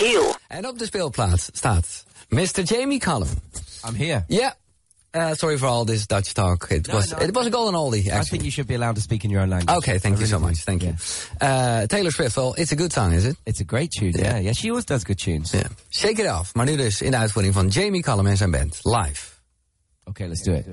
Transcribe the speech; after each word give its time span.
Michiel. 0.00 0.34
En 0.48 0.66
op 0.66 0.78
de 0.78 0.84
speelplaats 0.84 1.48
staat 1.52 2.04
Mr. 2.28 2.62
Jamie 2.64 2.98
Cullum. 2.98 3.28
I'm 3.88 3.94
here. 3.94 4.24
Yeah. 4.28 4.52
Uh, 5.12 5.30
sorry 5.34 5.58
for 5.58 5.68
all 5.68 5.84
this 5.84 6.06
Dutch 6.06 6.32
talk. 6.32 6.66
It 6.70 6.86
No, 6.86 6.94
was 6.94 7.10
no. 7.10 7.18
it 7.18 7.34
was 7.34 7.46
a 7.46 7.50
golden 7.50 7.74
oldie. 7.74 8.04
I 8.04 8.08
Actually. 8.10 8.24
think 8.28 8.42
you 8.42 8.50
should 8.50 8.66
be 8.68 8.74
allowed 8.74 8.94
to 8.94 9.00
speak 9.00 9.24
in 9.24 9.30
your 9.30 9.42
own 9.42 9.48
language. 9.50 9.76
Okay, 9.76 9.98
thank 9.98 10.16
I 10.16 10.20
you 10.20 10.26
so 10.28 10.38
much. 10.38 10.56
Thank 10.64 10.82
you. 10.82 10.94
Yeah. 11.40 11.80
Uh, 11.82 11.86
Taylor 11.86 12.10
Swift, 12.12 12.36
well, 12.36 12.54
it's 12.56 12.72
a 12.72 12.76
good 12.76 12.92
song, 12.92 13.12
is 13.12 13.24
it? 13.24 13.36
It's 13.44 13.60
a 13.60 13.64
great 13.64 13.90
tune. 13.98 14.12
Yeah, 14.16 14.38
yeah. 14.40 14.52
She 14.54 14.68
always 14.68 14.84
does 14.84 15.02
good 15.04 15.18
tunes. 15.18 15.50
Ja. 15.50 15.62
Shake 15.90 16.22
It 16.22 16.28
Off. 16.30 16.54
Maar 16.54 16.66
nu 16.66 16.76
dus 16.76 17.00
in 17.02 17.10
de 17.10 17.16
uitvoering 17.16 17.54
van 17.54 17.68
Jamie 17.68 18.02
Cullum 18.02 18.26
en 18.26 18.36
zijn 18.36 18.50
band. 18.50 18.78
Live. 18.82 19.26
Okay, 20.04 20.26
let's 20.28 20.42
do 20.42 20.52
it. 20.52 20.64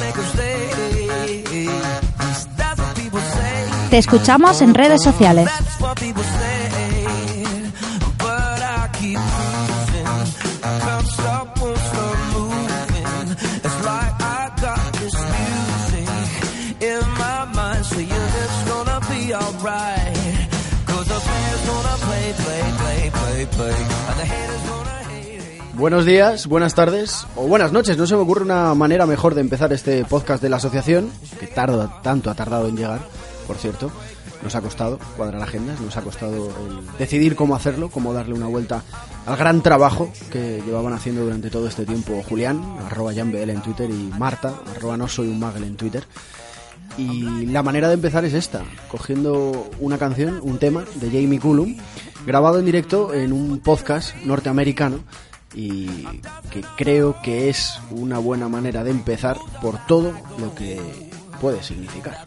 Make 0.00 0.14
them 0.14 0.24
stay. 0.34 1.66
That's 2.56 2.80
what 2.80 2.94
people 2.94 3.20
say. 3.20 3.88
Te 3.90 3.98
escuchamos 3.98 4.62
en 4.62 4.74
redes 4.74 5.02
sociales. 5.02 5.48
Buenos 25.74 26.04
días, 26.04 26.46
buenas 26.46 26.74
tardes 26.74 27.26
o 27.36 27.46
buenas 27.46 27.72
noches. 27.72 27.96
No 27.96 28.06
se 28.06 28.14
me 28.14 28.20
ocurre 28.20 28.42
una 28.42 28.74
manera 28.74 29.06
mejor 29.06 29.34
de 29.34 29.40
empezar 29.40 29.72
este 29.72 30.04
podcast 30.04 30.42
de 30.42 30.50
la 30.50 30.56
asociación, 30.56 31.10
que 31.38 31.46
tarda, 31.46 32.02
tanto 32.02 32.30
ha 32.30 32.34
tardado 32.34 32.68
en 32.68 32.76
llegar, 32.76 33.00
por 33.46 33.56
cierto. 33.56 33.90
Nos 34.42 34.54
ha 34.54 34.60
costado 34.60 34.98
cuadrar 35.16 35.42
agendas, 35.42 35.80
nos 35.80 35.96
ha 35.96 36.02
costado 36.02 36.48
el 36.66 36.98
decidir 36.98 37.34
cómo 37.34 37.54
hacerlo, 37.54 37.88
cómo 37.88 38.12
darle 38.12 38.34
una 38.34 38.46
vuelta 38.46 38.82
al 39.24 39.36
gran 39.36 39.62
trabajo 39.62 40.12
que 40.30 40.62
llevaban 40.64 40.92
haciendo 40.92 41.22
durante 41.22 41.48
todo 41.48 41.66
este 41.66 41.86
tiempo 41.86 42.22
Julián, 42.28 42.62
arroba 42.86 43.14
JanBL 43.14 43.50
en 43.50 43.62
Twitter, 43.62 43.88
y 43.88 44.10
Marta, 44.18 44.54
arroba 44.76 44.98
no 44.98 45.08
soy 45.08 45.28
un 45.28 45.40
magle 45.40 45.66
en 45.66 45.76
Twitter. 45.76 46.04
Y 46.98 47.46
la 47.46 47.62
manera 47.62 47.88
de 47.88 47.94
empezar 47.94 48.24
es 48.24 48.34
esta, 48.34 48.64
cogiendo 48.90 49.70
una 49.78 49.96
canción, 49.96 50.40
un 50.42 50.58
tema 50.58 50.84
de 50.96 51.06
Jamie 51.06 51.38
Cullum, 51.38 51.76
grabado 52.26 52.58
en 52.58 52.64
directo 52.64 53.14
en 53.14 53.32
un 53.32 53.60
podcast 53.60 54.14
norteamericano 54.24 55.00
y 55.54 55.86
que 56.50 56.62
creo 56.76 57.20
que 57.22 57.48
es 57.48 57.80
una 57.90 58.18
buena 58.18 58.48
manera 58.48 58.84
de 58.84 58.90
empezar 58.90 59.36
por 59.60 59.84
todo 59.86 60.12
lo 60.38 60.54
que 60.54 60.80
puede 61.40 61.62
significar. 61.62 62.24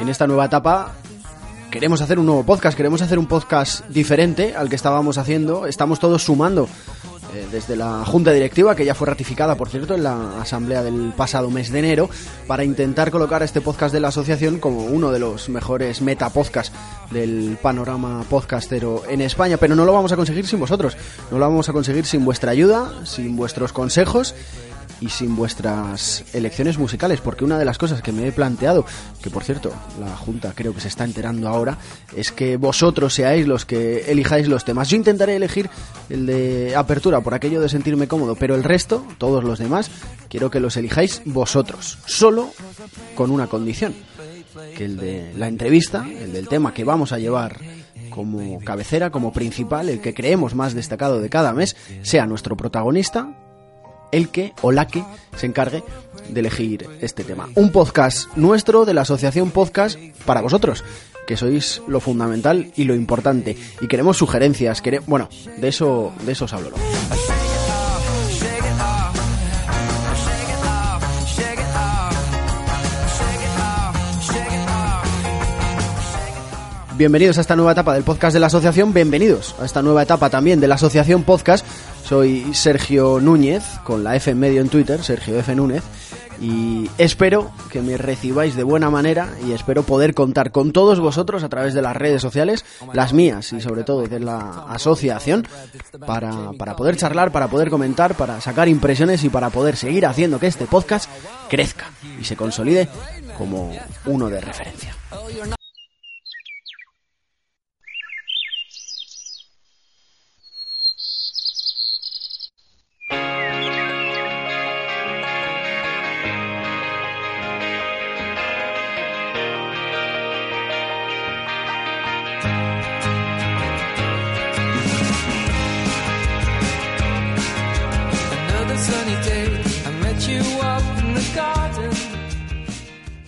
En 0.00 0.08
esta 0.08 0.26
nueva 0.26 0.46
etapa 0.46 0.92
queremos 1.70 2.00
hacer 2.00 2.18
un 2.18 2.26
nuevo 2.26 2.44
podcast, 2.44 2.76
queremos 2.76 3.02
hacer 3.02 3.18
un 3.18 3.26
podcast 3.26 3.86
diferente 3.88 4.54
al 4.54 4.68
que 4.68 4.76
estábamos 4.76 5.18
haciendo, 5.18 5.66
estamos 5.66 5.98
todos 5.98 6.22
sumando 6.22 6.68
eh, 7.34 7.46
desde 7.50 7.76
la 7.76 8.04
junta 8.04 8.32
directiva, 8.32 8.76
que 8.76 8.84
ya 8.84 8.94
fue 8.94 9.06
ratificada, 9.06 9.56
por 9.56 9.68
cierto, 9.68 9.94
en 9.94 10.04
la 10.04 10.40
asamblea 10.40 10.82
del 10.82 11.12
pasado 11.16 11.50
mes 11.50 11.70
de 11.72 11.80
enero, 11.80 12.08
para 12.46 12.64
intentar 12.64 13.10
colocar 13.10 13.42
este 13.42 13.60
podcast 13.60 13.92
de 13.92 14.00
la 14.00 14.08
asociación 14.08 14.58
como 14.58 14.84
uno 14.84 15.10
de 15.10 15.18
los 15.18 15.48
mejores 15.48 16.00
metapodcasts 16.00 16.72
del 17.10 17.58
panorama 17.60 18.24
podcastero 18.28 19.02
en 19.08 19.20
España, 19.20 19.56
pero 19.56 19.74
no 19.74 19.84
lo 19.84 19.92
vamos 19.92 20.12
a 20.12 20.16
conseguir 20.16 20.46
sin 20.46 20.60
vosotros, 20.60 20.96
no 21.30 21.38
lo 21.38 21.48
vamos 21.48 21.68
a 21.68 21.72
conseguir 21.72 22.06
sin 22.06 22.24
vuestra 22.24 22.52
ayuda, 22.52 23.04
sin 23.04 23.36
vuestros 23.36 23.72
consejos 23.72 24.34
y 25.00 25.08
sin 25.08 25.36
vuestras 25.36 26.24
elecciones 26.32 26.78
musicales, 26.78 27.20
porque 27.20 27.44
una 27.44 27.58
de 27.58 27.64
las 27.64 27.78
cosas 27.78 28.02
que 28.02 28.12
me 28.12 28.26
he 28.26 28.32
planteado, 28.32 28.84
que 29.22 29.30
por 29.30 29.44
cierto 29.44 29.72
la 30.00 30.16
Junta 30.16 30.52
creo 30.54 30.74
que 30.74 30.80
se 30.80 30.88
está 30.88 31.04
enterando 31.04 31.48
ahora, 31.48 31.78
es 32.16 32.32
que 32.32 32.56
vosotros 32.56 33.14
seáis 33.14 33.46
los 33.46 33.64
que 33.64 34.10
elijáis 34.10 34.48
los 34.48 34.64
temas. 34.64 34.88
Yo 34.88 34.96
intentaré 34.96 35.36
elegir 35.36 35.68
el 36.08 36.26
de 36.26 36.74
apertura 36.76 37.20
por 37.20 37.34
aquello 37.34 37.60
de 37.60 37.68
sentirme 37.68 38.08
cómodo, 38.08 38.36
pero 38.36 38.54
el 38.54 38.64
resto, 38.64 39.04
todos 39.18 39.44
los 39.44 39.58
demás, 39.58 39.90
quiero 40.28 40.50
que 40.50 40.60
los 40.60 40.76
elijáis 40.76 41.22
vosotros, 41.24 41.98
solo 42.06 42.50
con 43.14 43.30
una 43.30 43.46
condición, 43.46 43.94
que 44.76 44.84
el 44.84 44.96
de 44.96 45.32
la 45.36 45.48
entrevista, 45.48 46.06
el 46.08 46.32
del 46.32 46.48
tema 46.48 46.72
que 46.72 46.84
vamos 46.84 47.12
a 47.12 47.18
llevar 47.18 47.58
como 48.10 48.60
cabecera, 48.60 49.10
como 49.10 49.32
principal, 49.32 49.88
el 49.88 50.00
que 50.00 50.14
creemos 50.14 50.54
más 50.54 50.74
destacado 50.74 51.20
de 51.20 51.28
cada 51.28 51.52
mes, 51.52 51.76
sea 52.02 52.26
nuestro 52.26 52.56
protagonista, 52.56 53.36
el 54.14 54.28
que 54.28 54.52
o 54.62 54.70
la 54.72 54.86
que 54.86 55.04
se 55.36 55.46
encargue 55.46 55.82
de 56.28 56.40
elegir 56.40 56.86
este 57.00 57.24
tema. 57.24 57.48
Un 57.56 57.70
podcast 57.72 58.28
nuestro 58.36 58.84
de 58.84 58.94
la 58.94 59.02
Asociación 59.02 59.50
Podcast 59.50 59.98
para 60.24 60.40
vosotros, 60.40 60.84
que 61.26 61.36
sois 61.36 61.82
lo 61.88 62.00
fundamental 62.00 62.70
y 62.76 62.84
lo 62.84 62.94
importante. 62.94 63.56
Y 63.80 63.88
queremos 63.88 64.16
sugerencias, 64.16 64.82
quere- 64.82 65.00
bueno, 65.06 65.28
de 65.58 65.68
eso, 65.68 66.12
de 66.24 66.32
eso 66.32 66.44
os 66.44 66.52
hablo. 66.52 66.70
Bienvenidos 76.96 77.38
a 77.38 77.40
esta 77.40 77.56
nueva 77.56 77.72
etapa 77.72 77.92
del 77.94 78.04
podcast 78.04 78.34
de 78.34 78.40
la 78.40 78.46
asociación, 78.46 78.92
bienvenidos 78.94 79.56
a 79.60 79.64
esta 79.64 79.82
nueva 79.82 80.04
etapa 80.04 80.30
también 80.30 80.60
de 80.60 80.68
la 80.68 80.76
asociación 80.76 81.24
podcast. 81.24 81.66
Soy 82.04 82.52
Sergio 82.52 83.18
Núñez, 83.20 83.64
con 83.82 84.04
la 84.04 84.14
F 84.16 84.30
en 84.30 84.38
medio 84.38 84.60
en 84.60 84.68
Twitter, 84.68 85.02
Sergio 85.02 85.38
F 85.38 85.54
Núñez, 85.54 85.82
y 86.40 86.90
espero 86.98 87.50
que 87.70 87.80
me 87.80 87.96
recibáis 87.96 88.56
de 88.56 88.62
buena 88.62 88.90
manera 88.90 89.30
y 89.46 89.52
espero 89.52 89.84
poder 89.84 90.14
contar 90.14 90.52
con 90.52 90.72
todos 90.72 91.00
vosotros 91.00 91.42
a 91.44 91.48
través 91.48 91.72
de 91.72 91.80
las 91.80 91.96
redes 91.96 92.20
sociales, 92.20 92.64
las 92.92 93.12
mías 93.12 93.52
y 93.52 93.60
sobre 93.60 93.84
todo 93.84 94.06
de 94.06 94.20
la 94.20 94.66
asociación, 94.68 95.46
para, 96.06 96.52
para 96.58 96.76
poder 96.76 96.96
charlar, 96.96 97.32
para 97.32 97.48
poder 97.48 97.70
comentar, 97.70 98.14
para 98.14 98.40
sacar 98.40 98.68
impresiones 98.68 99.24
y 99.24 99.30
para 99.30 99.50
poder 99.50 99.76
seguir 99.76 100.04
haciendo 100.04 100.38
que 100.38 100.48
este 100.48 100.66
podcast 100.66 101.08
crezca 101.48 101.86
y 102.20 102.24
se 102.24 102.36
consolide 102.36 102.88
como 103.38 103.72
uno 104.04 104.28
de 104.28 104.40
referencia. 104.40 104.94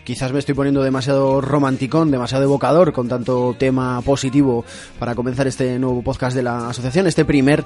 Quizás 0.06 0.30
me 0.30 0.38
estoy 0.38 0.54
poniendo 0.54 0.84
demasiado 0.84 1.40
romanticón, 1.40 2.12
demasiado 2.12 2.44
evocador 2.44 2.92
con 2.92 3.08
tanto 3.08 3.56
tema 3.58 4.00
positivo 4.02 4.64
para 5.00 5.16
comenzar 5.16 5.48
este 5.48 5.80
nuevo 5.80 6.00
podcast 6.00 6.36
de 6.36 6.44
la 6.44 6.68
asociación, 6.68 7.08
este 7.08 7.24
primer 7.24 7.64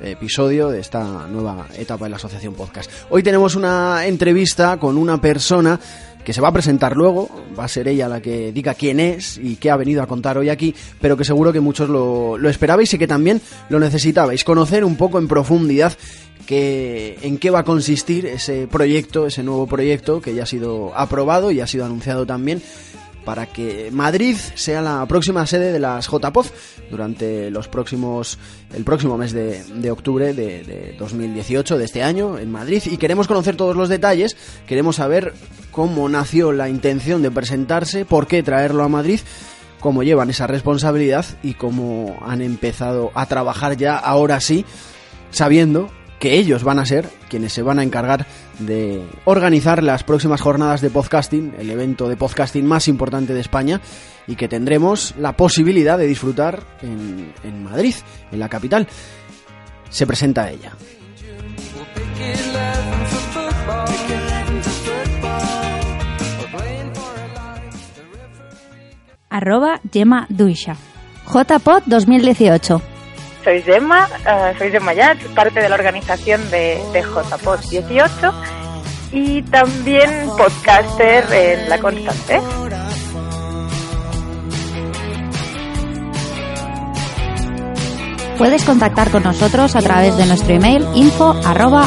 episodio 0.00 0.68
de 0.68 0.78
esta 0.78 1.26
nueva 1.26 1.66
etapa 1.76 2.04
de 2.04 2.10
la 2.10 2.16
asociación 2.16 2.54
podcast. 2.54 2.88
Hoy 3.10 3.24
tenemos 3.24 3.56
una 3.56 4.06
entrevista 4.06 4.76
con 4.76 4.96
una 4.96 5.20
persona 5.20 5.80
que 6.24 6.32
se 6.32 6.40
va 6.40 6.50
a 6.50 6.52
presentar 6.52 6.94
luego, 6.94 7.28
va 7.58 7.64
a 7.64 7.68
ser 7.68 7.88
ella 7.88 8.08
la 8.08 8.22
que 8.22 8.52
diga 8.52 8.74
quién 8.74 9.00
es 9.00 9.36
y 9.36 9.56
qué 9.56 9.72
ha 9.72 9.76
venido 9.76 10.00
a 10.00 10.06
contar 10.06 10.38
hoy 10.38 10.50
aquí, 10.50 10.76
pero 11.00 11.16
que 11.16 11.24
seguro 11.24 11.52
que 11.52 11.58
muchos 11.58 11.88
lo, 11.88 12.38
lo 12.38 12.48
esperabais 12.48 12.94
y 12.94 12.98
que 12.98 13.08
también 13.08 13.40
lo 13.68 13.80
necesitabais, 13.80 14.44
conocer 14.44 14.84
un 14.84 14.94
poco 14.94 15.18
en 15.18 15.26
profundidad 15.26 15.92
que, 16.46 17.18
en 17.22 17.38
qué 17.38 17.50
va 17.50 17.60
a 17.60 17.64
consistir 17.64 18.26
ese 18.26 18.66
proyecto, 18.66 19.26
ese 19.26 19.42
nuevo 19.42 19.66
proyecto 19.66 20.20
que 20.20 20.34
ya 20.34 20.44
ha 20.44 20.46
sido 20.46 20.92
aprobado 20.96 21.50
y 21.50 21.60
ha 21.60 21.66
sido 21.66 21.84
anunciado 21.84 22.26
también 22.26 22.62
para 23.24 23.46
que 23.46 23.90
Madrid 23.90 24.36
sea 24.54 24.82
la 24.82 25.06
próxima 25.06 25.46
sede 25.46 25.72
de 25.72 25.80
las 25.80 26.08
JPOZ 26.08 26.52
durante 26.90 27.50
los 27.50 27.68
próximos 27.68 28.38
el 28.74 28.84
próximo 28.84 29.16
mes 29.16 29.32
de, 29.32 29.64
de 29.64 29.90
octubre 29.90 30.34
de, 30.34 30.62
de 30.62 30.96
2018 30.98 31.78
de 31.78 31.84
este 31.84 32.02
año 32.02 32.38
en 32.38 32.52
Madrid. 32.52 32.82
Y 32.84 32.98
queremos 32.98 33.26
conocer 33.26 33.56
todos 33.56 33.76
los 33.76 33.88
detalles, 33.88 34.36
queremos 34.66 34.96
saber 34.96 35.32
cómo 35.70 36.08
nació 36.08 36.52
la 36.52 36.68
intención 36.68 37.22
de 37.22 37.30
presentarse, 37.30 38.04
por 38.04 38.26
qué 38.26 38.42
traerlo 38.42 38.84
a 38.84 38.88
Madrid 38.88 39.20
cómo 39.84 40.02
llevan 40.02 40.30
esa 40.30 40.46
responsabilidad 40.46 41.26
y 41.42 41.52
cómo 41.52 42.16
han 42.24 42.40
empezado 42.40 43.10
a 43.14 43.26
trabajar 43.26 43.76
ya 43.76 43.98
ahora 43.98 44.40
sí, 44.40 44.64
sabiendo 45.30 45.90
que 46.18 46.38
ellos 46.38 46.64
van 46.64 46.78
a 46.78 46.86
ser 46.86 47.08
quienes 47.28 47.52
se 47.52 47.62
van 47.62 47.78
a 47.78 47.82
encargar 47.82 48.26
de 48.58 49.04
organizar 49.24 49.82
las 49.82 50.04
próximas 50.04 50.40
jornadas 50.40 50.80
de 50.80 50.90
podcasting, 50.90 51.54
el 51.58 51.70
evento 51.70 52.08
de 52.08 52.16
podcasting 52.16 52.66
más 52.66 52.88
importante 52.88 53.34
de 53.34 53.40
España 53.40 53.80
y 54.26 54.36
que 54.36 54.48
tendremos 54.48 55.14
la 55.18 55.36
posibilidad 55.36 55.98
de 55.98 56.06
disfrutar 56.06 56.62
en, 56.82 57.32
en 57.42 57.64
Madrid, 57.64 57.94
en 58.32 58.38
la 58.38 58.48
capital. 58.48 58.88
Se 59.90 60.06
presenta 60.06 60.50
ella. 60.50 60.72
Arroba 69.30 69.80
Gemma 69.92 70.26
Duisha. 70.30 70.76
JPod 71.26 71.82
2018. 71.86 72.93
Soy 73.44 73.62
Gemma, 73.62 74.08
uh, 74.08 74.58
soy 74.58 74.70
Gemma 74.70 74.94
Yat, 74.94 75.18
parte 75.34 75.60
de 75.60 75.68
la 75.68 75.74
organización 75.74 76.50
de, 76.50 76.82
de 76.92 77.02
JPod 77.02 77.60
18 77.68 78.32
y 79.12 79.42
también 79.42 80.28
podcaster 80.36 81.24
en 81.30 81.68
La 81.68 81.78
Constante. 81.78 82.40
Puedes 88.38 88.64
contactar 88.64 89.10
con 89.10 89.22
nosotros 89.22 89.76
a 89.76 89.80
través 89.80 90.16
de 90.16 90.26
nuestro 90.26 90.54
email 90.54 90.84
info 90.94 91.36
arroba. 91.44 91.86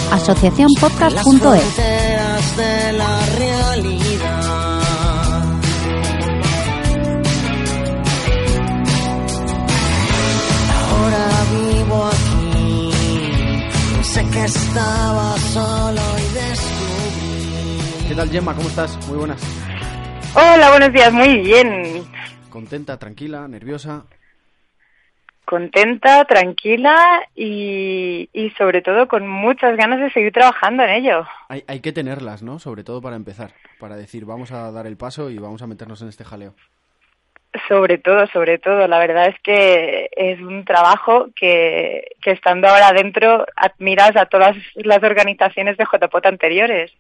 Sé 14.18 14.32
que 14.32 14.46
estaba 14.46 15.38
solo 15.38 16.02
y 16.18 16.34
descubrí. 16.34 18.08
¿Qué 18.08 18.16
tal 18.16 18.30
Gemma? 18.30 18.56
¿Cómo 18.56 18.68
estás? 18.68 19.08
Muy 19.08 19.18
buenas. 19.18 19.42
Hola, 20.34 20.70
buenos 20.70 20.92
días, 20.92 21.14
muy 21.14 21.38
bien. 21.42 22.04
¿Contenta, 22.50 22.98
tranquila, 22.98 23.48
nerviosa? 23.48 24.06
Contenta, 25.46 26.26
tranquila 26.26 26.96
y, 27.36 28.30
y 28.34 28.50
sobre 28.58 28.82
todo 28.82 29.08
con 29.08 29.28
muchas 29.28 29.78
ganas 29.78 30.00
de 30.00 30.12
seguir 30.12 30.34
trabajando 30.34 30.84
en 30.84 30.90
ello. 30.90 31.26
Hay, 31.48 31.64
hay 31.68 31.80
que 31.80 31.94
tenerlas, 31.94 32.44
¿no? 32.44 32.60
Sobre 32.60 32.84
todo 32.84 33.02
para 33.02 33.16
empezar, 33.16 33.54
para 33.80 33.96
decir 33.96 34.26
vamos 34.26 34.52
a 34.52 34.72
dar 34.72 34.88
el 34.88 34.98
paso 34.98 35.30
y 35.30 35.38
vamos 35.38 35.62
a 35.62 35.68
meternos 35.68 36.02
en 36.02 36.10
este 36.10 36.26
jaleo. 36.26 36.56
Sobre 37.68 37.98
todo, 37.98 38.28
sobre 38.28 38.58
todo. 38.58 38.88
La 38.88 39.00
verdad 39.00 39.28
es 39.28 39.40
que 39.42 40.10
es 40.16 40.40
un 40.42 40.66
trabajo 40.66 41.30
que, 41.36 42.16
que 42.22 42.32
estando 42.32 42.68
ahora 42.68 42.92
dentro 42.92 43.46
admiras 43.56 44.16
a 44.16 44.26
todas 44.26 44.56
las 44.76 45.02
organizaciones 45.04 45.78
de 45.78 45.86
JPOT 45.86 46.26
anteriores. 46.26 46.92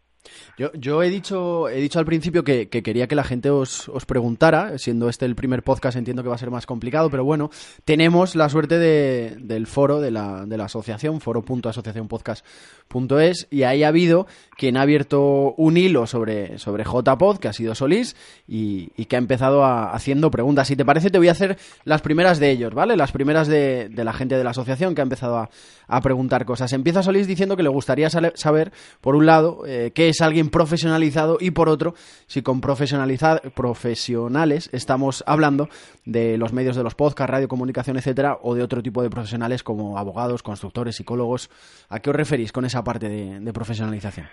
Yo, 0.57 0.73
yo 0.73 1.03
he 1.03 1.09
dicho 1.09 1.69
he 1.69 1.79
dicho 1.79 1.99
al 1.99 2.05
principio 2.05 2.43
que, 2.43 2.67
que 2.67 2.83
quería 2.83 3.07
que 3.07 3.15
la 3.15 3.23
gente 3.23 3.49
os, 3.49 3.87
os, 3.89 4.05
preguntara, 4.05 4.77
siendo 4.77 5.07
este 5.09 5.25
el 5.25 5.35
primer 5.35 5.63
podcast 5.63 5.97
entiendo 5.97 6.23
que 6.23 6.29
va 6.29 6.35
a 6.35 6.39
ser 6.39 6.51
más 6.51 6.65
complicado, 6.65 7.09
pero 7.09 7.23
bueno, 7.23 7.49
tenemos 7.85 8.35
la 8.35 8.49
suerte 8.49 8.77
de, 8.77 9.37
del 9.39 9.67
foro 9.67 10.01
de 10.01 10.11
la, 10.11 10.45
de 10.45 10.57
la 10.57 10.65
asociación, 10.65 11.21
foro.asociacionpodcast.es, 11.21 13.47
y 13.51 13.63
ahí 13.63 13.83
ha 13.83 13.87
habido 13.89 14.27
quien 14.57 14.75
ha 14.77 14.81
abierto 14.81 15.53
un 15.57 15.77
hilo 15.77 16.07
sobre, 16.07 16.57
sobre 16.57 16.83
JPod, 16.83 17.37
que 17.37 17.47
ha 17.47 17.53
sido 17.53 17.75
Solís, 17.75 18.15
y, 18.47 18.89
y 18.97 19.05
que 19.05 19.15
ha 19.15 19.19
empezado 19.19 19.63
a, 19.63 19.93
haciendo 19.93 20.31
preguntas. 20.31 20.67
Si 20.67 20.75
te 20.75 20.85
parece, 20.85 21.11
te 21.11 21.19
voy 21.19 21.27
a 21.27 21.33
hacer 21.33 21.59
las 21.85 22.01
primeras 22.01 22.39
de 22.39 22.49
ellos, 22.51 22.73
¿vale? 22.73 22.97
Las 22.97 23.11
primeras 23.11 23.47
de, 23.47 23.89
de 23.89 24.03
la 24.03 24.13
gente 24.13 24.37
de 24.37 24.43
la 24.43 24.49
asociación 24.51 24.95
que 24.95 25.01
ha 25.01 25.03
empezado 25.03 25.37
a, 25.37 25.49
a 25.87 26.01
preguntar 26.01 26.45
cosas. 26.45 26.73
Empieza 26.73 27.03
Solís 27.03 27.27
diciendo 27.27 27.55
que 27.55 27.63
le 27.63 27.69
gustaría 27.69 28.09
saber, 28.09 28.71
por 29.01 29.15
un 29.15 29.25
lado, 29.25 29.63
eh, 29.65 29.91
qué 29.93 30.06
es 30.09 30.21
alguien 30.21 30.49
profesionalizado 30.49 31.37
y 31.39 31.51
por 31.51 31.69
otro, 31.69 31.93
si 32.27 32.41
con 32.41 32.61
profesionales 32.61 34.69
estamos 34.73 35.23
hablando 35.27 35.69
de 36.05 36.37
los 36.37 36.53
medios 36.53 36.75
de 36.75 36.83
los 36.83 36.95
podcasts, 36.95 37.31
radio, 37.31 37.47
comunicación, 37.47 37.97
etcétera, 37.97 38.37
o 38.41 38.55
de 38.55 38.63
otro 38.63 38.81
tipo 38.81 39.03
de 39.03 39.09
profesionales 39.09 39.63
como 39.63 39.97
abogados, 39.97 40.43
constructores, 40.43 40.95
psicólogos. 40.95 41.49
¿A 41.89 41.99
qué 41.99 42.09
os 42.09 42.15
referís 42.15 42.51
con 42.51 42.65
esa 42.65 42.83
parte 42.83 43.09
de, 43.09 43.53
profesionalización? 43.53 44.27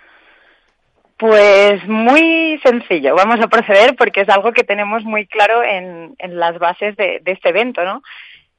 Pues 1.17 1.87
muy 1.87 2.59
sencillo, 2.63 3.15
vamos 3.15 3.39
a 3.41 3.47
proceder 3.47 3.95
porque 3.95 4.21
es 4.21 4.29
algo 4.29 4.51
que 4.51 4.63
tenemos 4.63 5.03
muy 5.03 5.25
claro 5.27 5.63
en, 5.63 6.15
las 6.19 6.59
bases 6.59 6.95
de, 6.97 7.21
de, 7.23 7.31
este 7.31 7.49
evento, 7.49 7.85
¿no? 7.85 8.01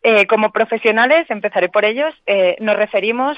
Eh, 0.03 0.27
como 0.27 0.53
profesionales, 0.53 1.27
empezaré 1.31 1.69
por 1.69 1.85
ellos, 1.85 2.15
eh, 2.27 2.57
nos 2.61 2.77
referimos 2.77 3.37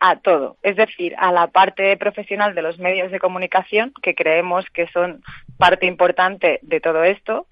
a 0.00 0.16
todo, 0.16 0.56
es 0.62 0.76
decir, 0.76 1.14
a 1.18 1.32
la 1.32 1.46
parte 1.48 1.96
profesional 1.96 2.54
de 2.54 2.62
los 2.62 2.78
medios 2.78 3.10
de 3.10 3.20
comunicación, 3.20 3.92
que 4.02 4.14
creemos 4.14 4.64
que 4.70 4.86
son 4.88 5.22
parte 5.58 5.86
importante 5.86 6.58
de 6.62 6.80
todo 6.80 7.04
esto, 7.04 7.46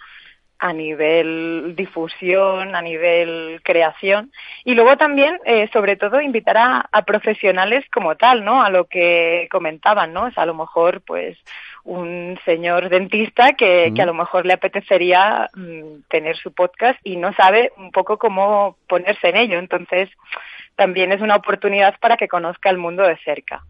a 0.58 0.72
nivel 0.72 1.74
difusión, 1.74 2.76
a 2.76 2.82
nivel 2.82 3.60
creación, 3.64 4.30
y 4.64 4.74
luego 4.74 4.96
también, 4.96 5.40
eh, 5.44 5.68
sobre 5.72 5.96
todo, 5.96 6.20
invitar 6.20 6.56
a, 6.56 6.88
a, 6.92 7.02
profesionales 7.02 7.84
como 7.92 8.14
tal, 8.14 8.44
¿no? 8.44 8.62
A 8.62 8.70
lo 8.70 8.84
que 8.84 9.48
comentaban, 9.50 10.12
¿no? 10.12 10.26
O 10.26 10.30
sea, 10.30 10.44
a 10.44 10.46
lo 10.46 10.54
mejor, 10.54 11.00
pues, 11.00 11.36
un 11.84 12.38
señor 12.44 12.88
dentista 12.90 13.54
que, 13.54 13.90
mm. 13.90 13.94
que 13.94 14.02
a 14.02 14.06
lo 14.06 14.14
mejor 14.14 14.46
le 14.46 14.52
apetecería 14.52 15.50
mm, 15.54 16.02
tener 16.08 16.36
su 16.36 16.52
podcast 16.52 16.98
y 17.02 17.16
no 17.16 17.32
sabe 17.32 17.72
un 17.76 17.90
poco 17.90 18.18
cómo 18.18 18.76
ponerse 18.86 19.30
en 19.30 19.36
ello. 19.36 19.58
Entonces, 19.58 20.08
también 20.76 21.12
es 21.12 21.20
una 21.20 21.36
oportunidad 21.36 21.98
para 22.00 22.16
que 22.16 22.28
conozca 22.28 22.70
el 22.70 22.78
mundo 22.78 23.02
de 23.02 23.16
cerca. 23.18 23.62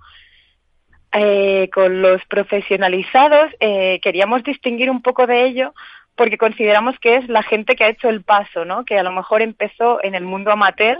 Eh, 1.14 1.68
con 1.74 2.00
los 2.00 2.24
profesionalizados 2.24 3.52
eh, 3.60 4.00
queríamos 4.02 4.42
distinguir 4.44 4.90
un 4.90 5.02
poco 5.02 5.26
de 5.26 5.44
ello 5.44 5.74
porque 6.16 6.38
consideramos 6.38 6.98
que 7.00 7.16
es 7.16 7.28
la 7.28 7.42
gente 7.42 7.74
que 7.74 7.84
ha 7.84 7.88
hecho 7.88 8.08
el 8.08 8.22
paso, 8.22 8.64
¿no? 8.64 8.84
Que 8.84 8.98
a 8.98 9.02
lo 9.02 9.12
mejor 9.12 9.42
empezó 9.42 10.02
en 10.02 10.14
el 10.14 10.24
mundo 10.24 10.50
amateur 10.50 10.98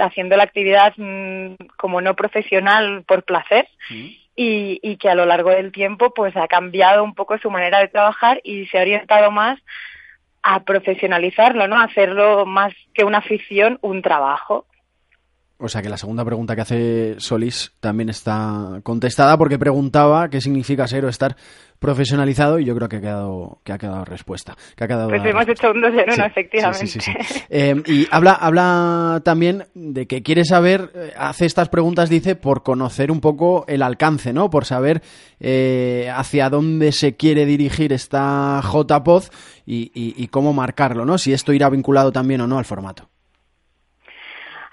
haciendo 0.00 0.36
la 0.36 0.44
actividad 0.44 0.94
mmm, 0.96 1.54
como 1.76 2.00
no 2.00 2.16
profesional 2.16 3.04
por 3.06 3.24
placer 3.24 3.68
mm. 3.90 4.06
y, 4.36 4.80
y, 4.82 4.96
que 4.96 5.10
a 5.10 5.14
lo 5.14 5.26
largo 5.26 5.50
del 5.50 5.70
tiempo 5.70 6.14
pues 6.14 6.34
ha 6.36 6.48
cambiado 6.48 7.04
un 7.04 7.14
poco 7.14 7.36
su 7.38 7.50
manera 7.50 7.80
de 7.80 7.88
trabajar 7.88 8.40
y 8.44 8.66
se 8.66 8.78
ha 8.78 8.82
orientado 8.82 9.30
más 9.30 9.58
a 10.42 10.64
profesionalizarlo, 10.64 11.68
¿no? 11.68 11.78
A 11.78 11.84
hacerlo 11.84 12.46
más 12.46 12.74
que 12.94 13.04
una 13.04 13.18
afición, 13.18 13.78
un 13.80 14.02
trabajo. 14.02 14.66
O 15.62 15.68
sea 15.68 15.80
que 15.80 15.88
la 15.88 15.96
segunda 15.96 16.24
pregunta 16.24 16.56
que 16.56 16.60
hace 16.60 17.14
Solís 17.18 17.72
también 17.78 18.08
está 18.08 18.80
contestada 18.82 19.38
porque 19.38 19.60
preguntaba 19.60 20.28
qué 20.28 20.40
significa 20.40 20.88
ser 20.88 21.04
o 21.04 21.08
estar 21.08 21.36
profesionalizado 21.78 22.58
y 22.58 22.64
yo 22.64 22.74
creo 22.74 22.88
que 22.88 22.96
ha 22.96 23.00
quedado 23.00 23.58
que 23.62 23.72
ha 23.72 23.78
quedado 23.78 24.04
respuesta. 24.04 24.56
Que 24.76 24.84
ha 24.84 24.88
quedado 24.88 25.08
pues 25.08 25.24
hemos 25.24 25.46
hecho 25.48 25.70
un 25.70 25.80
dos 25.80 25.92
en 25.92 26.04
uno, 26.04 26.14
sí, 26.14 26.20
efectivamente. 26.20 26.86
Sí, 26.88 27.00
sí, 27.00 27.12
eh, 27.48 27.80
y 27.86 28.08
habla, 28.10 28.32
habla 28.32 29.20
también 29.24 29.64
de 29.74 30.06
que 30.06 30.24
quiere 30.24 30.44
saber, 30.44 30.90
eh, 30.94 31.12
hace 31.16 31.46
estas 31.46 31.68
preguntas, 31.68 32.08
dice, 32.08 32.34
por 32.34 32.64
conocer 32.64 33.12
un 33.12 33.20
poco 33.20 33.64
el 33.68 33.82
alcance, 33.82 34.32
¿no? 34.32 34.50
Por 34.50 34.64
saber 34.64 35.00
eh, 35.38 36.10
hacia 36.12 36.50
dónde 36.50 36.90
se 36.90 37.16
quiere 37.16 37.46
dirigir 37.46 37.92
esta 37.92 38.60
JPOZ 38.62 39.30
y, 39.64 39.92
y, 39.94 40.14
y 40.16 40.26
cómo 40.28 40.52
marcarlo, 40.52 41.04
¿no? 41.04 41.18
Si 41.18 41.32
esto 41.32 41.52
irá 41.52 41.68
vinculado 41.70 42.10
también 42.10 42.40
o 42.40 42.48
no 42.48 42.58
al 42.58 42.64
formato. 42.64 43.11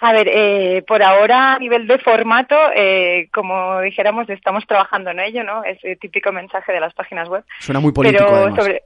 A 0.01 0.13
ver, 0.13 0.29
eh, 0.31 0.83
por 0.87 1.03
ahora 1.03 1.55
a 1.55 1.59
nivel 1.59 1.85
de 1.85 1.99
formato, 1.99 2.55
eh, 2.73 3.27
como 3.33 3.81
dijéramos, 3.81 4.29
estamos 4.29 4.65
trabajando 4.65 5.09
en 5.09 5.19
ello, 5.19 5.43
¿no? 5.43 5.63
Ese 5.65 5.97
típico 5.97 6.31
mensaje 6.31 6.71
de 6.71 6.79
las 6.79 6.93
páginas 6.93 7.27
web. 7.27 7.43
Suena 7.59 7.81
muy 7.81 7.91
político. 7.91 8.23
Pero 8.25 8.37
además. 8.37 8.59
sobre... 8.59 8.83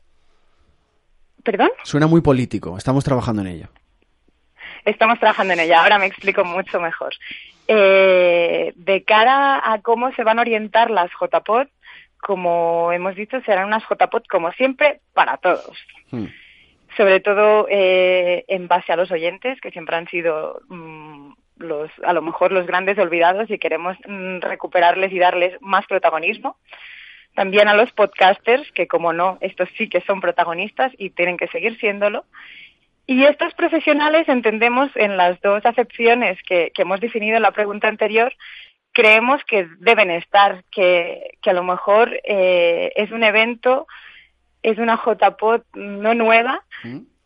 ¿Perdón? 1.43 1.69
Suena 1.83 2.07
muy 2.07 2.21
político. 2.21 2.77
Estamos 2.77 3.03
trabajando 3.03 3.43
en 3.43 3.49
ello. 3.49 3.67
Estamos 4.85 5.19
trabajando 5.19 5.53
en 5.53 5.59
ello. 5.59 5.77
Ahora 5.77 5.99
me 5.99 6.07
explico 6.07 6.43
mucho 6.43 6.79
mejor. 6.79 7.13
Eh, 7.67 8.73
de 8.75 9.03
cara 9.03 9.71
a 9.71 9.81
cómo 9.81 10.11
se 10.13 10.23
van 10.23 10.39
a 10.39 10.41
orientar 10.41 10.89
las 10.89 11.11
JPOD, 11.11 11.67
como 12.19 12.91
hemos 12.91 13.15
dicho, 13.15 13.39
serán 13.41 13.67
unas 13.67 13.83
JPOD 13.83 14.23
como 14.29 14.51
siempre 14.53 14.99
para 15.13 15.37
todos. 15.37 15.77
Hmm 16.09 16.25
sobre 16.97 17.19
todo 17.19 17.67
eh, 17.69 18.45
en 18.47 18.67
base 18.67 18.91
a 18.91 18.95
los 18.95 19.11
oyentes, 19.11 19.59
que 19.61 19.71
siempre 19.71 19.95
han 19.95 20.07
sido 20.07 20.61
mmm, 20.69 21.33
los, 21.57 21.89
a 22.03 22.13
lo 22.13 22.21
mejor 22.21 22.51
los 22.51 22.65
grandes 22.65 22.97
olvidados 22.97 23.49
y 23.49 23.57
queremos 23.59 23.97
mmm, 24.07 24.39
recuperarles 24.39 25.11
y 25.11 25.19
darles 25.19 25.57
más 25.61 25.85
protagonismo. 25.87 26.57
también 27.35 27.67
a 27.67 27.73
los 27.73 27.91
podcasters, 27.91 28.71
que 28.73 28.87
como 28.87 29.11
no, 29.13 29.37
estos 29.41 29.69
sí 29.77 29.89
que 29.89 30.01
son 30.01 30.21
protagonistas 30.21 30.91
y 30.97 31.09
tienen 31.09 31.37
que 31.37 31.47
seguir 31.47 31.77
siéndolo. 31.79 32.25
Y 33.05 33.23
estos 33.25 33.53
profesionales 33.55 34.29
entendemos 34.29 34.89
en 34.95 35.17
las 35.17 35.41
dos 35.41 35.65
acepciones 35.65 36.41
que, 36.43 36.71
que 36.73 36.83
hemos 36.83 37.01
definido 37.01 37.35
en 37.35 37.43
la 37.43 37.51
pregunta 37.51 37.87
anterior, 37.87 38.33
creemos 38.93 39.43
que 39.45 39.67
deben 39.79 40.11
estar, 40.11 40.63
que, 40.71 41.31
que 41.41 41.49
a 41.49 41.53
lo 41.53 41.63
mejor 41.63 42.17
eh, 42.23 42.91
es 42.95 43.11
un 43.11 43.23
evento, 43.23 43.87
es 44.63 44.77
una 44.79 44.97
JPOT 44.97 45.63
no 45.75 46.13
nueva, 46.13 46.63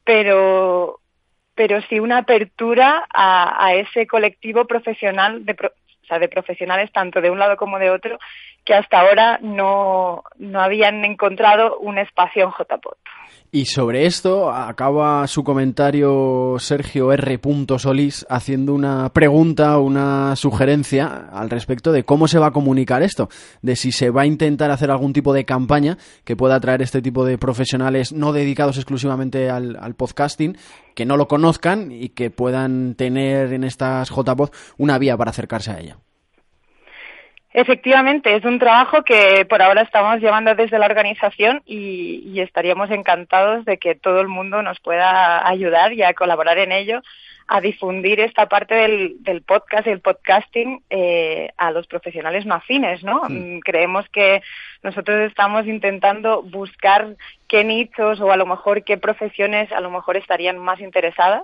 pero, 0.03 0.99
pero 1.55 1.81
sí 1.83 1.99
una 1.99 2.19
apertura 2.19 3.05
a, 3.13 3.65
a 3.65 3.73
ese 3.75 4.07
colectivo 4.07 4.65
profesional, 4.65 5.45
de, 5.45 5.53
pro- 5.55 5.71
o 6.03 6.05
sea, 6.07 6.19
de 6.19 6.27
profesionales 6.29 6.91
tanto 6.91 7.21
de 7.21 7.29
un 7.29 7.39
lado 7.39 7.57
como 7.57 7.79
de 7.79 7.89
otro, 7.89 8.19
que 8.65 8.73
hasta 8.73 8.99
ahora 8.99 9.39
no, 9.41 10.23
no 10.37 10.61
habían 10.61 11.05
encontrado 11.05 11.77
un 11.79 11.97
espacio 11.97 12.43
en 12.45 12.51
JPOT. 12.51 12.97
Y 13.49 13.65
sobre 13.65 14.05
esto 14.05 14.51
acaba 14.51 15.25
su 15.25 15.45
comentario 15.45 16.57
Sergio 16.59 17.13
R. 17.13 17.39
Solís 17.77 18.25
haciendo 18.29 18.73
una 18.73 19.07
pregunta, 19.13 19.77
una 19.77 20.35
sugerencia 20.35 21.29
al 21.31 21.49
respecto 21.49 21.93
de 21.93 22.03
cómo 22.03 22.27
se 22.27 22.39
va 22.39 22.47
a 22.47 22.51
comunicar 22.51 23.03
esto, 23.03 23.29
de 23.61 23.77
si 23.77 23.93
se 23.93 24.09
va 24.09 24.23
a 24.23 24.25
intentar 24.25 24.69
hacer 24.69 24.91
algún 24.91 25.13
tipo 25.13 25.33
de 25.33 25.45
campaña 25.45 25.97
que 26.25 26.35
pueda 26.35 26.55
atraer 26.55 26.81
este 26.81 27.01
tipo 27.01 27.23
de 27.23 27.37
profesionales 27.37 28.11
no 28.11 28.33
dedicados 28.33 28.75
exclusivamente 28.75 29.49
al, 29.49 29.77
al 29.79 29.95
podcasting, 29.95 30.57
que 30.93 31.05
no 31.05 31.15
lo 31.15 31.29
conozcan 31.29 31.89
y 31.93 32.09
que 32.09 32.29
puedan 32.29 32.95
tener 32.95 33.53
en 33.53 33.63
estas 33.63 34.09
JPod 34.09 34.49
una 34.77 34.97
vía 34.97 35.15
para 35.15 35.31
acercarse 35.31 35.71
a 35.71 35.79
ella. 35.79 35.97
Efectivamente, 37.59 38.35
es 38.35 38.45
un 38.45 38.59
trabajo 38.59 39.01
que 39.01 39.43
por 39.49 39.63
ahora 39.63 39.81
estamos 39.81 40.19
llevando 40.19 40.53
desde 40.53 40.77
la 40.77 40.85
organización 40.85 41.63
y, 41.65 42.21
y 42.23 42.41
estaríamos 42.41 42.91
encantados 42.91 43.65
de 43.65 43.79
que 43.79 43.95
todo 43.95 44.21
el 44.21 44.27
mundo 44.27 44.61
nos 44.61 44.79
pueda 44.79 45.47
ayudar 45.49 45.91
y 45.91 46.03
a 46.03 46.13
colaborar 46.13 46.59
en 46.59 46.71
ello, 46.71 47.01
a 47.47 47.59
difundir 47.59 48.19
esta 48.19 48.47
parte 48.47 48.75
del, 48.75 49.23
del 49.23 49.41
podcast 49.41 49.87
y 49.87 49.89
el 49.89 50.01
podcasting 50.01 50.83
eh, 50.91 51.49
a 51.57 51.71
los 51.71 51.87
profesionales 51.87 52.45
no 52.45 52.53
afines, 52.53 53.03
¿no? 53.03 53.23
Mm, 53.27 53.61
Creemos 53.61 54.07
que 54.09 54.43
nosotros 54.83 55.27
estamos 55.27 55.65
intentando 55.65 56.43
buscar 56.43 57.15
qué 57.47 57.63
nichos 57.63 58.21
o 58.21 58.31
a 58.31 58.37
lo 58.37 58.45
mejor 58.45 58.83
qué 58.83 58.99
profesiones 58.99 59.71
a 59.71 59.81
lo 59.81 59.89
mejor 59.89 60.15
estarían 60.15 60.59
más 60.59 60.79
interesadas 60.79 61.41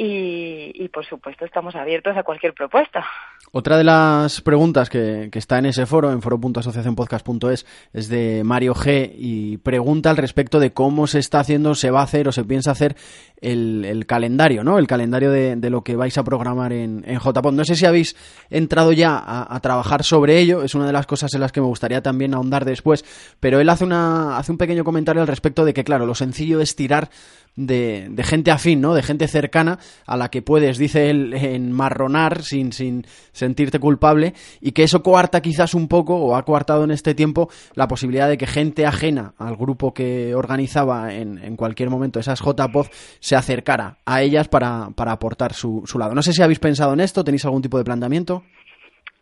y, 0.00 0.88
por 0.88 1.04
supuesto 1.04 1.44
estamos 1.44 1.74
abiertos 1.74 2.16
a 2.16 2.22
cualquier 2.22 2.54
propuesta. 2.54 3.04
Otra 3.50 3.76
de 3.76 3.84
las 3.84 4.40
preguntas 4.42 4.88
que, 4.88 5.28
que 5.32 5.38
está 5.38 5.58
en 5.58 5.66
ese 5.66 5.86
foro, 5.86 6.12
en 6.12 6.22
foro.asociacionpodcast.es, 6.22 7.66
es 7.92 8.08
de 8.08 8.42
Mario 8.44 8.74
G. 8.74 9.10
y 9.16 9.56
pregunta 9.58 10.10
al 10.10 10.16
respecto 10.16 10.60
de 10.60 10.72
cómo 10.72 11.06
se 11.08 11.18
está 11.18 11.40
haciendo, 11.40 11.74
se 11.74 11.90
va 11.90 12.00
a 12.00 12.04
hacer 12.04 12.28
o 12.28 12.32
se 12.32 12.44
piensa 12.44 12.70
hacer 12.70 12.94
el, 13.40 14.04
calendario, 14.06 14.62
¿no? 14.62 14.78
El 14.78 14.86
calendario 14.86 15.32
de, 15.32 15.56
de 15.56 15.70
lo 15.70 15.82
que 15.82 15.96
vais 15.96 16.16
a 16.16 16.24
programar 16.24 16.72
en, 16.72 17.04
en 17.06 17.18
JPod. 17.18 17.52
No 17.52 17.64
sé 17.64 17.74
si 17.74 17.84
habéis 17.84 18.16
entrado 18.50 18.92
ya 18.92 19.16
a, 19.18 19.54
a 19.54 19.60
trabajar 19.60 20.04
sobre 20.04 20.38
ello, 20.38 20.62
es 20.62 20.74
una 20.76 20.86
de 20.86 20.92
las 20.92 21.06
cosas 21.06 21.34
en 21.34 21.40
las 21.40 21.50
que 21.50 21.60
me 21.60 21.66
gustaría 21.66 22.02
también 22.02 22.34
ahondar 22.34 22.64
después, 22.64 23.04
pero 23.40 23.58
él 23.60 23.68
hace, 23.68 23.84
una, 23.84 24.36
hace 24.38 24.52
un 24.52 24.58
pequeño 24.58 24.84
comentario 24.84 25.22
al 25.22 25.28
respecto 25.28 25.64
de 25.64 25.74
que, 25.74 25.84
claro, 25.84 26.06
lo 26.06 26.14
sencillo 26.14 26.60
es 26.60 26.76
tirar 26.76 27.10
de, 27.56 28.08
de 28.10 28.24
gente 28.24 28.50
afín, 28.50 28.80
¿no? 28.80 28.94
De 28.94 29.02
gente 29.02 29.28
cercana 29.28 29.78
a 30.06 30.16
la 30.16 30.30
que 30.30 30.42
puedes, 30.42 30.78
dice 30.78 31.10
él, 31.10 31.34
enmarronar 31.34 32.42
sin, 32.42 32.72
sin 32.72 33.06
sentirte 33.32 33.78
culpable 33.78 34.34
y 34.60 34.72
que 34.72 34.84
eso 34.84 35.02
coarta 35.02 35.40
quizás 35.40 35.74
un 35.74 35.88
poco 35.88 36.16
o 36.16 36.36
ha 36.36 36.44
coartado 36.44 36.84
en 36.84 36.90
este 36.90 37.14
tiempo 37.14 37.50
la 37.74 37.88
posibilidad 37.88 38.28
de 38.28 38.38
que 38.38 38.46
gente 38.46 38.86
ajena 38.86 39.34
al 39.38 39.56
grupo 39.56 39.92
que 39.92 40.34
organizaba 40.34 41.14
en, 41.14 41.38
en 41.38 41.56
cualquier 41.56 41.90
momento 41.90 42.20
esas 42.20 42.40
JPOD 42.40 42.86
se 43.20 43.36
acercara 43.36 43.98
a 44.04 44.22
ellas 44.22 44.48
para, 44.48 44.90
para 44.94 45.12
aportar 45.12 45.52
su, 45.52 45.82
su 45.86 45.98
lado. 45.98 46.14
No 46.14 46.22
sé 46.22 46.32
si 46.32 46.42
habéis 46.42 46.58
pensado 46.58 46.92
en 46.92 47.00
esto, 47.00 47.24
tenéis 47.24 47.44
algún 47.44 47.62
tipo 47.62 47.78
de 47.78 47.84
planteamiento. 47.84 48.44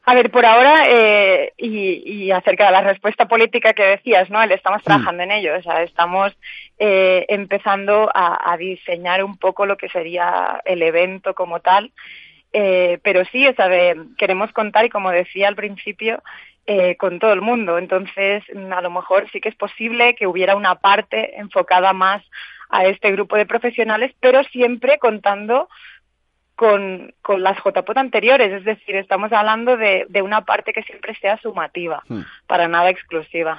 A 0.08 0.14
ver, 0.14 0.30
por 0.30 0.46
ahora, 0.46 0.84
eh, 0.88 1.52
y, 1.56 2.24
y 2.26 2.30
acerca 2.30 2.66
de 2.66 2.70
la 2.72 2.80
respuesta 2.82 3.26
política 3.26 3.72
que 3.72 3.82
decías, 3.82 4.30
¿no? 4.30 4.40
Estamos 4.40 4.82
trabajando 4.84 5.24
en 5.24 5.32
ello, 5.32 5.56
o 5.58 5.62
sea, 5.62 5.82
estamos 5.82 6.32
eh, 6.78 7.26
empezando 7.28 8.08
a, 8.14 8.52
a 8.52 8.56
diseñar 8.56 9.24
un 9.24 9.36
poco 9.36 9.66
lo 9.66 9.76
que 9.76 9.88
sería 9.88 10.62
el 10.64 10.82
evento 10.82 11.34
como 11.34 11.58
tal, 11.58 11.90
eh, 12.52 13.00
pero 13.02 13.24
sí, 13.32 13.48
o 13.48 13.54
sea, 13.54 13.68
de- 13.68 13.96
queremos 14.16 14.52
contar, 14.52 14.84
y 14.84 14.90
como 14.90 15.10
decía 15.10 15.48
al 15.48 15.56
principio, 15.56 16.22
eh, 16.68 16.96
con 16.96 17.18
todo 17.18 17.32
el 17.32 17.40
mundo. 17.40 17.76
Entonces, 17.76 18.44
mm, 18.54 18.72
a 18.72 18.82
lo 18.82 18.90
mejor 18.90 19.28
sí 19.32 19.40
que 19.40 19.48
es 19.48 19.56
posible 19.56 20.14
que 20.14 20.28
hubiera 20.28 20.54
una 20.54 20.76
parte 20.76 21.36
enfocada 21.40 21.92
más 21.92 22.22
a 22.70 22.84
este 22.86 23.10
grupo 23.10 23.36
de 23.36 23.46
profesionales, 23.46 24.12
pero 24.20 24.44
siempre 24.44 24.98
contando 24.98 25.68
con, 26.56 27.12
con 27.22 27.42
las 27.42 27.58
JPOT 27.58 27.96
anteriores, 27.98 28.50
es 28.52 28.64
decir, 28.64 28.96
estamos 28.96 29.32
hablando 29.32 29.76
de, 29.76 30.06
de 30.08 30.22
una 30.22 30.44
parte 30.44 30.72
que 30.72 30.82
siempre 30.82 31.14
sea 31.20 31.38
sumativa, 31.40 32.02
Hmm. 32.08 32.22
para 32.46 32.66
nada 32.66 32.90
exclusiva. 32.90 33.58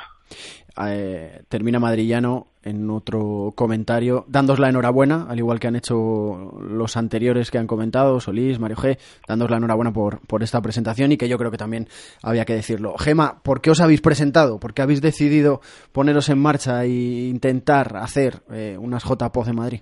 Eh, 0.79 1.41
termina 1.49 1.79
Madrillano 1.79 2.47
en 2.61 2.89
otro 2.91 3.53
comentario 3.55 4.25
dándos 4.27 4.59
la 4.59 4.69
enhorabuena, 4.69 5.25
al 5.27 5.39
igual 5.39 5.59
que 5.59 5.67
han 5.67 5.75
hecho 5.75 6.51
los 6.61 6.97
anteriores 6.97 7.49
que 7.49 7.57
han 7.57 7.65
comentado, 7.65 8.19
Solís, 8.19 8.59
Mario 8.59 8.77
G, 8.77 8.97
dándos 9.27 9.49
la 9.49 9.57
enhorabuena 9.57 9.91
por, 9.91 10.19
por 10.27 10.43
esta 10.43 10.61
presentación 10.61 11.11
y 11.11 11.17
que 11.17 11.29
yo 11.29 11.37
creo 11.37 11.49
que 11.49 11.57
también 11.57 11.87
había 12.21 12.45
que 12.45 12.53
decirlo. 12.53 12.95
Gema, 12.97 13.41
¿por 13.41 13.61
qué 13.61 13.71
os 13.71 13.81
habéis 13.81 14.01
presentado? 14.01 14.59
¿Por 14.59 14.73
qué 14.73 14.81
habéis 14.83 15.01
decidido 15.01 15.61
poneros 15.93 16.29
en 16.29 16.39
marcha 16.39 16.83
e 16.83 16.89
intentar 16.89 17.97
hacer 17.97 18.41
eh, 18.51 18.77
unas 18.79 19.03
JPOZ 19.03 19.47
en 19.47 19.55
Madrid? 19.55 19.81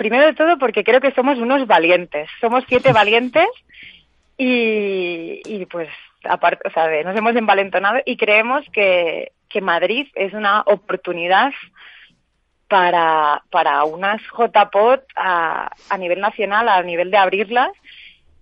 Primero 0.00 0.24
de 0.24 0.32
todo 0.32 0.56
porque 0.56 0.82
creo 0.82 0.98
que 1.02 1.12
somos 1.12 1.36
unos 1.36 1.66
valientes, 1.66 2.30
somos 2.40 2.64
siete 2.66 2.90
valientes 2.90 3.46
y, 4.38 5.42
y 5.44 5.66
pues 5.66 5.90
aparte, 6.24 6.66
o 6.66 6.70
sea, 6.72 6.88
nos 7.04 7.14
hemos 7.14 7.36
envalentonado 7.36 7.98
y 8.06 8.16
creemos 8.16 8.64
que, 8.72 9.32
que 9.50 9.60
Madrid 9.60 10.06
es 10.14 10.32
una 10.32 10.62
oportunidad 10.62 11.52
para, 12.66 13.42
para 13.50 13.84
unas 13.84 14.22
JPOT 14.22 15.02
a, 15.16 15.70
a 15.90 15.98
nivel 15.98 16.20
nacional, 16.20 16.70
a 16.70 16.82
nivel 16.82 17.10
de 17.10 17.18
abrirlas. 17.18 17.72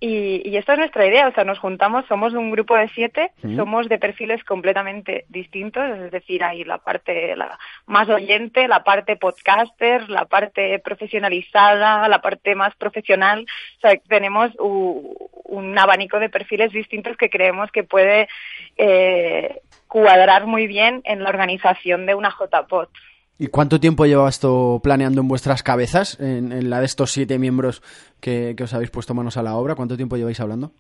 Y, 0.01 0.49
y 0.49 0.57
esta 0.57 0.75
es 0.75 0.79
nuestra 0.79 1.07
idea, 1.07 1.27
o 1.27 1.33
sea, 1.33 1.43
nos 1.43 1.59
juntamos, 1.59 2.07
somos 2.07 2.33
un 2.33 2.53
grupo 2.53 2.77
de 2.77 2.89
siete, 2.91 3.33
Sí. 3.43 3.57
somos 3.57 3.89
de 3.89 3.99
perfiles 3.99 4.45
completamente 4.45 5.25
distintos, 5.29 5.83
es 5.99 6.13
decir, 6.13 6.45
hay 6.45 6.63
la 6.63 6.79
parte 6.79 7.35
la 7.35 7.59
más 7.87 8.09
oyente, 8.09 8.69
la 8.69 8.85
parte 8.85 9.17
podcaster, 9.17 10.09
la 10.09 10.27
parte 10.27 10.79
profesionalizada, 10.79 12.07
la 12.09 12.21
parte 12.21 12.55
más 12.55 12.77
profesional, 12.77 13.45
o 13.79 13.81
sea, 13.81 13.99
tenemos 14.09 14.53
u- 14.61 15.17
un 15.45 15.77
abanico 15.77 16.21
de 16.21 16.29
perfiles 16.29 16.71
distintos 16.73 17.17
que 17.17 17.29
creemos 17.31 17.71
que 17.73 17.83
puede 17.83 18.29
eh, 18.77 19.61
cuadrar 19.89 20.47
muy 20.47 20.67
bien 20.69 21.01
en 21.05 21.25
la 21.25 21.31
organización 21.31 22.07
de 22.07 22.15
una 22.15 22.31
JPOT. 22.31 22.91
¿Y 23.39 23.47
cuánto 23.47 23.79
tiempo 23.79 24.05
lleva 24.05 24.29
esto 24.29 24.81
planeando 24.83 25.21
en 25.21 25.29
vuestras 25.29 25.63
cabezas, 25.63 26.19
en, 26.19 26.51
en 26.51 26.71
la 26.71 26.81
de 26.81 26.87
estos 26.87 27.13
siete 27.13 27.39
miembros 27.39 27.83
que, 28.21 28.55
que 28.57 28.65
os 28.65 28.75
habéis 28.75 28.91
puesto 28.91 29.15
manos 29.15 29.37
a 29.37 29.43
la 29.43 29.55
obra? 29.55 29.77
¿Cuánto 29.77 29.97
tiempo 29.97 30.17
lleváis 30.17 30.41
hablando? 30.41 30.73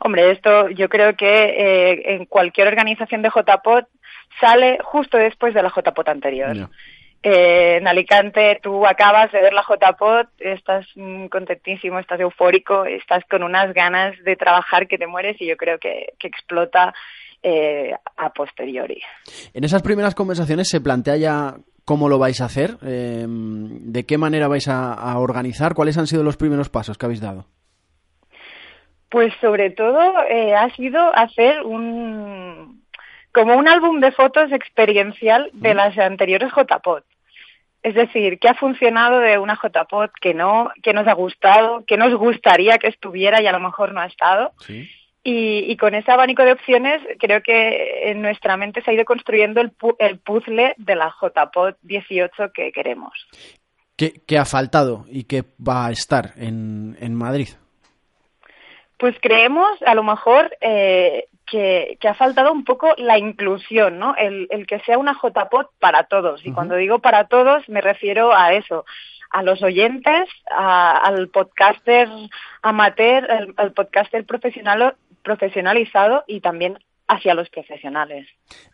Hombre, 0.00 0.32
esto 0.32 0.68
yo 0.70 0.88
creo 0.88 1.14
que 1.16 1.26
eh, 1.26 2.14
en 2.14 2.26
cualquier 2.26 2.66
organización 2.66 3.22
de 3.22 3.30
JPOT 3.30 3.86
sale 4.40 4.78
justo 4.82 5.16
después 5.16 5.54
de 5.54 5.62
la 5.62 5.70
JPOT 5.70 6.08
anterior. 6.08 6.68
Eh, 7.22 7.76
en 7.76 7.86
Alicante 7.86 8.58
tú 8.60 8.84
acabas 8.84 9.30
de 9.30 9.40
ver 9.40 9.52
la 9.52 9.62
JPOT, 9.62 10.28
estás 10.40 10.86
mm, 10.96 11.26
contentísimo, 11.26 12.00
estás 12.00 12.18
eufórico, 12.18 12.84
estás 12.84 13.24
con 13.30 13.44
unas 13.44 13.72
ganas 13.72 14.18
de 14.24 14.34
trabajar 14.34 14.88
que 14.88 14.98
te 14.98 15.06
mueres 15.06 15.40
y 15.40 15.46
yo 15.46 15.56
creo 15.56 15.78
que, 15.78 16.14
que 16.18 16.26
explota 16.26 16.92
eh, 17.42 17.92
a 18.16 18.30
posteriori. 18.32 19.00
En 19.54 19.64
esas 19.64 19.82
primeras 19.82 20.14
conversaciones 20.14 20.68
se 20.68 20.80
plantea 20.80 21.16
ya 21.16 21.56
cómo 21.84 22.08
lo 22.08 22.18
vais 22.18 22.40
a 22.40 22.44
hacer, 22.46 22.76
Eh, 22.82 23.26
de 23.28 24.06
qué 24.06 24.16
manera 24.18 24.48
vais 24.48 24.68
a, 24.68 24.94
a 24.94 25.18
organizar, 25.18 25.74
cuáles 25.74 25.98
han 25.98 26.06
sido 26.06 26.22
los 26.22 26.36
primeros 26.36 26.68
pasos 26.68 26.96
que 26.96 27.06
habéis 27.06 27.20
dado. 27.20 27.46
Pues 29.08 29.32
sobre 29.40 29.70
todo 29.70 30.00
eh, 30.30 30.54
ha 30.54 30.70
sido 30.74 31.00
hacer 31.14 31.62
un 31.62 32.82
como 33.32 33.56
un 33.56 33.66
álbum 33.66 34.00
de 34.00 34.12
fotos 34.12 34.52
experiencial 34.52 35.50
de 35.54 35.74
las 35.74 35.98
anteriores 35.98 36.50
JPOT. 36.52 37.04
Es 37.82 37.94
decir, 37.94 38.38
qué 38.38 38.48
ha 38.48 38.54
funcionado 38.54 39.18
de 39.18 39.38
una 39.38 39.56
JPOT, 39.56 40.12
que 40.20 40.34
no, 40.34 40.70
que 40.82 40.92
nos 40.92 41.08
ha 41.08 41.14
gustado, 41.14 41.84
que 41.86 41.96
nos 41.96 42.14
gustaría 42.14 42.78
que 42.78 42.88
estuviera 42.88 43.42
y 43.42 43.46
a 43.46 43.52
lo 43.52 43.58
mejor 43.58 43.92
no 43.92 44.00
ha 44.00 44.06
estado. 44.06 44.52
Y, 45.24 45.70
y 45.70 45.76
con 45.76 45.94
ese 45.94 46.10
abanico 46.10 46.42
de 46.44 46.52
opciones 46.52 47.00
creo 47.20 47.42
que 47.42 48.10
en 48.10 48.22
nuestra 48.22 48.56
mente 48.56 48.82
se 48.82 48.90
ha 48.90 48.94
ido 48.94 49.04
construyendo 49.04 49.60
el, 49.60 49.70
pu- 49.76 49.94
el 50.00 50.18
puzzle 50.18 50.74
de 50.78 50.94
la 50.96 51.14
JPOT 51.20 51.76
18 51.82 52.50
que 52.52 52.72
queremos. 52.72 53.12
¿Qué, 53.96 54.14
qué 54.26 54.38
ha 54.38 54.44
faltado 54.44 55.04
y 55.08 55.24
qué 55.24 55.44
va 55.64 55.86
a 55.86 55.90
estar 55.92 56.32
en, 56.36 56.96
en 57.00 57.14
Madrid? 57.14 57.48
Pues 58.98 59.16
creemos, 59.20 59.70
a 59.86 59.94
lo 59.94 60.02
mejor, 60.02 60.56
eh, 60.60 61.26
que, 61.46 61.98
que 62.00 62.08
ha 62.08 62.14
faltado 62.14 62.52
un 62.52 62.64
poco 62.64 62.94
la 62.96 63.18
inclusión, 63.18 63.98
¿no? 63.98 64.14
El, 64.16 64.46
el 64.50 64.66
que 64.66 64.78
sea 64.80 64.96
una 64.98 65.12
JPod 65.20 65.66
para 65.80 66.04
todos. 66.04 66.44
Y 66.46 66.52
cuando 66.52 66.76
digo 66.76 67.00
para 67.00 67.24
todos 67.28 67.68
me 67.68 67.80
refiero 67.80 68.32
a 68.34 68.52
eso, 68.54 68.84
a 69.30 69.42
los 69.42 69.62
oyentes, 69.62 70.28
a- 70.50 70.96
al 70.98 71.28
podcaster 71.28 72.08
amateur, 72.62 73.30
al, 73.30 73.54
al 73.56 73.72
podcaster 73.72 74.24
profesional, 74.24 74.94
profesionalizado 75.22 76.24
y 76.26 76.40
también 76.40 76.78
hacia 77.08 77.34
los 77.34 77.48
profesionales. 77.50 78.26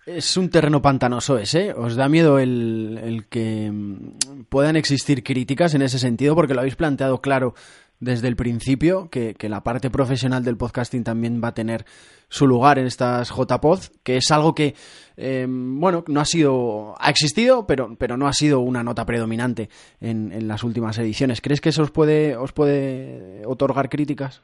Es 0.07 0.37
un 0.37 0.51
terreno 0.51 0.81
pantanoso 0.81 1.39
ese. 1.39 1.73
¿Os 1.73 1.97
da 1.97 2.09
miedo 2.09 2.39
el, 2.39 3.27
que 3.29 3.71
mm, 3.73 4.45
puedan 4.49 4.77
existir 4.77 5.23
críticas 5.23 5.75
en 5.75 5.83
ese 5.83 5.99
sentido? 5.99 6.35
Porque 6.35 6.55
lo 6.55 6.61
habéis 6.61 6.77
planteado 6.77 7.21
claro 7.21 7.55
desde 8.01 8.29
el 8.29 8.37
principio, 8.37 9.09
que, 9.11 9.35
que 9.35 9.49
la 9.49 9.65
parte 9.65 9.91
profesional 9.91 10.45
del 10.45 10.57
podcasting 10.57 11.03
también 11.03 11.43
va 11.43 11.49
a 11.49 11.55
tener 11.55 11.85
su 12.29 12.47
lugar 12.47 12.79
en 12.79 12.87
estas 12.87 13.31
JPod, 13.31 13.81
que 14.05 14.19
es 14.19 14.31
algo 14.31 14.55
que, 14.55 14.77
eh, 15.17 15.47
bueno, 15.49 16.05
no 16.07 16.21
ha 16.21 16.25
sido, 16.25 16.95
ha 17.01 17.11
existido, 17.11 17.67
pero, 17.67 17.97
pero 17.99 18.17
no 18.17 18.29
ha 18.29 18.33
sido 18.33 18.61
una 18.61 18.85
nota 18.85 19.05
predominante 19.05 19.69
en, 20.01 20.31
en 20.33 20.47
las 20.47 20.63
últimas 20.63 20.97
ediciones. 20.99 21.41
¿Crees 21.41 21.61
que 21.61 21.71
eso 21.71 21.83
os 21.83 21.91
puede, 21.91 22.37
os 22.37 22.53
puede 22.53 23.43
otorgar 23.47 23.89
críticas? 23.89 24.43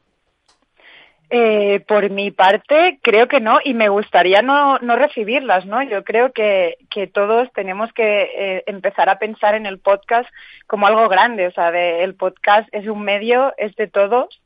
Eh, 1.37 1.81
por 1.89 2.11
mi 2.11 2.31
parte, 2.31 3.01
creo 3.03 3.27
que 3.27 3.41
no, 3.41 3.59
y 3.65 3.75
me 3.75 3.89
gustaría 3.89 4.41
no, 4.41 4.79
no 4.79 4.95
recibirlas, 4.95 5.67
¿no? 5.67 5.83
Yo 5.83 6.05
creo 6.05 6.33
que, 6.33 6.77
que 6.91 7.09
todos 7.09 7.53
tenemos 7.53 7.93
que 7.93 8.31
eh, 8.37 8.63
empezar 8.69 9.09
a 9.09 9.19
pensar 9.19 9.57
en 9.57 9.67
el 9.67 9.81
podcast 9.81 10.29
como 10.69 10.87
algo 10.87 11.09
grande, 11.09 11.49
o 11.49 11.51
sea, 11.51 11.73
de- 11.73 12.05
el 12.05 12.15
podcast 12.15 12.69
es 12.71 12.87
un 12.87 13.03
medio, 13.03 13.53
es 13.57 13.75
de 13.75 13.89
todos, 13.89 14.41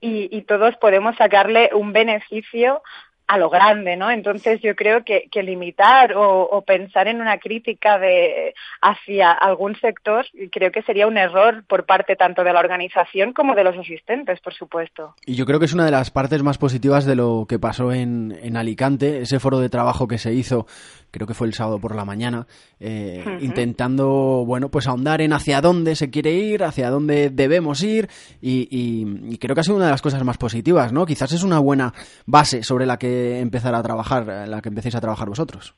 y, 0.00 0.36
y 0.36 0.42
todos 0.42 0.74
podemos 0.78 1.14
sacarle 1.14 1.70
un 1.74 1.92
beneficio 1.92 2.82
a 3.26 3.38
lo 3.38 3.48
grande, 3.50 3.96
¿no? 3.96 4.10
Entonces 4.10 4.60
yo 4.60 4.76
creo 4.76 5.04
que, 5.04 5.28
que 5.30 5.42
limitar 5.42 6.14
o, 6.16 6.62
pensar 6.66 7.08
en 7.08 7.20
una 7.20 7.38
crítica 7.38 7.98
de 7.98 8.54
hacia 8.80 9.32
algún 9.32 9.74
sector 9.80 10.26
creo 10.50 10.70
que 10.70 10.82
sería 10.82 11.06
un 11.06 11.16
error 11.16 11.64
por 11.66 11.86
parte 11.86 12.14
tanto 12.14 12.44
de 12.44 12.52
la 12.52 12.60
organización 12.60 13.32
como 13.32 13.54
de 13.54 13.64
los 13.64 13.76
asistentes, 13.76 14.40
por 14.40 14.54
supuesto. 14.54 15.14
Y 15.26 15.34
yo 15.34 15.46
creo 15.46 15.58
que 15.58 15.64
es 15.64 15.72
una 15.72 15.84
de 15.84 15.90
las 15.90 16.10
partes 16.10 16.42
más 16.42 16.58
positivas 16.58 17.04
de 17.04 17.16
lo 17.16 17.46
que 17.48 17.58
pasó 17.58 17.92
en, 17.92 18.38
en 18.42 18.56
Alicante, 18.56 19.22
ese 19.22 19.40
foro 19.40 19.60
de 19.60 19.68
trabajo 19.68 20.06
que 20.06 20.18
se 20.18 20.32
hizo, 20.32 20.66
creo 21.12 21.28
que 21.28 21.34
fue 21.34 21.46
el 21.46 21.54
sábado 21.54 21.78
por 21.78 21.94
la 21.94 22.04
mañana, 22.04 22.48
eh, 22.80 23.22
intentando, 23.40 24.42
bueno, 24.44 24.68
pues 24.70 24.88
ahondar 24.88 25.20
en 25.20 25.32
hacia 25.32 25.60
dónde 25.60 25.94
se 25.94 26.10
quiere 26.10 26.32
ir, 26.32 26.64
hacia 26.64 26.90
dónde 26.90 27.30
debemos 27.30 27.80
ir, 27.84 28.08
y, 28.40 28.66
y- 28.70 29.32
y 29.34 29.38
creo 29.38 29.54
que 29.54 29.60
ha 29.60 29.64
sido 29.64 29.76
una 29.76 29.84
de 29.84 29.92
las 29.92 30.02
cosas 30.02 30.24
más 30.24 30.38
positivas, 30.38 30.92
¿no? 30.92 31.06
Quizás 31.06 31.30
es 31.32 31.44
una 31.44 31.60
buena 31.60 31.92
base 32.26 32.64
sobre 32.64 32.86
la 32.86 32.98
que 32.98 33.38
empezar 33.38 33.74
a 33.76 33.82
trabajar, 33.84 34.48
la 34.48 34.60
que 34.60 34.70
empecéis 34.70 34.96
a 34.96 35.00
trabajar 35.00 35.28
vosotros. 35.28 35.74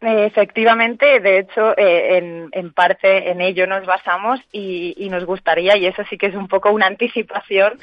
Efectivamente, 0.00 1.20
de 1.20 1.38
hecho, 1.38 1.76
eh, 1.78 2.18
en, 2.18 2.48
en 2.52 2.72
parte 2.72 3.30
en 3.30 3.40
ello 3.40 3.66
nos 3.66 3.86
basamos 3.86 4.38
y, 4.52 4.94
y 4.98 5.08
nos 5.08 5.24
gustaría, 5.24 5.76
y 5.78 5.86
eso 5.86 6.02
sí 6.10 6.18
que 6.18 6.26
es 6.26 6.34
un 6.34 6.46
poco 6.48 6.70
una 6.72 6.86
anticipación, 6.86 7.78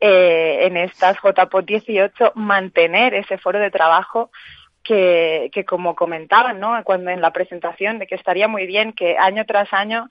eh, 0.00 0.66
en 0.66 0.76
estas 0.76 1.16
JPOT 1.18 1.64
18, 1.66 2.32
mantener 2.36 3.14
ese 3.14 3.38
foro 3.38 3.58
de 3.58 3.70
trabajo 3.70 4.30
que, 4.84 5.50
que 5.52 5.64
como 5.64 5.94
comentaban, 5.96 6.60
¿no? 6.60 6.82
Cuando 6.84 7.10
en 7.10 7.20
la 7.20 7.32
presentación, 7.32 7.98
de 7.98 8.06
que 8.06 8.14
estaría 8.14 8.46
muy 8.48 8.66
bien 8.66 8.92
que 8.92 9.16
año 9.18 9.44
tras 9.46 9.72
año 9.72 10.08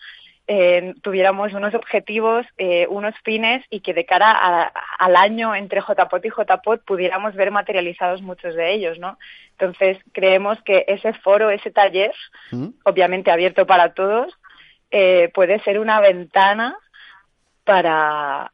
eh, 0.48 0.94
tuviéramos 1.02 1.54
unos 1.54 1.74
objetivos, 1.74 2.46
eh, 2.58 2.86
unos 2.90 3.16
fines 3.24 3.64
y 3.70 3.80
que 3.80 3.94
de 3.94 4.06
cara 4.06 4.30
a- 4.32 4.74
al 5.00 5.16
año 5.16 5.56
entre 5.56 5.80
JPOT 5.80 6.26
y 6.26 6.30
JPOT 6.32 6.84
pudiéramos 6.84 7.34
ver 7.36 7.50
materializados 7.50 8.22
muchos 8.22 8.54
de 8.56 8.74
ellos, 8.74 9.00
¿no? 9.00 9.18
Entonces 9.52 10.00
creemos 10.12 10.62
que 10.64 10.84
ese 10.90 11.14
foro, 11.14 11.50
ese 11.50 11.72
taller, 11.72 12.14
obviamente 12.84 13.32
abierto 13.32 13.66
para 13.66 13.94
todos, 13.94 14.34
eh, 14.92 15.32
puede 15.34 15.60
ser 15.62 15.80
una 15.80 16.02
ventana 16.02 16.76
para 17.64 18.52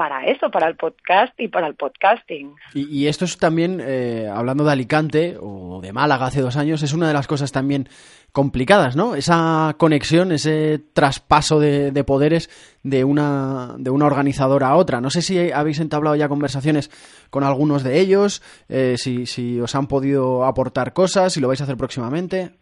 para 0.00 0.24
eso, 0.24 0.50
para 0.50 0.66
el 0.66 0.76
podcast 0.76 1.38
y 1.38 1.48
para 1.48 1.66
el 1.66 1.74
podcasting. 1.74 2.54
Y, 2.72 2.88
y 2.88 3.08
esto 3.08 3.26
es 3.26 3.36
también, 3.36 3.82
eh, 3.84 4.30
hablando 4.32 4.64
de 4.64 4.72
Alicante 4.72 5.36
o 5.38 5.82
de 5.82 5.92
Málaga 5.92 6.24
hace 6.24 6.40
dos 6.40 6.56
años, 6.56 6.82
es 6.82 6.94
una 6.94 7.06
de 7.06 7.12
las 7.12 7.26
cosas 7.26 7.52
también 7.52 7.86
complicadas, 8.32 8.96
¿no? 8.96 9.14
Esa 9.14 9.74
conexión, 9.76 10.32
ese 10.32 10.80
traspaso 10.94 11.60
de, 11.60 11.90
de 11.90 12.02
poderes 12.02 12.48
de 12.82 13.04
una, 13.04 13.74
de 13.76 13.90
una 13.90 14.06
organizadora 14.06 14.68
a 14.68 14.76
otra. 14.76 15.02
No 15.02 15.10
sé 15.10 15.20
si 15.20 15.52
habéis 15.52 15.80
entablado 15.80 16.16
ya 16.16 16.30
conversaciones 16.30 16.90
con 17.28 17.44
algunos 17.44 17.82
de 17.82 18.00
ellos, 18.00 18.40
eh, 18.70 18.94
si, 18.96 19.26
si 19.26 19.60
os 19.60 19.74
han 19.74 19.86
podido 19.86 20.46
aportar 20.46 20.94
cosas, 20.94 21.34
si 21.34 21.40
lo 21.40 21.48
vais 21.48 21.60
a 21.60 21.64
hacer 21.64 21.76
próximamente. 21.76 22.52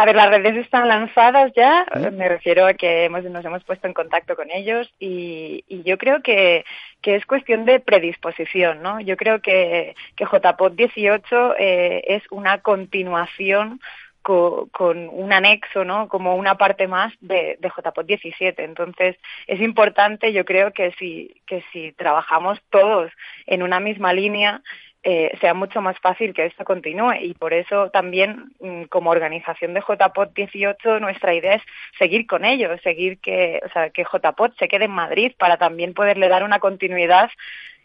A 0.00 0.04
ver, 0.04 0.14
las 0.14 0.30
redes 0.30 0.56
están 0.56 0.86
lanzadas 0.86 1.52
ya, 1.56 1.84
me 2.12 2.28
refiero 2.28 2.64
a 2.66 2.74
que 2.74 3.04
hemos, 3.06 3.24
nos 3.24 3.44
hemos 3.44 3.64
puesto 3.64 3.88
en 3.88 3.94
contacto 3.94 4.36
con 4.36 4.48
ellos 4.52 4.88
y, 5.00 5.64
y 5.66 5.82
yo 5.82 5.98
creo 5.98 6.22
que, 6.22 6.64
que 7.02 7.16
es 7.16 7.26
cuestión 7.26 7.64
de 7.64 7.80
predisposición, 7.80 8.80
¿no? 8.80 9.00
Yo 9.00 9.16
creo 9.16 9.40
que, 9.42 9.96
que 10.14 10.24
JPOT 10.24 10.74
18 10.76 11.56
eh, 11.58 12.04
es 12.06 12.22
una 12.30 12.60
continuación 12.60 13.80
co- 14.22 14.68
con 14.70 15.08
un 15.10 15.32
anexo, 15.32 15.84
¿no? 15.84 16.06
Como 16.08 16.36
una 16.36 16.54
parte 16.56 16.86
más 16.86 17.12
de, 17.20 17.56
de 17.58 17.68
JPOT 17.68 18.06
17. 18.06 18.62
Entonces, 18.62 19.16
es 19.48 19.60
importante, 19.60 20.32
yo 20.32 20.44
creo 20.44 20.72
que 20.72 20.92
si, 20.92 21.42
que 21.44 21.64
si 21.72 21.90
trabajamos 21.92 22.60
todos 22.70 23.10
en 23.46 23.64
una 23.64 23.80
misma 23.80 24.12
línea, 24.12 24.62
eh, 25.02 25.30
sea 25.40 25.54
mucho 25.54 25.80
más 25.80 25.98
fácil 26.00 26.34
que 26.34 26.46
esto 26.46 26.64
continúe 26.64 27.14
y 27.20 27.34
por 27.34 27.54
eso 27.54 27.90
también 27.90 28.52
mm, 28.60 28.84
como 28.84 29.10
organización 29.10 29.72
de 29.72 29.80
JPOT 29.80 30.34
18 30.34 30.98
nuestra 31.00 31.34
idea 31.34 31.54
es 31.54 31.62
seguir 31.98 32.26
con 32.26 32.44
ello, 32.44 32.76
seguir 32.82 33.18
que, 33.20 33.60
o 33.64 33.68
sea, 33.70 33.90
que 33.90 34.04
JPOT 34.04 34.58
se 34.58 34.68
quede 34.68 34.86
en 34.86 34.90
Madrid 34.90 35.32
para 35.38 35.56
también 35.56 35.94
poderle 35.94 36.28
dar 36.28 36.42
una 36.42 36.58
continuidad 36.58 37.30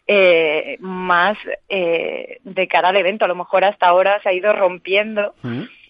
eh, 0.06 0.76
más 0.80 1.38
eh, 1.68 2.38
de 2.42 2.68
cara 2.68 2.88
al 2.88 2.96
evento. 2.96 3.24
A 3.24 3.28
lo 3.28 3.36
mejor 3.36 3.64
hasta 3.64 3.86
ahora 3.86 4.20
se 4.22 4.28
ha 4.28 4.34
ido 4.34 4.52
rompiendo 4.52 5.34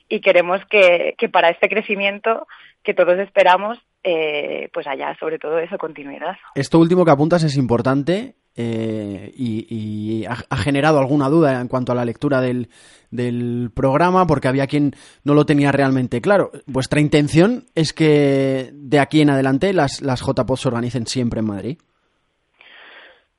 y 0.09 0.21
queremos 0.21 0.61
que, 0.71 1.15
que 1.19 1.29
para 1.29 1.49
este 1.49 1.69
crecimiento 1.69 2.47
que 2.85 2.95
todos 2.95 3.19
esperamos, 3.19 3.79
eh, 4.05 4.69
pues 4.73 4.87
haya 4.87 5.17
sobre 5.19 5.39
todo 5.39 5.59
eso 5.59 5.79
continuidad. 5.79 6.37
Esto 6.55 6.79
último 6.79 7.05
que 7.05 7.11
apuntas 7.11 7.43
es 7.43 7.57
importante 7.57 8.35
eh, 8.57 9.33
y, 9.37 10.25
ha 10.27 10.57
generado 10.57 10.99
alguna 10.99 11.29
duda 11.29 11.61
en 11.61 11.69
cuanto 11.69 11.93
a 11.93 11.95
la 11.95 12.05
lectura 12.05 12.41
del, 12.41 12.69
del 13.11 13.71
programa 13.75 14.27
porque 14.27 14.49
había 14.49 14.67
quien 14.67 14.95
no 15.23 15.35
lo 15.35 15.45
tenía 15.47 15.73
realmente 15.73 16.21
claro. 16.21 16.51
Vuestra 16.67 17.01
intención 17.01 17.67
es 17.75 17.93
que 17.93 18.71
de 18.73 19.01
aquí 19.01 19.21
en 19.21 19.31
adelante 19.31 19.73
las, 19.73 20.01
las 20.01 20.21
JPOD 20.21 20.57
se 20.57 20.69
organicen 20.69 21.07
siempre 21.07 21.41
en 21.41 21.47
Madrid. 21.47 21.79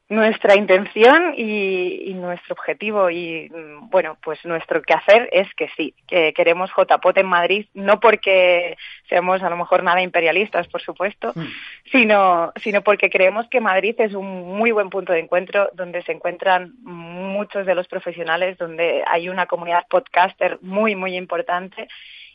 Nuestra 0.07 0.55
intención 0.55 1.33
y, 1.35 2.11
y 2.11 2.13
nuestro 2.13 2.53
objetivo. 2.53 3.09
Y 3.09 3.49
mm, 3.49 3.89
bueno, 3.89 4.17
pues 4.21 4.43
nuestro 4.45 4.83
quehacer 4.83 5.29
es 5.31 5.51
que 5.55 5.67
sí, 5.75 5.95
que 6.07 6.31
queremos 6.33 6.69
JPOT 6.69 7.17
en 7.17 7.25
Madrid, 7.25 7.65
no 7.73 7.99
porque 7.99 8.77
seamos 9.09 9.41
a 9.41 9.49
lo 9.49 9.57
mejor 9.57 9.81
nada 9.81 10.03
imperialistas, 10.03 10.67
por 10.67 10.81
supuesto, 10.81 11.33
sino, 11.91 12.53
sino 12.61 12.81
porque 12.83 13.09
creemos 13.09 13.47
que 13.49 13.61
Madrid 13.61 13.95
es 13.97 14.13
un 14.13 14.57
muy 14.57 14.71
buen 14.71 14.91
punto 14.91 15.11
de 15.11 15.19
encuentro 15.19 15.69
donde 15.73 16.03
se 16.03 16.11
encuentran 16.11 16.73
muchos 16.81 17.65
de 17.65 17.73
los 17.73 17.87
profesionales, 17.87 18.59
donde 18.59 19.03
hay 19.07 19.27
una 19.27 19.47
comunidad 19.47 19.87
podcaster 19.89 20.59
muy, 20.61 20.95
muy 20.95 21.15
importante 21.15 21.87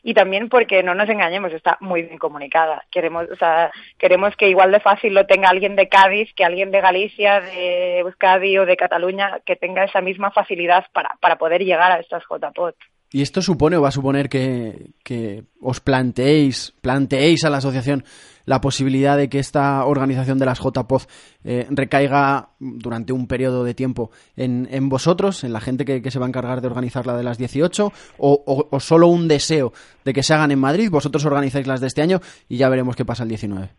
y 0.03 0.15
también 0.15 0.49
porque 0.49 0.83
no 0.83 0.95
nos 0.95 1.09
engañemos, 1.09 1.53
está 1.53 1.77
muy 1.81 2.03
bien 2.03 2.19
comunicada. 2.19 2.85
Queremos, 2.91 3.27
o 3.31 3.37
sea, 3.37 3.71
queremos 3.99 4.37
que 4.37 4.49
igual 4.49 4.73
de 4.73 4.81
fácil 4.81 5.15
lo 5.15 5.27
tenga 5.27 5.49
alguien 5.49 5.77
de 5.77 5.89
Cádiz 5.89 6.33
que 6.35 6.45
alguien 6.45 6.71
de 6.71 6.81
Galicia, 6.81 7.41
de 7.41 7.99
Euskadi 8.01 8.59
o 8.59 8.67
de 8.67 8.77
Cataluña, 8.77 9.41
que 9.45 9.57
tenga 9.57 9.85
esa 9.85 10.01
misma 10.01 10.31
facilidad 10.31 10.87
para, 10.93 11.17
para 11.21 11.37
poder 11.37 11.65
llegar 11.65 11.93
a 11.93 12.01
estas 12.01 12.25
JPOT. 12.25 12.77
¿Y 13.13 13.23
esto 13.23 13.43
supone 13.43 13.77
o 13.77 13.83
va 13.83 13.89
a 13.89 13.93
suponer 13.93 14.29
que, 14.29 14.93
que 15.03 15.43
os 15.61 15.81
planteéis, 15.81 16.73
planteéis 16.81 17.45
a 17.45 17.51
la 17.51 17.59
asociación 17.59 18.05
la 18.45 18.61
posibilidad 18.61 19.17
de 19.17 19.29
que 19.29 19.39
esta 19.39 19.85
organización 19.85 20.39
de 20.39 20.47
las 20.47 20.61
JPOZ 20.61 21.07
eh, 21.45 21.67
recaiga 21.71 22.51
durante 22.59 23.13
un 23.13 23.27
periodo 23.27 23.65
de 23.65 23.75
tiempo 23.75 24.11
en, 24.37 24.69
en 24.71 24.89
vosotros, 24.89 25.45
en 25.45 25.53
la 25.53 25.61
gente 25.61 25.85
que, 25.85 26.03
que 26.03 26.11
se 26.11 26.19
va 26.19 26.27
a 26.27 26.29
encargar 26.29 26.61
de 26.61 26.69
organizar 26.69 27.07
la 27.07 27.17
de 27.17 27.25
las 27.25 27.39
18, 27.39 27.87
o, 27.87 27.93
o, 28.19 28.69
o 28.71 28.81
solo 28.81 29.09
un 29.09 29.29
deseo 29.29 29.73
de 30.05 30.13
que 30.13 30.23
se 30.23 30.35
hagan 30.35 30.53
en 30.53 30.59
Madrid, 30.59 30.91
vosotros 30.91 31.25
organizáis 31.25 31.67
las 31.67 31.81
de 31.81 31.89
este 31.89 32.03
año 32.03 32.21
y 32.49 32.57
ya 32.59 32.69
veremos 32.69 32.97
qué 32.97 33.05
pasa 33.05 33.25
el 33.25 33.29
19? 33.29 33.71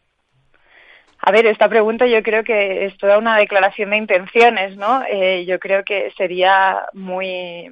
A 1.24 1.32
ver, 1.32 1.46
esta 1.46 1.70
pregunta 1.70 2.08
yo 2.08 2.24
creo 2.24 2.44
que 2.44 2.86
es 2.86 2.98
toda 2.98 3.17
una 3.20 3.38
declaración 3.38 3.91
de 3.91 3.98
intenciones, 3.98 4.76
¿no? 4.76 5.04
Eh, 5.04 5.46
yo 5.46 5.60
creo 5.60 5.84
que 5.84 6.12
sería 6.17 6.80
muy, 6.94 7.72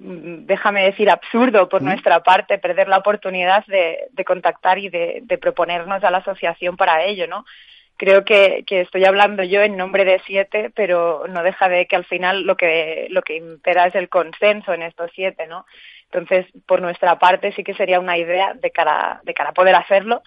déjame 0.00 0.84
decir, 0.84 1.10
absurdo 1.10 1.68
por 1.68 1.82
nuestra 1.82 2.22
parte 2.22 2.58
perder 2.58 2.88
la 2.88 2.98
oportunidad 2.98 3.64
de, 3.66 4.08
de 4.12 4.24
contactar 4.24 4.78
y 4.78 4.88
de, 4.88 5.20
de 5.22 5.38
proponernos 5.38 6.02
a 6.04 6.10
la 6.10 6.18
asociación 6.18 6.76
para 6.76 7.04
ello, 7.04 7.26
¿no? 7.26 7.44
creo 7.98 8.24
que, 8.24 8.64
que 8.66 8.80
estoy 8.80 9.04
hablando 9.04 9.42
yo 9.42 9.60
en 9.60 9.76
nombre 9.76 10.04
de 10.04 10.22
siete, 10.24 10.70
pero 10.74 11.26
no 11.28 11.42
deja 11.42 11.68
de 11.68 11.86
que 11.86 11.96
al 11.96 12.04
final 12.04 12.42
lo 12.42 12.56
que, 12.56 13.08
lo 13.10 13.22
que 13.22 13.36
impera 13.36 13.86
es 13.86 13.94
el 13.96 14.08
consenso 14.08 14.72
en 14.72 14.82
estos 14.82 15.10
siete, 15.14 15.46
¿no? 15.46 15.66
Entonces, 16.04 16.46
por 16.64 16.80
nuestra 16.80 17.18
parte 17.18 17.52
sí 17.52 17.64
que 17.64 17.74
sería 17.74 18.00
una 18.00 18.16
idea 18.16 18.54
de 18.54 18.70
cara, 18.70 19.20
de 19.24 19.34
cara 19.34 19.50
a 19.50 19.54
poder 19.54 19.74
hacerlo, 19.74 20.22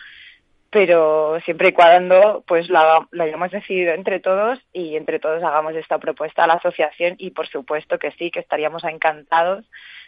pero 0.71 1.39
siempre 1.43 1.69
y 1.69 1.71
cuando 1.73 2.43
pues 2.47 2.69
lo, 2.69 3.07
lo 3.11 3.23
hayamos 3.23 3.51
decidido 3.51 3.93
entre 3.93 4.19
todos 4.19 4.57
y 4.73 4.95
entre 4.95 5.19
todos 5.19 5.43
hagamos 5.43 5.75
esta 5.75 5.99
propuesta 5.99 6.45
a 6.45 6.47
la 6.47 6.53
asociación 6.53 7.15
y 7.17 7.31
por 7.31 7.47
supuesto 7.47 7.99
que 7.99 8.11
sí, 8.13 8.31
que 8.31 8.39
estaríamos 8.39 8.83
encantados 8.85 9.65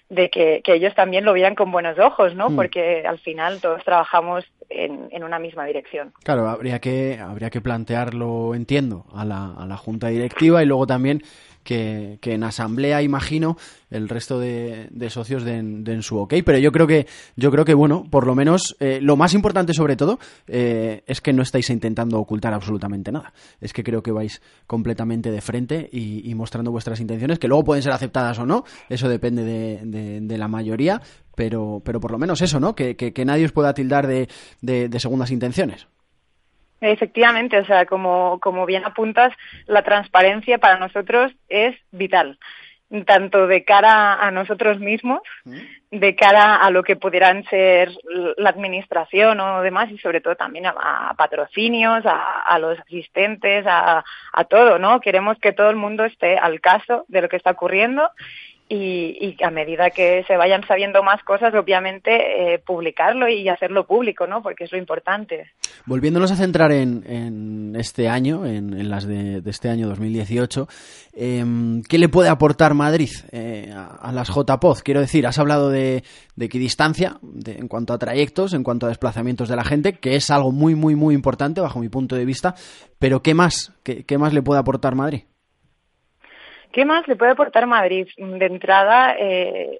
de 0.09 0.29
que, 0.29 0.61
que 0.63 0.73
ellos 0.73 0.95
también 0.95 1.25
lo 1.25 1.33
vieran 1.33 1.55
con 1.55 1.71
buenos 1.71 1.97
ojos, 1.99 2.35
¿no? 2.35 2.49
Mm. 2.49 2.55
Porque 2.55 3.03
al 3.05 3.19
final 3.19 3.59
todos 3.61 3.83
trabajamos 3.83 4.45
en, 4.69 5.07
en 5.11 5.23
una 5.23 5.39
misma 5.39 5.65
dirección. 5.65 6.13
Claro, 6.23 6.47
habría 6.47 6.79
que, 6.79 7.19
habría 7.19 7.49
que 7.49 7.61
plantearlo, 7.61 8.55
entiendo, 8.55 9.05
a 9.13 9.25
la, 9.25 9.53
a 9.53 9.65
la 9.65 9.77
junta 9.77 10.07
directiva 10.07 10.61
y 10.61 10.65
luego 10.65 10.87
también 10.87 11.23
que, 11.63 12.19
en 12.21 12.43
asamblea, 12.43 13.01
imagino, 13.01 13.57
el 13.89 14.09
resto 14.09 14.39
de, 14.39 14.89
socios 15.09 15.43
den, 15.43 16.01
su 16.03 16.17
ok. 16.17 16.35
Pero 16.45 16.57
yo 16.57 16.71
creo 16.71 16.87
que, 16.87 17.07
yo 17.35 17.51
creo 17.51 17.65
que 17.65 17.73
bueno, 17.73 18.05
por 18.09 18.25
lo 18.27 18.35
menos, 18.35 18.75
eh, 18.79 18.99
lo 19.01 19.15
más 19.15 19.33
importante 19.33 19.73
sobre 19.73 19.95
todo, 19.95 20.19
eh, 20.47 21.03
es 21.07 21.21
que 21.21 21.33
no 21.33 21.41
estáis 21.43 21.69
intentando 21.69 22.19
ocultar 22.19 22.53
absolutamente 22.53 23.11
nada. 23.11 23.33
Es 23.61 23.73
que 23.73 23.83
creo 23.83 24.03
que 24.03 24.11
vais 24.11 24.41
completamente 24.67 25.31
de 25.31 25.41
frente 25.41 25.89
y, 25.91 26.33
mostrando 26.35 26.71
vuestras 26.71 26.99
intenciones, 26.99 27.39
que 27.39 27.47
luego 27.47 27.63
pueden 27.63 27.83
ser 27.83 27.91
aceptadas 27.93 28.39
o 28.39 28.45
no, 28.45 28.63
eso 28.89 29.07
depende 29.09 29.43
de, 29.43 30.37
la 30.37 30.47
mayoría, 30.47 31.01
pero, 31.35 31.81
pero 31.85 31.99
por 31.99 32.11
lo 32.11 32.17
menos 32.17 32.41
eso, 32.41 32.59
¿no? 32.59 32.75
Que, 32.75 32.95
que- 32.95 33.25
nadie 33.25 33.45
os 33.45 33.51
pueda 33.51 33.73
tildar 33.73 34.07
de- 34.07 34.27
de 34.61 34.99
segundas 34.99 35.31
intenciones. 35.31 35.87
Efectivamente, 36.91 37.57
o 37.57 37.65
sea, 37.65 37.85
como, 37.85 38.39
como 38.41 38.65
bien 38.65 38.83
apuntas, 38.83 39.33
la 39.67 39.83
transparencia 39.83 40.57
para 40.57 40.77
nosotros 40.77 41.31
es 41.47 41.75
vital, 41.91 42.37
tanto 43.05 43.47
de 43.47 43.63
cara 43.63 44.15
a 44.15 44.31
nosotros 44.31 44.79
mismos, 44.79 45.21
de 45.91 46.15
cara 46.15 46.57
a 46.57 46.69
lo 46.71 46.83
que 46.83 46.97
pudieran 46.97 47.45
ser 47.45 47.89
la 48.35 48.49
administración 48.49 49.39
o 49.39 49.61
demás, 49.61 49.89
y 49.91 49.97
sobre 49.97 50.19
todo 50.19 50.35
también 50.35 50.65
a, 50.65 50.73
a 51.09 51.13
patrocinios, 51.13 52.05
a, 52.05 52.41
a 52.41 52.59
los 52.59 52.77
asistentes, 52.79 53.65
a, 53.65 54.03
a 54.33 54.43
todo, 54.43 54.77
¿no? 54.77 54.99
Queremos 54.99 55.39
que 55.39 55.53
todo 55.53 55.69
el 55.69 55.77
mundo 55.77 56.03
esté 56.03 56.37
al 56.37 56.59
caso 56.59 57.05
de 57.07 57.21
lo 57.21 57.29
que 57.29 57.37
está 57.37 57.51
ocurriendo 57.51 58.09
y, 58.73 59.35
y 59.37 59.43
a 59.43 59.51
medida 59.51 59.91
que 59.91 60.23
se 60.25 60.35
vayan 60.35 60.65
sabiendo 60.65 61.03
más 61.03 61.21
cosas, 61.23 61.53
obviamente, 61.53 62.53
eh, 62.53 62.59
publicarlo 62.59 63.29
y 63.29 63.47
hacerlo 63.47 63.85
público, 63.85 64.25
¿no? 64.25 64.41
Porque 64.41 64.63
es 64.63 64.71
lo 64.71 64.79
importante. 64.79 65.51
Volviéndonos 65.85 66.31
a 66.31 66.35
centrar 66.35 66.71
en, 66.71 67.03
en 67.05 67.75
este 67.75 68.09
año, 68.09 68.47
en, 68.47 68.89
las 68.89 69.05
de, 69.05 69.43
este 69.45 69.69
año 69.69 69.87
2018, 69.89 70.67
em, 71.13 71.83
¿qué 71.83 71.99
le 71.99 72.09
puede 72.09 72.29
aportar 72.29 72.73
Madrid 72.73 73.11
eh, 73.31 73.71
a, 73.75 74.11
las 74.11 74.29
JPOZ? 74.29 74.81
Quiero 74.81 75.01
decir, 75.01 75.27
has 75.27 75.37
hablado 75.37 75.69
de, 75.69 76.03
equidistancia 76.39 77.19
en 77.45 77.67
cuanto 77.67 77.93
a 77.93 77.99
trayectos, 77.99 78.55
en 78.55 78.63
cuanto 78.63 78.87
a 78.87 78.89
desplazamientos 78.89 79.49
de 79.49 79.55
la 79.55 79.63
gente, 79.63 79.93
que 79.93 80.15
es 80.15 80.31
algo 80.31 80.51
muy, 80.51 80.73
muy, 80.73 80.95
muy 80.95 81.13
importante 81.13 81.61
bajo 81.61 81.79
mi 81.79 81.89
punto 81.89 82.15
de 82.15 82.25
vista, 82.25 82.55
pero 82.97 83.21
¿qué 83.21 83.35
más? 83.35 83.71
¿Qué, 83.83 84.03
qué 84.03 84.17
más 84.17 84.33
le 84.33 84.41
puede 84.41 84.59
aportar 84.59 84.95
Madrid? 84.95 85.23
¿Qué 86.73 86.83
más 86.85 87.07
le 87.07 87.15
puede 87.15 87.31
aportar 87.31 87.65
Madrid? 87.67 88.07
De 88.17 88.45
entrada, 88.45 89.15
eh, 89.17 89.77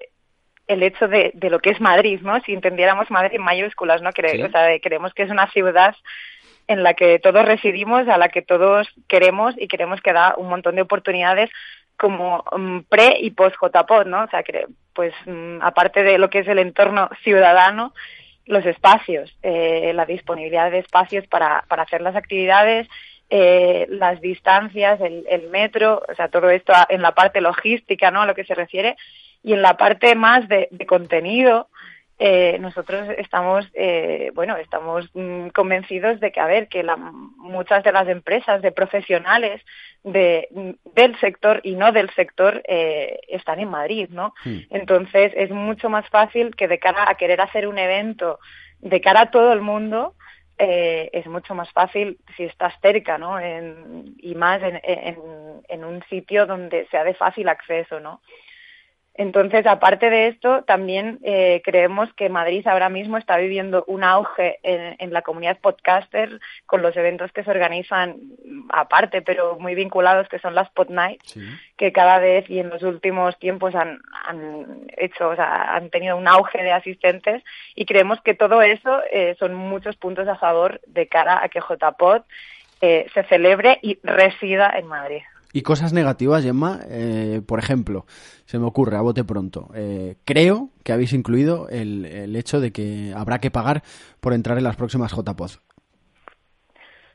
el 0.66 0.82
hecho 0.82 1.08
de, 1.08 1.30
de 1.34 1.50
lo 1.50 1.58
que 1.58 1.70
es 1.70 1.80
Madrid, 1.80 2.20
¿no? 2.22 2.40
Si 2.40 2.54
entendiéramos 2.54 3.10
Madrid 3.10 3.34
en 3.36 3.42
mayúsculas, 3.42 4.00
¿no? 4.00 4.10
Cre- 4.12 4.30
Sí. 4.36 4.42
O 4.42 4.50
sea, 4.50 4.62
de- 4.62 4.80
creemos 4.80 5.12
que 5.12 5.24
es 5.24 5.30
una 5.30 5.50
ciudad 5.50 5.94
en 6.68 6.82
la 6.82 6.94
que 6.94 7.18
todos 7.18 7.44
residimos, 7.44 8.08
a 8.08 8.16
la 8.16 8.30
que 8.30 8.40
todos 8.40 8.88
queremos 9.08 9.54
y 9.58 9.68
queremos 9.68 10.00
que 10.00 10.14
da 10.14 10.34
un 10.38 10.48
montón 10.48 10.76
de 10.76 10.82
oportunidades 10.82 11.50
como 11.98 12.42
mm, 12.56 12.80
pre 12.88 13.18
y 13.20 13.30
post 13.32 13.56
JPOD, 13.60 14.06
¿no? 14.06 14.24
O 14.24 14.28
sea, 14.28 14.42
que, 14.42 14.66
pues 14.94 15.12
mm, 15.26 15.58
aparte 15.62 16.02
de 16.02 16.16
lo 16.18 16.30
que 16.30 16.38
es 16.38 16.48
el 16.48 16.58
entorno 16.58 17.10
ciudadano, 17.22 17.92
los 18.46 18.64
espacios, 18.66 19.36
eh, 19.42 19.92
la 19.94 20.06
disponibilidad 20.06 20.70
de 20.70 20.78
espacios 20.78 21.26
para, 21.26 21.64
para 21.68 21.82
hacer 21.82 22.00
las 22.00 22.16
actividades, 22.16 22.88
eh, 23.36 23.86
las 23.88 24.20
distancias, 24.20 25.00
el, 25.00 25.24
el 25.28 25.50
metro, 25.50 26.00
o 26.08 26.14
sea, 26.14 26.28
todo 26.28 26.48
esto 26.50 26.72
en 26.88 27.02
la 27.02 27.12
parte 27.12 27.40
logística, 27.40 28.12
¿no? 28.12 28.22
A 28.22 28.26
lo 28.26 28.34
que 28.36 28.44
se 28.44 28.54
refiere. 28.54 28.96
Y 29.42 29.52
en 29.54 29.60
la 29.62 29.76
parte 29.76 30.14
más 30.14 30.46
de, 30.48 30.68
de 30.70 30.86
contenido, 30.86 31.66
eh, 32.20 32.58
nosotros 32.60 33.08
estamos, 33.18 33.66
eh, 33.74 34.30
bueno, 34.34 34.56
estamos 34.56 35.10
mm, 35.14 35.48
convencidos 35.48 36.20
de 36.20 36.30
que, 36.30 36.38
a 36.40 36.46
ver, 36.46 36.68
que 36.68 36.84
la- 36.84 36.94
muchas 36.96 37.82
de 37.82 37.90
las 37.90 38.06
empresas, 38.08 38.62
de 38.62 38.70
profesionales 38.70 39.60
de, 40.04 40.48
del 40.94 41.18
sector 41.18 41.60
y 41.64 41.74
no 41.74 41.90
del 41.90 42.10
sector 42.14 42.62
eh, 42.68 43.18
están 43.28 43.58
en 43.58 43.68
Madrid, 43.68 44.08
¿no? 44.10 44.32
Entonces 44.70 45.32
es 45.34 45.50
mucho 45.50 45.88
más 45.90 46.08
fácil 46.08 46.54
que 46.54 46.68
de 46.68 46.78
cara 46.78 47.04
a 47.08 47.16
querer 47.16 47.40
hacer 47.40 47.66
un 47.66 47.78
evento 47.78 48.38
de 48.80 49.00
cara 49.00 49.22
a 49.22 49.30
todo 49.32 49.52
el 49.52 49.60
mundo, 49.62 50.14
eh, 50.58 51.10
es 51.12 51.26
mucho 51.26 51.54
más 51.54 51.70
fácil 51.72 52.18
si 52.36 52.44
estás 52.44 52.74
cerca, 52.80 53.18
¿no? 53.18 53.38
Y 53.40 54.34
más 54.34 54.60
en 54.62 55.84
un 55.84 56.04
sitio 56.08 56.46
donde 56.46 56.86
sea 56.90 57.04
de 57.04 57.14
fácil 57.14 57.48
acceso, 57.48 58.00
¿no? 58.00 58.20
Entonces, 59.16 59.64
aparte 59.66 60.10
de 60.10 60.26
esto, 60.26 60.64
también 60.64 61.20
eh, 61.22 61.62
creemos 61.64 62.12
que 62.14 62.28
Madrid 62.28 62.66
ahora 62.66 62.88
mismo 62.88 63.16
está 63.16 63.36
viviendo 63.36 63.84
un 63.86 64.02
auge 64.02 64.58
en, 64.64 64.96
en 64.98 65.12
la 65.12 65.22
comunidad 65.22 65.58
podcaster 65.60 66.40
con 66.66 66.82
los 66.82 66.96
eventos 66.96 67.30
que 67.30 67.44
se 67.44 67.50
organizan 67.50 68.16
aparte, 68.70 69.22
pero 69.22 69.56
muy 69.58 69.76
vinculados, 69.76 70.28
que 70.28 70.40
son 70.40 70.56
las 70.56 70.68
Pod 70.70 70.88
Nights, 70.88 71.38
que 71.76 71.92
cada 71.92 72.18
vez 72.18 72.50
y 72.50 72.58
en 72.58 72.70
los 72.70 72.82
últimos 72.82 73.38
tiempos 73.38 73.76
han, 73.76 74.00
han 74.26 74.86
hecho, 74.96 75.28
o 75.28 75.36
sea, 75.36 75.76
han 75.76 75.90
tenido 75.90 76.16
un 76.16 76.26
auge 76.26 76.62
de 76.64 76.72
asistentes 76.72 77.44
y 77.76 77.86
creemos 77.86 78.20
que 78.20 78.34
todo 78.34 78.62
eso 78.62 79.00
eh, 79.12 79.36
son 79.38 79.54
muchos 79.54 79.94
puntos 79.94 80.26
a 80.26 80.36
favor 80.36 80.80
de 80.88 81.06
cara 81.06 81.40
a 81.40 81.48
que 81.48 81.60
JPod 81.60 82.22
eh, 82.80 83.06
se 83.14 83.22
celebre 83.24 83.78
y 83.80 83.98
resida 84.02 84.72
en 84.76 84.86
Madrid. 84.86 85.22
Y 85.56 85.62
cosas 85.62 85.92
negativas, 85.92 86.42
Gemma, 86.42 86.80
eh, 86.90 87.40
por 87.46 87.60
ejemplo, 87.60 88.06
se 88.44 88.58
me 88.58 88.66
ocurre 88.66 88.96
a 88.96 89.02
bote 89.02 89.22
pronto. 89.22 89.68
eh, 89.74 90.16
creo 90.24 90.70
que 90.82 90.92
habéis 90.92 91.12
incluido 91.12 91.68
el, 91.70 92.04
el 92.06 92.34
hecho 92.34 92.58
de 92.60 92.72
que 92.72 93.12
habrá 93.16 93.38
que 93.38 93.52
pagar 93.52 93.82
por 94.20 94.32
entrar 94.34 94.58
en 94.58 94.64
las 94.64 94.74
próximas 94.74 95.12
JPOZ. 95.12 95.60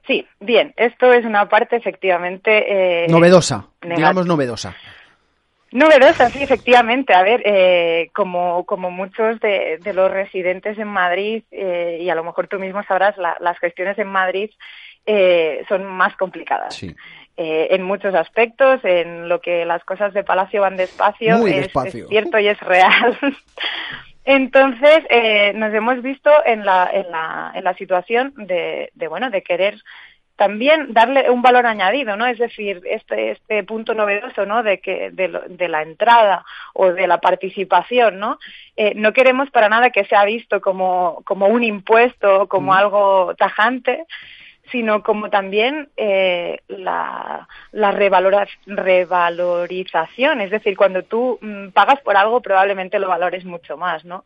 Sí, 0.07 0.25
bien, 0.39 0.73
esto 0.77 1.11
es 1.11 1.25
una 1.25 1.49
parte 1.49 1.75
efectivamente... 1.75 3.03
eh, 3.03 3.07
Novedosa, 3.09 3.67
digamos 3.81 4.25
novedosa. 4.25 4.73
Novedosa, 5.71 6.31
sí, 6.31 6.39
efectivamente. 6.41 7.13
A 7.13 7.21
ver, 7.21 7.43
eh, 7.45 8.09
como, 8.15 8.65
como 8.65 8.89
muchos 8.89 9.39
de, 9.41 9.79
de 9.83 9.93
los 9.93 10.09
residentes 10.09 10.79
en 10.79 10.87
Madrid, 10.87 11.43
eh, 11.51 11.99
y 12.01 12.09
a 12.09 12.15
lo 12.15 12.23
mejor 12.23 12.47
tú 12.47 12.57
mismo 12.57 12.81
sabrás, 12.83 13.17
la- 13.17 13.37
las 13.41 13.59
gestiones 13.59 13.99
en 13.99 14.07
Madrid 14.07 14.49
eh, 15.05 15.63
son 15.67 15.85
más 15.85 16.15
complicadas. 16.15 16.73
Sí. 16.73 16.95
Eh, 17.41 17.73
en 17.73 17.83
muchos 17.83 18.13
aspectos, 18.15 18.81
en 18.83 19.29
lo 19.29 19.39
que 19.39 19.63
las 19.63 19.81
cosas 19.85 20.13
de 20.13 20.25
Palacio 20.25 20.59
van 20.59 20.75
despacio, 20.75 21.37
Muy 21.37 21.51
es, 21.51 21.61
despacio. 21.61 22.03
es 22.03 22.09
cierto 22.09 22.37
y 22.37 22.49
es 22.49 22.59
real. 22.59 23.17
Entonces, 24.25 24.99
eh, 25.09 25.53
nos 25.55 25.73
hemos 25.73 26.01
visto 26.01 26.29
en 26.45 26.65
la, 26.65 26.89
en 26.91 27.09
la, 27.09 27.51
en 27.55 27.63
la 27.63 27.73
situación 27.75 28.33
de, 28.35 28.91
de, 28.93 29.07
bueno, 29.07 29.29
de 29.29 29.41
querer 29.41 29.75
también 30.35 30.93
darle 30.93 31.29
un 31.29 31.41
valor 31.41 31.65
añadido, 31.65 32.15
¿no? 32.15 32.25
Es 32.25 32.37
decir, 32.37 32.81
este, 32.85 33.31
este 33.31 33.63
punto 33.63 33.93
novedoso, 33.93 34.45
¿no? 34.45 34.61
De 34.63 34.79
que, 34.79 35.09
de, 35.11 35.27
lo- 35.29 35.43
de 35.47 35.67
la 35.67 35.81
entrada 35.81 36.45
o 36.73 36.93
de 36.93 37.07
la 37.07 37.19
participación, 37.19 38.19
¿no? 38.19 38.37
Eh, 38.77 38.93
no 38.95 39.11
queremos 39.11 39.49
para 39.49 39.67
nada 39.67 39.89
que 39.89 40.05
sea 40.05 40.23
visto 40.25 40.61
como, 40.61 41.21
como 41.25 41.47
un 41.47 41.63
impuesto, 41.63 42.47
como 42.47 42.73
algo 42.73 43.33
tajante, 43.37 44.05
sino 44.71 45.03
como 45.03 45.29
también 45.29 45.89
eh, 45.97 46.61
la, 46.67 47.47
la 47.71 47.91
revalorización. 47.91 50.41
Es 50.41 50.51
decir, 50.51 50.77
cuando 50.77 51.03
tú 51.03 51.39
mm, 51.41 51.69
pagas 51.69 51.99
por 52.01 52.17
algo, 52.17 52.41
probablemente 52.41 52.99
lo 52.99 53.07
valores 53.07 53.45
mucho 53.45 53.77
más, 53.77 54.05
¿no? 54.05 54.25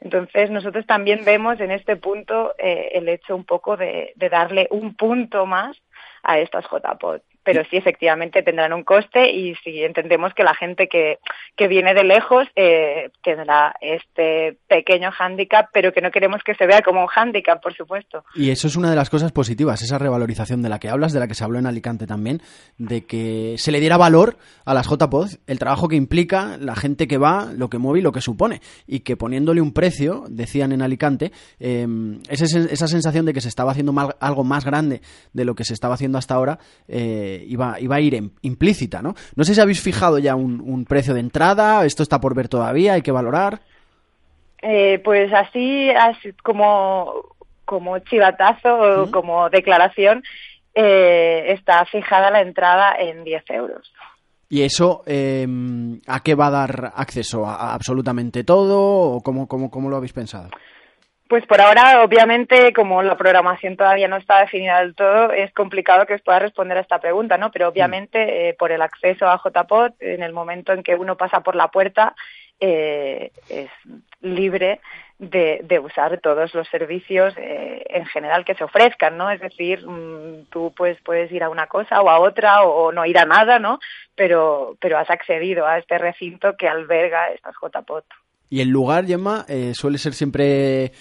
Entonces, 0.00 0.50
nosotros 0.50 0.86
también 0.86 1.24
vemos 1.24 1.60
en 1.60 1.70
este 1.70 1.96
punto 1.96 2.54
eh, 2.58 2.90
el 2.94 3.08
hecho 3.08 3.34
un 3.34 3.44
poco 3.44 3.76
de, 3.76 4.12
de 4.16 4.28
darle 4.28 4.66
un 4.70 4.94
punto 4.94 5.46
más 5.46 5.76
a 6.22 6.38
estas 6.38 6.66
JPOD. 6.66 7.20
Pero 7.44 7.62
sí 7.70 7.76
efectivamente 7.76 8.42
tendrán 8.42 8.72
un 8.72 8.82
coste 8.84 9.30
y 9.30 9.54
sí 9.62 9.82
entendemos 9.82 10.34
que 10.34 10.42
la 10.44 10.54
gente 10.54 10.88
que, 10.88 11.18
que 11.56 11.68
viene 11.68 11.94
de 11.94 12.04
lejos 12.04 12.48
eh, 12.56 13.10
tendrá 13.22 13.74
este 13.80 14.56
pequeño 14.66 15.10
hándicap, 15.12 15.68
pero 15.72 15.92
que 15.92 16.00
no 16.00 16.10
queremos 16.10 16.42
que 16.42 16.54
se 16.54 16.66
vea 16.66 16.80
como 16.82 17.02
un 17.02 17.06
hándicap, 17.06 17.62
por 17.62 17.74
supuesto. 17.74 18.24
Y 18.34 18.50
eso 18.50 18.66
es 18.66 18.76
una 18.76 18.90
de 18.90 18.96
las 18.96 19.10
cosas 19.10 19.30
positivas, 19.32 19.82
esa 19.82 19.98
revalorización 19.98 20.62
de 20.62 20.68
la 20.68 20.78
que 20.78 20.88
hablas, 20.88 21.12
de 21.12 21.20
la 21.20 21.28
que 21.28 21.34
se 21.34 21.44
habló 21.44 21.58
en 21.58 21.66
Alicante 21.66 22.06
también, 22.06 22.40
de 22.78 23.04
que 23.04 23.54
se 23.58 23.70
le 23.72 23.80
diera 23.80 23.96
valor 23.96 24.36
a 24.64 24.74
las 24.74 24.88
JPOD, 24.88 25.28
el 25.46 25.58
trabajo 25.58 25.88
que 25.88 25.96
implica, 25.96 26.56
la 26.58 26.74
gente 26.74 27.06
que 27.06 27.18
va, 27.18 27.50
lo 27.56 27.68
que 27.68 27.78
mueve 27.78 27.98
y 28.00 28.02
lo 28.02 28.12
que 28.12 28.20
supone. 28.20 28.60
Y 28.86 29.00
que 29.00 29.16
poniéndole 29.16 29.60
un 29.60 29.72
precio, 29.72 30.24
decían 30.28 30.72
en 30.72 30.82
Alicante, 30.82 31.30
eh, 31.60 31.86
esa 32.28 32.88
sensación 32.88 33.26
de 33.26 33.32
que 33.32 33.40
se 33.40 33.48
estaba 33.48 33.72
haciendo 33.72 33.92
mal- 33.92 34.16
algo 34.20 34.44
más 34.44 34.64
grande 34.64 35.02
de 35.32 35.44
lo 35.44 35.54
que 35.54 35.64
se 35.64 35.74
estaba 35.74 35.94
haciendo 35.94 36.18
hasta 36.18 36.34
ahora, 36.34 36.58
eh, 36.88 37.33
iba, 37.36 37.78
iba 37.80 37.96
a 37.96 38.00
ir 38.00 38.14
em- 38.14 38.30
implícita, 38.42 39.02
¿no? 39.02 39.14
No 39.36 39.44
sé 39.44 39.54
si 39.54 39.60
habéis 39.60 39.80
fijado 39.80 40.18
ya 40.18 40.34
un, 40.34 40.60
un 40.60 40.84
precio 40.84 41.14
de 41.14 41.20
entrada, 41.20 41.84
esto 41.84 42.02
está 42.02 42.20
por 42.20 42.34
ver 42.34 42.48
todavía, 42.48 42.94
hay 42.94 43.02
que 43.02 43.12
valorar. 43.12 43.60
Eh, 44.62 45.00
pues 45.04 45.32
así, 45.32 45.90
así 45.90 46.32
como, 46.42 47.12
como 47.64 47.98
chivatazo 47.98 49.10
como 49.10 49.50
declaración, 49.50 50.22
eh, 50.74 51.44
está 51.48 51.84
fijada 51.84 52.30
la 52.30 52.40
entrada 52.40 52.94
en 52.98 53.24
10 53.24 53.44
euros. 53.50 53.92
¿Y 54.48 54.62
eso 54.62 55.02
eh, 55.06 55.46
a 56.06 56.20
qué 56.20 56.34
va 56.34 56.46
a 56.46 56.50
dar 56.50 56.92
acceso? 56.94 57.46
¿A, 57.46 57.56
a 57.56 57.74
absolutamente 57.74 58.44
todo? 58.44 59.16
¿O 59.16 59.20
cómo, 59.22 59.48
cómo, 59.48 59.70
cómo 59.70 59.88
lo 59.90 59.96
habéis 59.96 60.12
pensado? 60.12 60.48
Pues 61.34 61.46
por 61.46 61.60
ahora, 61.60 62.04
obviamente, 62.04 62.72
como 62.72 63.02
la 63.02 63.16
programación 63.16 63.76
todavía 63.76 64.06
no 64.06 64.18
está 64.18 64.38
definida 64.38 64.78
del 64.78 64.94
todo, 64.94 65.32
es 65.32 65.52
complicado 65.52 66.06
que 66.06 66.14
os 66.14 66.22
pueda 66.22 66.38
responder 66.38 66.78
a 66.78 66.82
esta 66.82 67.00
pregunta, 67.00 67.36
¿no? 67.38 67.50
Pero 67.50 67.66
obviamente, 67.66 68.50
eh, 68.50 68.54
por 68.54 68.70
el 68.70 68.80
acceso 68.80 69.26
a 69.26 69.42
JPOT, 69.42 69.96
en 69.98 70.22
el 70.22 70.32
momento 70.32 70.72
en 70.72 70.84
que 70.84 70.94
uno 70.94 71.16
pasa 71.16 71.40
por 71.40 71.56
la 71.56 71.72
puerta, 71.72 72.14
eh, 72.60 73.32
es 73.48 73.68
libre 74.20 74.78
de, 75.18 75.58
de 75.64 75.80
usar 75.80 76.20
todos 76.20 76.54
los 76.54 76.68
servicios 76.68 77.34
eh, 77.36 77.84
en 77.88 78.06
general 78.06 78.44
que 78.44 78.54
se 78.54 78.62
ofrezcan, 78.62 79.18
¿no? 79.18 79.28
Es 79.28 79.40
decir, 79.40 79.84
mm, 79.84 80.44
tú 80.50 80.72
pues 80.76 80.98
puedes 81.04 81.32
ir 81.32 81.42
a 81.42 81.48
una 81.48 81.66
cosa 81.66 82.00
o 82.00 82.10
a 82.10 82.20
otra 82.20 82.62
o, 82.62 82.84
o 82.84 82.92
no 82.92 83.04
ir 83.06 83.18
a 83.18 83.24
nada, 83.24 83.58
¿no? 83.58 83.80
Pero, 84.14 84.76
pero 84.80 84.98
has 84.98 85.10
accedido 85.10 85.66
a 85.66 85.78
este 85.78 85.98
recinto 85.98 86.54
que 86.56 86.68
alberga 86.68 87.30
estas 87.30 87.56
JPOT. 87.60 88.04
Y 88.50 88.60
el 88.60 88.68
lugar, 88.68 89.04
Gemma, 89.06 89.44
eh, 89.48 89.72
suele 89.74 89.98
ser 89.98 90.12
siempre 90.12 90.92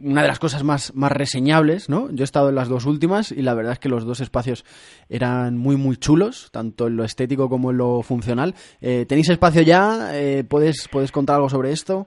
una 0.00 0.22
de 0.22 0.28
las 0.28 0.38
cosas 0.38 0.64
más, 0.64 0.94
más 0.94 1.12
reseñables, 1.12 1.88
¿no? 1.88 2.08
Yo 2.10 2.22
he 2.22 2.24
estado 2.24 2.48
en 2.48 2.54
las 2.54 2.68
dos 2.68 2.86
últimas 2.86 3.32
y 3.32 3.42
la 3.42 3.54
verdad 3.54 3.72
es 3.72 3.78
que 3.78 3.88
los 3.88 4.04
dos 4.04 4.20
espacios 4.20 4.64
eran 5.08 5.56
muy, 5.56 5.76
muy 5.76 5.96
chulos, 5.96 6.50
tanto 6.52 6.86
en 6.86 6.96
lo 6.96 7.04
estético 7.04 7.48
como 7.48 7.70
en 7.70 7.78
lo 7.78 8.02
funcional. 8.02 8.54
Eh, 8.80 9.06
¿Tenéis 9.08 9.28
espacio 9.30 9.62
ya? 9.62 10.10
Eh, 10.12 10.44
¿puedes, 10.48 10.88
¿Puedes 10.88 11.12
contar 11.12 11.36
algo 11.36 11.48
sobre 11.48 11.72
esto? 11.72 12.06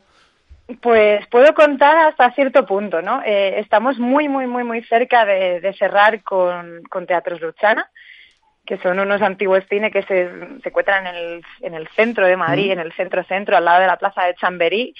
Pues 0.81 1.27
puedo 1.27 1.53
contar 1.53 1.97
hasta 2.07 2.31
cierto 2.31 2.65
punto, 2.65 3.01
¿no? 3.01 3.21
Eh, 3.25 3.59
estamos 3.59 3.99
muy, 3.99 4.29
muy, 4.29 4.47
muy, 4.47 4.63
muy 4.63 4.81
cerca 4.83 5.25
de, 5.25 5.59
de 5.59 5.73
cerrar 5.73 6.23
con, 6.23 6.83
con 6.89 7.05
Teatros 7.05 7.41
Luchana, 7.41 7.89
que 8.65 8.77
son 8.77 8.99
unos 8.99 9.21
antiguos 9.21 9.65
cines 9.67 9.91
que 9.91 10.03
se, 10.03 10.29
se 10.61 10.69
encuentran 10.69 11.07
en 11.07 11.15
el, 11.15 11.41
en 11.61 11.73
el 11.73 11.89
centro 11.89 12.25
de 12.25 12.37
Madrid, 12.37 12.71
en 12.71 12.79
el 12.79 12.93
centro-centro, 12.93 13.57
al 13.57 13.65
lado 13.65 13.81
de 13.81 13.87
la 13.87 13.97
plaza 13.97 14.23
de 14.23 14.35
Chamberí, 14.35 14.95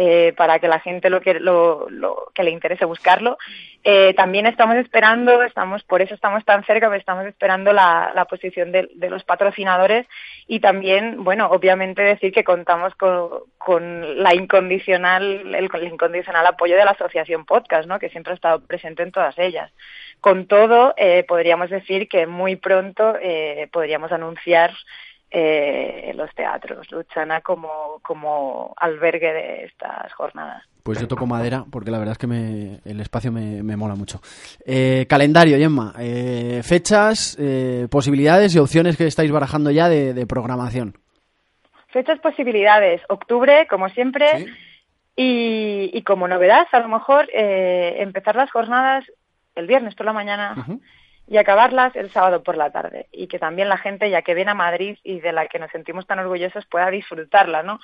eh, 0.00 0.32
para 0.36 0.60
que 0.60 0.68
la 0.68 0.78
gente 0.78 1.10
lo 1.10 1.20
que, 1.20 1.34
lo, 1.40 1.90
lo, 1.90 2.30
que 2.32 2.44
le 2.44 2.52
interese 2.52 2.84
buscarlo. 2.84 3.36
Eh, 3.82 4.14
también 4.14 4.46
estamos 4.46 4.76
esperando, 4.76 5.42
estamos 5.42 5.82
por 5.82 6.02
eso 6.02 6.14
estamos 6.14 6.44
tan 6.44 6.62
cerca, 6.62 6.86
porque 6.86 7.00
estamos 7.00 7.26
esperando 7.26 7.72
la, 7.72 8.24
posición 8.30 8.70
de, 8.70 8.88
los 9.10 9.24
patrocinadores 9.24 10.06
y 10.46 10.60
también, 10.60 11.24
bueno, 11.24 11.48
obviamente 11.50 12.02
decir 12.02 12.32
que 12.32 12.44
contamos 12.44 12.94
con, 12.94 14.22
la 14.22 14.36
incondicional, 14.36 15.52
el, 15.52 15.68
el, 15.72 15.92
incondicional 15.92 16.46
apoyo 16.46 16.76
de 16.76 16.84
la 16.84 16.92
Asociación 16.92 17.44
Podcast, 17.44 17.88
¿no? 17.88 17.98
que 17.98 18.08
siempre 18.08 18.34
ha 18.34 18.36
estado 18.36 18.60
presente 18.60 19.02
en 19.02 19.10
todas 19.10 19.36
ellas. 19.36 19.72
Con 20.20 20.46
todo, 20.46 20.94
eh, 20.96 21.24
podríamos 21.26 21.70
decir 21.70 22.08
que 22.08 22.28
muy 22.28 22.54
pronto 22.54 23.16
eh, 23.20 23.68
podríamos 23.72 24.12
anunciar 24.12 24.72
eh, 25.30 26.12
los 26.14 26.34
teatros, 26.34 26.90
Luchana 26.90 27.40
como, 27.42 28.00
como 28.02 28.74
albergue 28.76 29.32
de 29.32 29.64
estas 29.64 30.12
jornadas. 30.14 30.64
Pues 30.82 31.00
yo 31.00 31.08
toco 31.08 31.26
madera 31.26 31.64
porque 31.70 31.90
la 31.90 31.98
verdad 31.98 32.12
es 32.12 32.18
que 32.18 32.26
me, 32.26 32.80
el 32.84 33.00
espacio 33.00 33.30
me, 33.30 33.62
me 33.62 33.76
mola 33.76 33.94
mucho. 33.94 34.20
Eh, 34.64 35.04
calendario, 35.06 35.58
Gemma. 35.58 35.92
Eh, 35.98 36.62
fechas, 36.64 37.36
eh, 37.38 37.88
posibilidades 37.90 38.54
y 38.54 38.58
opciones 38.58 38.96
que 38.96 39.06
estáis 39.06 39.30
barajando 39.30 39.70
ya 39.70 39.90
de, 39.90 40.14
de 40.14 40.26
programación. 40.26 40.94
Fechas, 41.88 42.18
posibilidades. 42.20 43.02
Octubre, 43.08 43.66
como 43.68 43.90
siempre. 43.90 44.26
¿Sí? 44.38 44.46
Y, 45.16 45.90
y, 45.92 46.02
como 46.02 46.28
novedad, 46.28 46.66
a 46.72 46.80
lo 46.80 46.88
mejor 46.88 47.28
eh, 47.34 47.96
empezar 47.98 48.36
las 48.36 48.50
jornadas 48.50 49.04
el 49.56 49.66
viernes 49.66 49.94
por 49.94 50.06
la 50.06 50.12
mañana. 50.12 50.54
Uh 50.56 50.72
-huh 50.72 50.80
y 51.30 51.36
acabarlas 51.36 51.94
el 51.94 52.10
sábado 52.10 52.42
por 52.42 52.56
la 52.56 52.70
tarde 52.70 53.06
y 53.12 53.26
que 53.26 53.38
también 53.38 53.68
la 53.68 53.76
gente 53.76 54.08
ya 54.08 54.22
que 54.22 54.34
viene 54.34 54.52
a 54.52 54.54
Madrid 54.54 54.96
y 55.02 55.20
de 55.20 55.32
la 55.32 55.46
que 55.46 55.58
nos 55.58 55.70
sentimos 55.70 56.06
tan 56.06 56.18
orgullosos 56.18 56.64
pueda 56.66 56.90
disfrutarla, 56.90 57.62
¿no? 57.62 57.80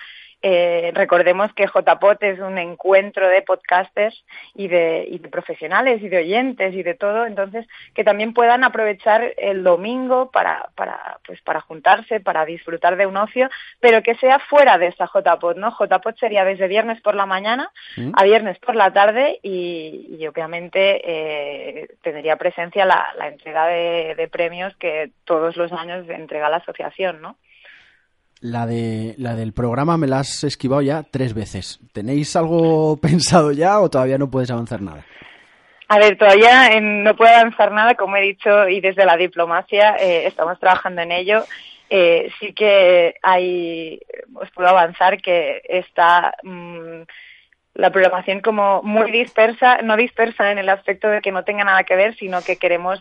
Eh, 0.46 0.92
recordemos 0.92 1.54
que 1.54 1.66
JPOT 1.66 2.22
es 2.22 2.38
un 2.38 2.58
encuentro 2.58 3.26
de 3.28 3.40
podcasters 3.40 4.26
y 4.54 4.68
de, 4.68 5.06
y 5.08 5.16
de 5.16 5.30
profesionales 5.30 6.02
y 6.02 6.10
de 6.10 6.18
oyentes 6.18 6.74
y 6.74 6.82
de 6.82 6.92
todo, 6.92 7.24
entonces 7.24 7.66
que 7.94 8.04
también 8.04 8.34
puedan 8.34 8.62
aprovechar 8.62 9.32
el 9.38 9.64
domingo 9.64 10.30
para, 10.30 10.68
para, 10.74 11.18
pues 11.26 11.40
para 11.40 11.62
juntarse, 11.62 12.20
para 12.20 12.44
disfrutar 12.44 12.98
de 12.98 13.06
un 13.06 13.16
ocio, 13.16 13.48
pero 13.80 14.02
que 14.02 14.16
sea 14.16 14.38
fuera 14.38 14.76
de 14.76 14.88
esta 14.88 15.06
JPOT, 15.06 15.56
¿no? 15.56 15.70
JPOT 15.70 16.18
sería 16.18 16.44
desde 16.44 16.68
viernes 16.68 17.00
por 17.00 17.14
la 17.14 17.24
mañana 17.24 17.70
¿Mm? 17.96 18.12
a 18.14 18.22
viernes 18.24 18.58
por 18.58 18.76
la 18.76 18.92
tarde 18.92 19.40
y, 19.42 20.14
y 20.20 20.26
obviamente 20.26 21.00
eh, 21.06 21.88
tendría 22.02 22.36
presencia 22.36 22.84
la, 22.84 23.14
la 23.16 23.28
entrega 23.28 23.66
de, 23.68 24.14
de, 24.14 24.28
premios 24.28 24.76
que 24.76 25.10
todos 25.24 25.56
los 25.56 25.72
años 25.72 26.06
entrega 26.06 26.50
la 26.50 26.58
asociación, 26.58 27.22
¿no? 27.22 27.38
La, 28.44 28.66
de, 28.66 29.14
la 29.16 29.36
del 29.36 29.54
programa 29.54 29.96
me 29.96 30.06
la 30.06 30.18
has 30.18 30.44
esquivado 30.44 30.82
ya 30.82 31.02
tres 31.02 31.32
veces. 31.32 31.80
¿Tenéis 31.94 32.36
algo 32.36 32.98
pensado 32.98 33.52
ya 33.52 33.80
o 33.80 33.88
todavía 33.88 34.18
no 34.18 34.30
puedes 34.30 34.50
avanzar 34.50 34.82
nada? 34.82 35.02
A 35.88 35.98
ver, 35.98 36.18
todavía 36.18 36.78
no 36.78 37.16
puedo 37.16 37.34
avanzar 37.34 37.72
nada, 37.72 37.94
como 37.94 38.18
he 38.18 38.20
dicho, 38.20 38.68
y 38.68 38.82
desde 38.82 39.06
la 39.06 39.16
diplomacia 39.16 39.96
eh, 39.96 40.26
estamos 40.26 40.60
trabajando 40.60 41.00
en 41.00 41.12
ello. 41.12 41.42
Eh, 41.88 42.30
sí 42.38 42.52
que 42.52 43.14
hay, 43.22 43.98
os 44.34 44.50
puedo 44.50 44.68
avanzar 44.68 45.22
que 45.22 45.62
está 45.64 46.34
mmm, 46.42 47.00
la 47.72 47.90
programación 47.92 48.40
como 48.40 48.82
muy 48.82 49.10
dispersa, 49.10 49.78
no 49.78 49.96
dispersa 49.96 50.52
en 50.52 50.58
el 50.58 50.68
aspecto 50.68 51.08
de 51.08 51.22
que 51.22 51.32
no 51.32 51.44
tenga 51.44 51.64
nada 51.64 51.84
que 51.84 51.96
ver, 51.96 52.14
sino 52.16 52.42
que 52.42 52.58
queremos 52.58 53.00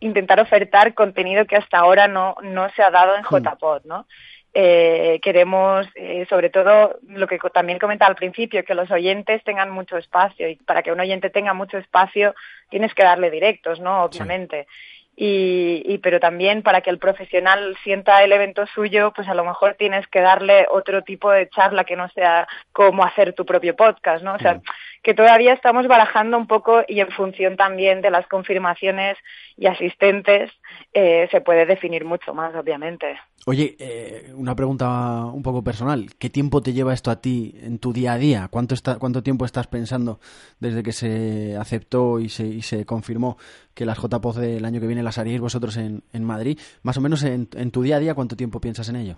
intentar 0.00 0.40
ofertar 0.40 0.94
contenido 0.94 1.44
que 1.44 1.56
hasta 1.56 1.76
ahora 1.76 2.08
no, 2.08 2.36
no 2.42 2.70
se 2.70 2.82
ha 2.82 2.90
dado 2.90 3.16
en 3.16 3.24
JPod, 3.24 3.84
¿no? 3.84 4.06
Eh, 4.54 5.20
queremos, 5.22 5.86
eh, 5.94 6.26
sobre 6.28 6.50
todo, 6.50 6.98
lo 7.06 7.26
que 7.26 7.38
también 7.52 7.78
comentaba 7.78 8.08
al 8.08 8.16
principio, 8.16 8.64
que 8.64 8.74
los 8.74 8.90
oyentes 8.90 9.44
tengan 9.44 9.70
mucho 9.70 9.96
espacio 9.96 10.48
y 10.48 10.56
para 10.56 10.82
que 10.82 10.90
un 10.90 11.00
oyente 11.00 11.30
tenga 11.30 11.54
mucho 11.54 11.78
espacio 11.78 12.34
tienes 12.70 12.94
que 12.94 13.04
darle 13.04 13.30
directos, 13.30 13.80
¿no? 13.80 14.04
Obviamente. 14.04 14.64
Sí. 14.64 14.98
Y, 15.20 15.82
y, 15.84 15.98
pero 15.98 16.20
también 16.20 16.62
para 16.62 16.80
que 16.80 16.90
el 16.90 16.98
profesional 17.00 17.76
sienta 17.82 18.22
el 18.22 18.30
evento 18.30 18.66
suyo, 18.66 19.12
pues 19.12 19.26
a 19.26 19.34
lo 19.34 19.44
mejor 19.44 19.74
tienes 19.74 20.06
que 20.06 20.20
darle 20.20 20.64
otro 20.70 21.02
tipo 21.02 21.32
de 21.32 21.48
charla 21.48 21.82
que 21.82 21.96
no 21.96 22.08
sea 22.10 22.46
cómo 22.70 23.02
hacer 23.02 23.32
tu 23.32 23.44
propio 23.44 23.74
podcast, 23.74 24.22
¿no? 24.22 24.34
O 24.34 24.38
sea, 24.38 24.60
que 25.02 25.14
todavía 25.14 25.54
estamos 25.54 25.88
barajando 25.88 26.38
un 26.38 26.46
poco 26.46 26.84
y 26.86 27.00
en 27.00 27.10
función 27.10 27.56
también 27.56 28.00
de 28.00 28.12
las 28.12 28.28
confirmaciones 28.28 29.18
y 29.56 29.66
asistentes 29.66 30.52
eh, 30.94 31.26
se 31.32 31.40
puede 31.40 31.66
definir 31.66 32.04
mucho 32.04 32.32
más, 32.32 32.54
obviamente. 32.54 33.18
Oye, 33.46 33.76
eh, 33.78 34.32
una 34.34 34.54
pregunta 34.54 35.24
un 35.26 35.42
poco 35.42 35.62
personal. 35.62 36.10
¿Qué 36.18 36.28
tiempo 36.28 36.60
te 36.60 36.72
lleva 36.72 36.92
esto 36.92 37.10
a 37.10 37.20
ti 37.20 37.54
en 37.62 37.78
tu 37.78 37.92
día 37.92 38.12
a 38.12 38.18
día? 38.18 38.48
¿Cuánto, 38.50 38.74
está, 38.74 38.98
cuánto 38.98 39.22
tiempo 39.22 39.44
estás 39.44 39.66
pensando 39.66 40.20
desde 40.60 40.82
que 40.82 40.92
se 40.92 41.56
aceptó 41.56 42.20
y 42.20 42.28
se, 42.28 42.44
y 42.44 42.62
se 42.62 42.84
confirmó 42.84 43.38
que 43.74 43.86
las 43.86 43.98
JPOZ 43.98 44.36
del 44.36 44.64
año 44.64 44.80
que 44.80 44.86
viene 44.86 45.02
las 45.02 45.18
haríais 45.18 45.40
vosotros 45.40 45.76
en, 45.76 46.02
en 46.12 46.24
Madrid? 46.24 46.58
Más 46.82 46.98
o 46.98 47.00
menos 47.00 47.22
en, 47.22 47.48
en, 47.54 47.70
tu 47.70 47.82
día 47.82 47.96
a 47.96 48.00
día, 48.00 48.14
¿cuánto 48.14 48.36
tiempo 48.36 48.60
piensas 48.60 48.88
en 48.88 48.96
ello? 48.96 49.16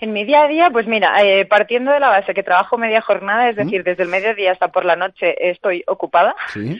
En 0.00 0.12
mi 0.12 0.24
día 0.24 0.44
a 0.44 0.48
día, 0.48 0.70
pues 0.70 0.86
mira, 0.86 1.22
eh, 1.22 1.44
partiendo 1.44 1.92
de 1.92 2.00
la 2.00 2.08
base 2.08 2.32
que 2.32 2.42
trabajo 2.42 2.78
media 2.78 3.00
jornada, 3.00 3.50
es 3.50 3.56
decir, 3.56 3.82
desde 3.82 4.04
el 4.04 4.08
mediodía 4.08 4.52
hasta 4.52 4.68
por 4.68 4.84
la 4.84 4.96
noche 4.96 5.50
estoy 5.50 5.84
ocupada. 5.86 6.36
Sí. 6.52 6.78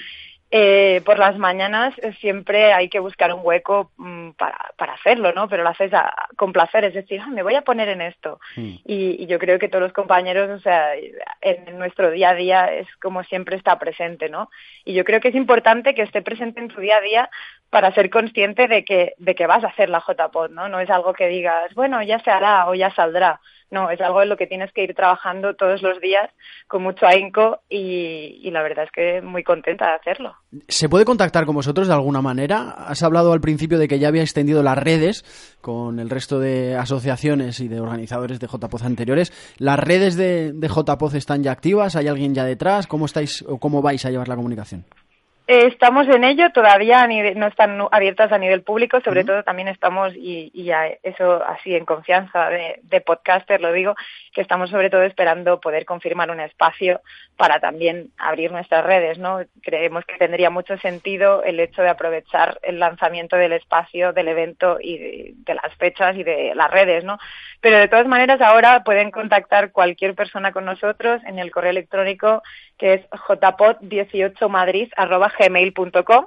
Eh, 0.50 1.02
por 1.04 1.18
las 1.18 1.36
mañanas 1.36 1.94
siempre 2.20 2.72
hay 2.72 2.88
que 2.88 3.00
buscar 3.00 3.34
un 3.34 3.42
hueco 3.44 3.90
mmm, 3.98 4.30
para, 4.30 4.58
para 4.78 4.94
hacerlo, 4.94 5.32
¿no? 5.34 5.46
Pero 5.46 5.62
lo 5.62 5.68
haces 5.68 5.92
a, 5.92 6.10
con 6.36 6.54
placer, 6.54 6.84
es 6.84 6.94
decir, 6.94 7.20
ah, 7.20 7.28
me 7.28 7.42
voy 7.42 7.54
a 7.54 7.62
poner 7.62 7.90
en 7.90 8.00
esto. 8.00 8.40
Mm. 8.56 8.76
Y, 8.86 9.22
y, 9.22 9.26
yo 9.26 9.38
creo 9.38 9.58
que 9.58 9.68
todos 9.68 9.82
los 9.82 9.92
compañeros, 9.92 10.48
o 10.48 10.58
sea, 10.60 10.92
en 11.42 11.78
nuestro 11.78 12.10
día 12.10 12.30
a 12.30 12.34
día 12.34 12.64
es 12.72 12.86
como 12.96 13.24
siempre 13.24 13.56
está 13.56 13.78
presente, 13.78 14.30
¿no? 14.30 14.48
Y 14.86 14.94
yo 14.94 15.04
creo 15.04 15.20
que 15.20 15.28
es 15.28 15.34
importante 15.34 15.94
que 15.94 16.02
esté 16.02 16.22
presente 16.22 16.60
en 16.60 16.68
tu 16.68 16.80
día 16.80 16.96
a 16.96 17.02
día 17.02 17.30
para 17.68 17.92
ser 17.92 18.08
consciente 18.08 18.68
de 18.68 18.84
que, 18.84 19.12
de 19.18 19.34
que 19.34 19.46
vas 19.46 19.64
a 19.64 19.68
hacer 19.68 19.90
la 19.90 20.02
JPod, 20.06 20.50
¿no? 20.50 20.70
No 20.70 20.80
es 20.80 20.88
algo 20.88 21.12
que 21.12 21.28
digas, 21.28 21.74
bueno, 21.74 22.02
ya 22.02 22.20
se 22.20 22.30
hará 22.30 22.66
o 22.68 22.74
ya 22.74 22.90
saldrá. 22.94 23.40
No, 23.70 23.90
es 23.90 24.00
algo 24.00 24.22
en 24.22 24.30
lo 24.30 24.36
que 24.36 24.46
tienes 24.46 24.72
que 24.72 24.82
ir 24.82 24.94
trabajando 24.94 25.54
todos 25.54 25.82
los 25.82 26.00
días 26.00 26.30
con 26.66 26.82
mucho 26.82 27.06
ahínco 27.06 27.60
y, 27.68 28.48
la 28.50 28.62
verdad 28.62 28.84
es 28.84 28.90
que 28.90 29.20
muy 29.20 29.44
contenta 29.44 29.86
de 29.86 29.92
hacerlo. 29.92 30.34
¿Se 30.68 30.88
puede 30.88 31.04
contactar 31.04 31.44
con 31.44 31.54
vosotros 31.54 31.86
de 31.86 31.92
alguna 31.92 32.22
manera? 32.22 32.70
Has 32.70 33.02
hablado 33.02 33.32
al 33.32 33.40
principio 33.40 33.78
de 33.78 33.86
que 33.86 33.98
ya 33.98 34.08
había 34.08 34.22
extendido 34.22 34.62
las 34.62 34.78
redes 34.78 35.24
con 35.60 35.98
el 36.00 36.08
resto 36.08 36.40
de 36.40 36.76
asociaciones 36.76 37.60
y 37.60 37.68
de 37.68 37.80
organizadores 37.80 38.40
de 38.40 38.46
JPOZ 38.46 38.84
anteriores. 38.84 39.32
¿Las 39.58 39.78
redes 39.78 40.16
de, 40.16 40.52
de 40.54 40.68
JPOZ 40.68 41.14
están 41.14 41.42
ya 41.42 41.52
activas? 41.52 41.94
¿Hay 41.94 42.08
alguien 42.08 42.34
ya 42.34 42.44
detrás? 42.44 42.86
¿Cómo 42.86 43.04
estáis 43.04 43.44
o 43.46 43.58
cómo 43.58 43.82
vais 43.82 44.04
a 44.06 44.10
llevar 44.10 44.28
la 44.28 44.36
comunicación? 44.36 44.86
Eh, 45.50 45.66
Estamos 45.68 46.06
en 46.08 46.24
ello, 46.24 46.50
todavía 46.52 47.06
no 47.06 47.46
están 47.46 47.80
abiertas 47.90 48.30
a 48.32 48.38
nivel 48.38 48.62
público, 48.62 49.00
sobre 49.00 49.24
todo 49.24 49.42
también 49.44 49.68
estamos, 49.68 50.12
y, 50.14 50.52
eso 51.02 51.42
así 51.42 51.74
en 51.74 51.86
confianza 51.86 52.50
de, 52.50 52.80
de 52.82 53.00
podcaster 53.00 53.58
lo 53.58 53.72
digo, 53.72 53.94
que 54.34 54.42
estamos 54.42 54.68
sobre 54.68 54.90
todo 54.90 55.02
esperando 55.04 55.58
poder 55.58 55.86
confirmar 55.86 56.30
un 56.30 56.40
espacio 56.40 57.00
para 57.38 57.60
también 57.60 58.10
abrir 58.18 58.52
nuestras 58.52 58.84
redes, 58.84 59.16
¿no? 59.18 59.40
Creemos 59.62 60.04
que 60.04 60.18
tendría 60.18 60.50
mucho 60.50 60.76
sentido 60.78 61.42
el 61.42 61.58
hecho 61.60 61.80
de 61.80 61.88
aprovechar 61.88 62.58
el 62.62 62.78
lanzamiento 62.78 63.36
del 63.36 63.54
espacio, 63.54 64.12
del 64.12 64.28
evento 64.28 64.76
y 64.78 64.98
de, 64.98 65.32
de 65.34 65.54
las 65.54 65.74
fechas 65.76 66.14
y 66.16 66.24
de 66.24 66.54
las 66.54 66.70
redes, 66.70 67.04
¿no? 67.04 67.18
Pero 67.62 67.78
de 67.78 67.88
todas 67.88 68.06
maneras 68.06 68.42
ahora 68.42 68.84
pueden 68.84 69.10
contactar 69.10 69.72
cualquier 69.72 70.14
persona 70.14 70.52
con 70.52 70.66
nosotros 70.66 71.22
en 71.24 71.38
el 71.38 71.50
correo 71.50 71.70
electrónico 71.70 72.42
que 72.78 72.94
es 72.94 73.00
jpod18madrid@gmail.com. 75.38 76.26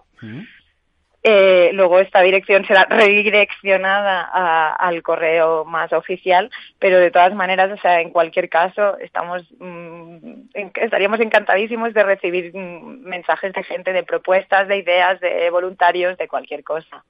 Eh, 1.24 1.69
luego 1.74 2.00
esta 2.00 2.21
dirección 2.21 2.65
será 2.65 2.86
redireccionada 2.89 4.28
a- 4.34 4.74
al 4.74 5.04
correo 5.04 5.65
más 5.65 5.93
oficial, 5.93 6.50
pero 6.80 6.97
de 6.97 7.12
todas 7.12 7.36
maneras, 7.36 7.71
o 7.71 7.78
sea, 7.80 8.02
en 8.02 8.10
cualquier 8.10 8.50
caso, 8.50 8.97
estamos 8.97 9.43
mm, 9.60 10.50
en- 10.56 10.71
estaríamos 10.76 11.19
encantadísimos 11.19 11.93
de 11.93 12.04
recibir 12.04 12.52
mm, 12.56 13.02
mensajes 13.04 13.54
de 13.54 13.63
gente, 13.63 13.93
de 13.93 14.02
propuestas, 14.04 14.67
de 14.67 14.78
ideas, 14.78 15.19
de 15.19 15.47
voluntarios, 15.52 16.17
de 16.17 16.28
cualquier 16.28 16.63
cosa. 16.63 17.04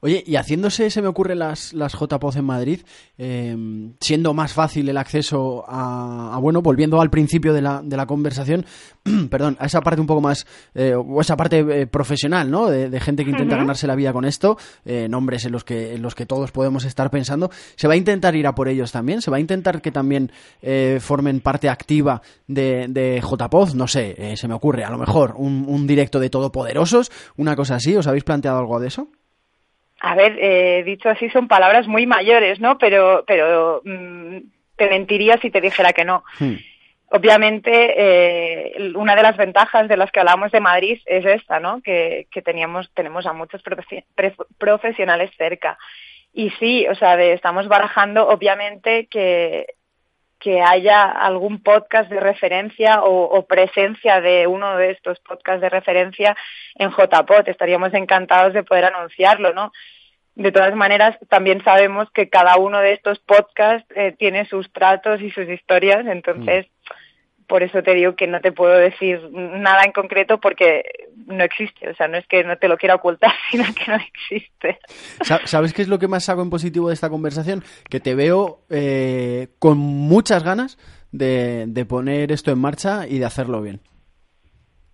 Oye, 0.00 0.22
y 0.24 0.36
haciéndose, 0.36 0.90
se 0.90 1.02
me 1.02 1.08
ocurre 1.08 1.34
las, 1.34 1.72
las 1.72 1.92
JPOZ 1.92 2.36
en 2.36 2.44
Madrid, 2.44 2.80
eh, 3.16 3.56
siendo 4.00 4.32
más 4.32 4.52
fácil 4.52 4.88
el 4.88 4.96
acceso 4.96 5.64
a, 5.66 6.34
a, 6.34 6.38
bueno, 6.38 6.62
volviendo 6.62 7.00
al 7.00 7.10
principio 7.10 7.52
de 7.52 7.62
la, 7.62 7.82
de 7.82 7.96
la 7.96 8.06
conversación, 8.06 8.64
perdón, 9.30 9.56
a 9.58 9.66
esa 9.66 9.80
parte 9.80 10.00
un 10.00 10.06
poco 10.06 10.20
más, 10.20 10.46
eh, 10.74 10.94
o 10.94 11.20
esa 11.20 11.36
parte 11.36 11.58
eh, 11.58 11.86
profesional, 11.86 12.50
¿no? 12.50 12.68
De, 12.68 12.90
de 12.90 13.00
gente 13.00 13.24
que 13.24 13.30
intenta 13.30 13.56
ganarse 13.56 13.86
la 13.86 13.96
vida 13.96 14.12
con 14.12 14.24
esto, 14.24 14.56
eh, 14.84 15.08
nombres 15.08 15.44
en 15.44 15.52
los, 15.52 15.64
que, 15.64 15.94
en 15.94 16.02
los 16.02 16.14
que 16.14 16.26
todos 16.26 16.52
podemos 16.52 16.84
estar 16.84 17.10
pensando. 17.10 17.50
¿Se 17.74 17.88
va 17.88 17.94
a 17.94 17.96
intentar 17.96 18.36
ir 18.36 18.46
a 18.46 18.54
por 18.54 18.68
ellos 18.68 18.92
también? 18.92 19.20
¿Se 19.20 19.30
va 19.30 19.38
a 19.38 19.40
intentar 19.40 19.82
que 19.82 19.90
también 19.90 20.30
eh, 20.62 20.98
formen 21.00 21.40
parte 21.40 21.68
activa 21.68 22.22
de, 22.46 22.86
de 22.88 23.20
JPOZ? 23.20 23.74
No 23.74 23.88
sé, 23.88 24.14
eh, 24.16 24.36
se 24.36 24.46
me 24.46 24.54
ocurre, 24.54 24.84
a 24.84 24.90
lo 24.90 24.98
mejor, 24.98 25.34
un, 25.36 25.64
un 25.68 25.86
directo 25.88 26.20
de 26.20 26.30
Todopoderosos, 26.30 27.10
una 27.36 27.56
cosa 27.56 27.76
así. 27.76 27.96
¿Os 27.96 28.06
habéis 28.06 28.24
planteado 28.24 28.58
algo 28.58 28.78
de 28.78 28.88
eso? 28.88 29.08
A 30.00 30.14
ver, 30.14 30.36
eh, 30.40 30.82
dicho 30.84 31.08
así 31.08 31.28
son 31.30 31.48
palabras 31.48 31.88
muy 31.88 32.06
mayores, 32.06 32.60
¿no? 32.60 32.78
Pero, 32.78 33.24
pero 33.26 33.82
mm, 33.84 34.38
te 34.76 34.88
mentiría 34.88 35.38
si 35.38 35.50
te 35.50 35.60
dijera 35.60 35.92
que 35.92 36.04
no. 36.04 36.22
Obviamente, 37.10 37.70
eh, 37.96 38.92
una 38.94 39.16
de 39.16 39.22
las 39.22 39.36
ventajas 39.36 39.88
de 39.88 39.96
las 39.96 40.10
que 40.12 40.20
hablamos 40.20 40.52
de 40.52 40.60
Madrid 40.60 41.00
es 41.06 41.24
esta, 41.24 41.58
¿no? 41.58 41.80
Que, 41.80 42.26
que 42.30 42.42
teníamos, 42.42 42.92
tenemos 42.92 43.24
a 43.26 43.32
muchos 43.32 43.62
profe- 43.64 44.04
profesionales 44.58 45.30
cerca. 45.38 45.78
Y 46.34 46.50
sí, 46.60 46.86
o 46.86 46.94
sea, 46.94 47.16
de- 47.16 47.32
estamos 47.32 47.66
barajando, 47.66 48.28
obviamente, 48.28 49.06
que, 49.06 49.66
que 50.38 50.60
haya 50.62 51.02
algún 51.02 51.62
podcast 51.62 52.10
de 52.10 52.20
referencia 52.20 53.02
o, 53.02 53.24
o 53.24 53.46
presencia 53.46 54.20
de 54.20 54.46
uno 54.46 54.76
de 54.76 54.90
estos 54.92 55.18
podcasts 55.20 55.60
de 55.60 55.68
referencia 55.68 56.36
en 56.76 56.90
JPOT. 56.90 57.48
Estaríamos 57.48 57.92
encantados 57.94 58.52
de 58.52 58.62
poder 58.62 58.86
anunciarlo, 58.86 59.52
¿no? 59.52 59.72
De 60.34 60.52
todas 60.52 60.74
maneras, 60.76 61.18
también 61.28 61.64
sabemos 61.64 62.08
que 62.12 62.28
cada 62.28 62.56
uno 62.58 62.78
de 62.78 62.92
estos 62.92 63.18
podcasts 63.18 63.90
eh, 63.96 64.14
tiene 64.16 64.44
sus 64.44 64.72
tratos 64.72 65.20
y 65.20 65.32
sus 65.32 65.48
historias, 65.48 66.06
entonces 66.06 66.66
por 67.48 67.62
eso 67.64 67.82
te 67.82 67.94
digo 67.94 68.14
que 68.14 68.26
no 68.28 68.40
te 68.40 68.52
puedo 68.52 68.74
decir 68.78 69.20
nada 69.32 69.82
en 69.84 69.92
concreto 69.92 70.38
porque 70.38 70.82
no 71.26 71.42
existe, 71.42 71.88
o 71.88 71.94
sea, 71.94 72.06
no 72.06 72.16
es 72.18 72.26
que 72.26 72.44
no 72.44 72.56
te 72.58 72.68
lo 72.68 72.76
quiera 72.76 72.94
ocultar, 72.94 73.32
sino 73.50 73.64
que 73.74 73.90
no 73.90 73.96
existe. 73.96 74.78
Sa- 75.22 75.46
¿Sabes 75.46 75.72
qué 75.72 75.82
es 75.82 75.88
lo 75.88 75.98
que 75.98 76.08
más 76.08 76.24
saco 76.24 76.42
en 76.42 76.50
positivo 76.50 76.88
de 76.88 76.94
esta 76.94 77.10
conversación? 77.10 77.64
Que 77.90 78.00
te 78.00 78.14
veo 78.14 78.60
eh, 78.70 79.48
con 79.58 79.78
muchas 79.78 80.44
ganas 80.44 80.78
de, 81.10 81.64
de 81.66 81.84
poner 81.86 82.30
esto 82.32 82.50
en 82.52 82.58
marcha 82.60 83.06
y 83.08 83.18
de 83.18 83.24
hacerlo 83.24 83.62
bien. 83.62 83.80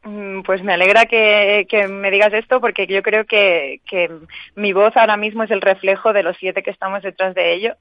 Mm, 0.04 0.42
Pues 0.42 0.62
me 0.62 0.74
alegra 0.74 1.06
que, 1.06 1.66
que 1.68 1.88
me 1.88 2.10
digas 2.10 2.32
esto 2.32 2.60
porque 2.60 2.86
yo 2.86 3.02
creo 3.02 3.24
que, 3.24 3.80
que 3.88 4.10
mi 4.54 4.72
voz 4.72 4.96
ahora 4.96 5.16
mismo 5.16 5.42
es 5.42 5.50
el 5.50 5.60
reflejo 5.60 6.12
de 6.12 6.22
los 6.22 6.36
siete 6.38 6.62
que 6.62 6.70
estamos 6.70 7.02
detrás 7.02 7.34
de 7.34 7.54
ello 7.54 7.74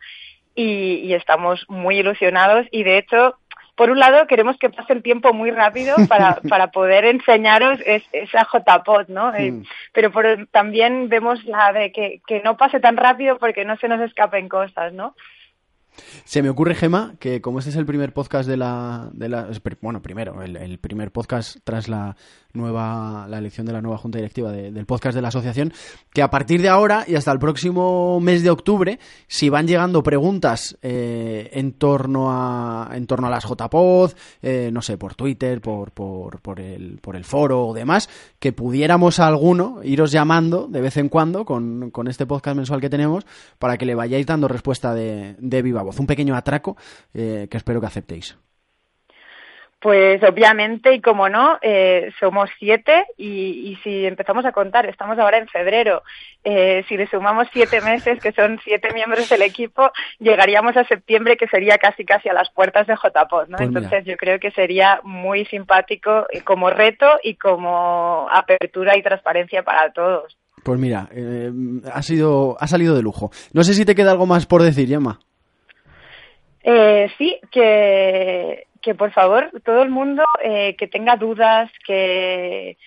y, 0.55 0.95
y 1.03 1.13
estamos 1.15 1.65
muy 1.67 1.97
ilusionados 1.99 2.65
y 2.71 2.83
de 2.83 2.97
hecho, 2.99 3.35
por 3.75 3.89
un 3.89 3.99
lado 3.99 4.27
queremos 4.27 4.57
que 4.57 4.69
pase 4.69 4.93
el 4.93 5.01
tiempo 5.03 5.33
muy 5.33 5.51
rápido 5.51 5.95
para, 6.07 6.35
para 6.49 6.71
poder 6.71 7.05
enseñaros 7.05 7.79
es- 7.85 8.03
esa 8.11 8.47
JPOD, 8.51 9.07
¿no? 9.09 9.33
Eh, 9.35 9.63
pero 9.93 10.11
por- 10.11 10.47
también 10.51 11.09
vemos 11.09 11.43
la 11.45 11.73
de 11.73 11.91
que, 11.91 12.21
que 12.27 12.41
no 12.41 12.57
pase 12.57 12.79
tan 12.79 12.97
rápido 12.97 13.37
porque 13.37 13.65
no 13.65 13.75
se 13.77 13.87
nos 13.87 14.01
escapen 14.01 14.49
cosas, 14.49 14.93
¿no? 14.93 15.15
Se 16.25 16.41
me 16.41 16.49
ocurre, 16.49 16.73
Gema, 16.73 17.13
que 17.19 17.39
como 17.39 17.59
este 17.59 17.69
es 17.69 17.75
el 17.75 17.85
primer 17.85 18.13
podcast 18.13 18.49
de 18.49 18.57
la... 18.57 19.09
De 19.13 19.29
la 19.29 19.47
bueno, 19.81 20.01
primero, 20.01 20.41
el, 20.41 20.57
el 20.57 20.79
primer 20.79 21.11
podcast 21.11 21.57
tras 21.63 21.87
la 21.87 22.15
nueva 22.53 23.25
la 23.27 23.39
elección 23.39 23.65
de 23.65 23.73
la 23.73 23.81
nueva 23.81 23.97
junta 23.97 24.19
directiva 24.19 24.51
de- 24.51 24.71
del 24.71 24.85
podcast 24.85 25.15
de 25.15 25.21
la 25.21 25.29
asociación, 25.29 25.73
que 26.13 26.21
a 26.21 26.29
partir 26.29 26.61
de 26.61 26.69
ahora 26.69 27.03
y 27.07 27.15
hasta 27.15 27.31
el 27.31 27.39
próximo 27.39 28.19
mes 28.19 28.43
de 28.43 28.51
octubre, 28.51 28.99
si 29.27 29.49
van 29.49 29.67
llegando 29.67 30.03
preguntas 30.03 30.77
eh, 30.83 31.49
en 31.53 31.73
torno 31.73 32.27
a 32.31 32.91
en 32.93 33.07
torno 33.07 33.25
a 33.27 33.29
las 33.31 33.43
JPod, 33.45 34.11
eh, 34.43 34.69
no 34.71 34.81
sé, 34.83 34.97
por 34.97 35.15
Twitter, 35.15 35.61
por, 35.61 35.91
por, 35.91 36.41
por, 36.41 36.59
el, 36.59 36.99
por 37.01 37.15
el 37.15 37.23
foro 37.25 37.67
o 37.67 37.73
demás, 37.73 38.07
que 38.39 38.53
pudiéramos 38.53 39.19
a 39.19 39.25
alguno 39.27 39.79
iros 39.83 40.11
llamando 40.11 40.67
de 40.67 40.81
vez 40.81 40.97
en 40.97 41.09
cuando 41.09 41.45
con, 41.45 41.89
con 41.89 42.07
este 42.07 42.27
podcast 42.27 42.55
mensual 42.55 42.81
que 42.81 42.89
tenemos 42.89 43.25
para 43.57 43.77
que 43.77 43.85
le 43.85 43.95
vayáis 43.95 44.27
dando 44.27 44.47
respuesta 44.47 44.93
de, 44.93 45.35
de 45.39 45.61
viva 45.63 45.81
voz. 45.81 45.99
Un 45.99 46.05
pequeño 46.07 46.35
atraco 46.35 46.77
eh, 47.15 47.47
que 47.49 47.57
espero 47.57 47.81
que 47.81 47.87
aceptéis. 47.87 48.35
Pues 49.83 50.23
obviamente, 50.23 50.93
y 50.93 51.01
como 51.01 51.27
no, 51.27 51.59
eh, 51.61 52.09
somos 52.17 52.49
siete 52.57 53.03
y, 53.17 53.69
y 53.69 53.75
si 53.83 54.05
empezamos 54.05 54.45
a 54.45 54.53
contar, 54.53 54.85
estamos 54.85 55.19
ahora 55.19 55.37
en 55.37 55.49
febrero, 55.49 56.03
eh, 56.45 56.85
si 56.87 56.95
le 56.95 57.05
sumamos 57.07 57.49
siete 57.51 57.81
meses, 57.81 58.21
que 58.21 58.31
son 58.31 58.61
siete 58.63 58.93
miembros 58.93 59.27
del 59.27 59.41
equipo, 59.41 59.91
llegaríamos 60.19 60.77
a 60.77 60.85
septiembre, 60.85 61.35
que 61.35 61.49
sería 61.49 61.77
casi 61.77 62.05
casi 62.05 62.29
a 62.29 62.33
las 62.33 62.49
puertas 62.51 62.87
de 62.87 62.95
JPOD, 62.95 63.49
¿no? 63.49 63.57
Pues. 63.57 63.67
Entonces 63.67 64.05
yo 64.05 64.15
creo 64.15 64.39
que 64.39 64.51
sería 64.51 65.01
muy 65.03 65.43
simpático 65.47 66.27
eh, 66.31 66.43
como 66.45 66.69
reto 66.69 67.05
y 67.21 67.35
como 67.35 68.29
apertura 68.31 68.97
y 68.97 69.03
transparencia 69.03 69.63
para 69.63 69.91
todos. 69.91 70.37
Pues 70.63 70.79
mira, 70.79 71.09
eh, 71.11 71.51
ha 71.91 72.01
sido 72.03 72.55
ha 72.57 72.67
salido 72.67 72.95
de 72.95 73.01
lujo. 73.01 73.31
No 73.51 73.65
sé 73.65 73.73
si 73.73 73.83
te 73.83 73.95
queda 73.95 74.11
algo 74.11 74.27
más 74.27 74.45
por 74.45 74.63
decir, 74.63 74.87
Gemma. 74.87 75.19
Eh, 76.63 77.11
sí, 77.17 77.37
que, 77.51 78.67
que 78.83 78.93
por 78.93 79.11
favor 79.11 79.49
todo 79.63 79.81
el 79.81 79.89
mundo 79.89 80.23
eh, 80.43 80.75
que 80.77 80.87
tenga 80.87 81.15
dudas, 81.15 81.71
que 81.87 82.77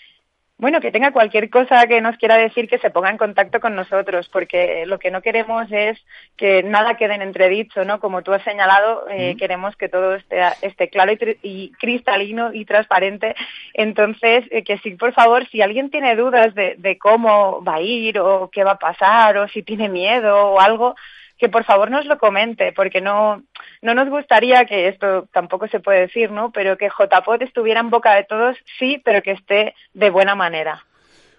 bueno, 0.59 0.81
que 0.81 0.91
tenga 0.91 1.13
cualquier 1.13 1.51
cosa 1.51 1.87
que 1.87 2.01
nos 2.01 2.17
quiera 2.17 2.39
decir, 2.39 2.67
que 2.67 2.79
se 2.79 2.89
ponga 2.89 3.11
en 3.11 3.19
contacto 3.19 3.61
con 3.61 3.75
nosotros, 3.75 4.27
porque 4.31 4.87
lo 4.87 4.99
que 4.99 5.11
no 5.11 5.21
queremos 5.21 5.71
es 5.71 5.99
que 6.39 6.63
nada 6.63 6.97
quede 6.97 7.15
en 7.15 7.21
entredicho, 7.21 7.85
¿no? 7.85 8.01
Como 8.01 8.23
tú 8.23 8.33
has 8.33 8.43
señalado, 8.43 9.07
eh, 9.11 9.37
queremos 9.39 9.77
que 9.77 9.91
todo 9.91 10.15
esté, 10.15 10.41
esté 10.63 10.89
claro 10.89 11.13
y, 11.43 11.73
cristalino 11.73 12.55
y 12.55 12.65
transparente. 12.65 13.35
Entonces, 13.75 14.47
eh, 14.51 14.65
que 14.65 14.79
sí, 14.79 14.93
por 14.93 15.13
favor, 15.13 15.47
si 15.49 15.61
alguien 15.61 15.91
tiene 15.91 16.17
dudas 16.17 16.55
de, 16.55 16.77
de 16.79 16.97
cómo 16.97 17.63
va 17.63 17.75
a 17.75 17.83
ir 17.83 18.19
o 18.19 18.49
qué 18.51 18.65
va 18.65 18.73
a 18.73 18.79
pasar 18.79 19.37
o 19.37 19.49
si 19.49 19.63
tiene 19.63 19.91
miedo 19.91 20.53
o 20.53 20.61
algo, 20.61 20.95
que 21.39 21.49
por 21.49 21.65
favor 21.65 21.91
nos 21.91 22.07
lo 22.07 22.19
comente, 22.19 22.73
porque 22.73 23.01
no, 23.01 23.43
no 23.83 23.95
nos 23.95 24.09
gustaría 24.09 24.65
que 24.65 24.89
esto 24.89 25.29
tampoco 25.33 25.69
se 25.69 25.81
puede 25.81 26.01
decir, 26.01 26.31
¿no? 26.31 26.51
Pero 26.51 26.77
que 26.77 26.89
JPOT 26.89 27.43
estuviera 27.43 27.81
en 27.81 27.91
boca 27.91 28.15
de 28.15 28.25
todos, 28.25 28.57
sí, 28.79 29.01
pero 29.05 29.23
que 29.23 29.33
esté 29.33 29.75
de 29.93 30.11
buena 30.11 30.35
manera. 30.35 30.85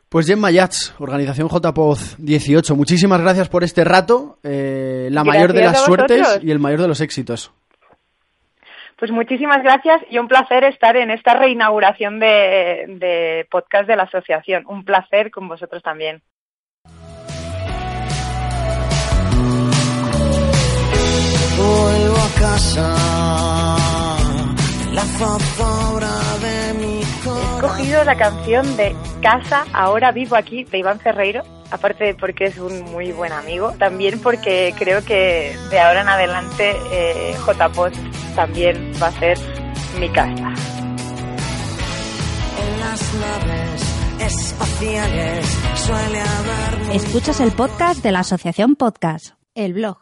Pues 0.09 0.27
Gemma 0.27 0.51
Yats, 0.51 0.95
organización 0.99 1.49
JPOZ 1.49 2.15
18, 2.19 2.75
muchísimas 2.75 3.21
gracias 3.21 3.49
por 3.49 3.63
este 3.63 3.83
rato, 3.83 4.37
eh, 4.43 5.09
la 5.11 5.23
mayor 5.23 5.51
de 5.51 5.63
las 5.63 5.83
suertes 5.83 6.39
y 6.41 6.51
el 6.51 6.59
mayor 6.59 6.81
de 6.81 6.87
los 6.87 7.01
éxitos. 7.01 7.51
Pues 8.97 9.11
muchísimas 9.11 9.61
gracias 9.61 10.01
y 10.09 10.17
un 10.17 10.27
placer 10.27 10.63
estar 10.63 10.95
en 10.95 11.11
esta 11.11 11.33
reinauguración 11.33 12.19
de, 12.19 12.85
de 12.87 13.47
podcast 13.51 13.87
de 13.87 13.95
la 13.95 14.03
asociación. 14.03 14.63
Un 14.67 14.85
placer 14.85 15.29
con 15.29 15.47
vosotros 15.47 15.83
también. 15.83 16.21
casa. 22.39 22.95
La 24.93 25.03
de 26.39 26.73
mi 26.79 27.01
He 27.01 27.55
escogido 27.55 28.03
la 28.03 28.15
canción 28.17 28.77
de 28.77 28.95
Casa, 29.21 29.65
ahora 29.73 30.11
vivo 30.11 30.35
aquí, 30.35 30.63
de 30.63 30.79
Iván 30.79 30.99
Ferreiro. 30.99 31.43
Aparte 31.69 32.15
porque 32.15 32.45
es 32.45 32.57
un 32.57 32.83
muy 32.91 33.11
buen 33.11 33.33
amigo, 33.33 33.73
también 33.73 34.19
porque 34.21 34.73
creo 34.77 35.03
que 35.03 35.55
de 35.69 35.79
ahora 35.79 36.01
en 36.01 36.09
adelante 36.09 36.75
eh, 36.91 37.35
J-Post 37.45 37.97
también 38.35 38.93
va 39.01 39.07
a 39.07 39.11
ser 39.11 39.37
mi 39.99 40.09
casa. 40.09 40.53
En 42.61 42.79
las 42.79 43.13
naves 43.15 43.97
espaciales 44.21 45.45
suele 45.75 46.21
haber... 46.21 46.95
Escuchas 46.95 47.41
el 47.41 47.51
podcast 47.51 48.01
de 48.01 48.11
la 48.13 48.19
Asociación 48.19 48.75
Podcast, 48.75 49.35
el 49.55 49.73
blog. 49.73 49.97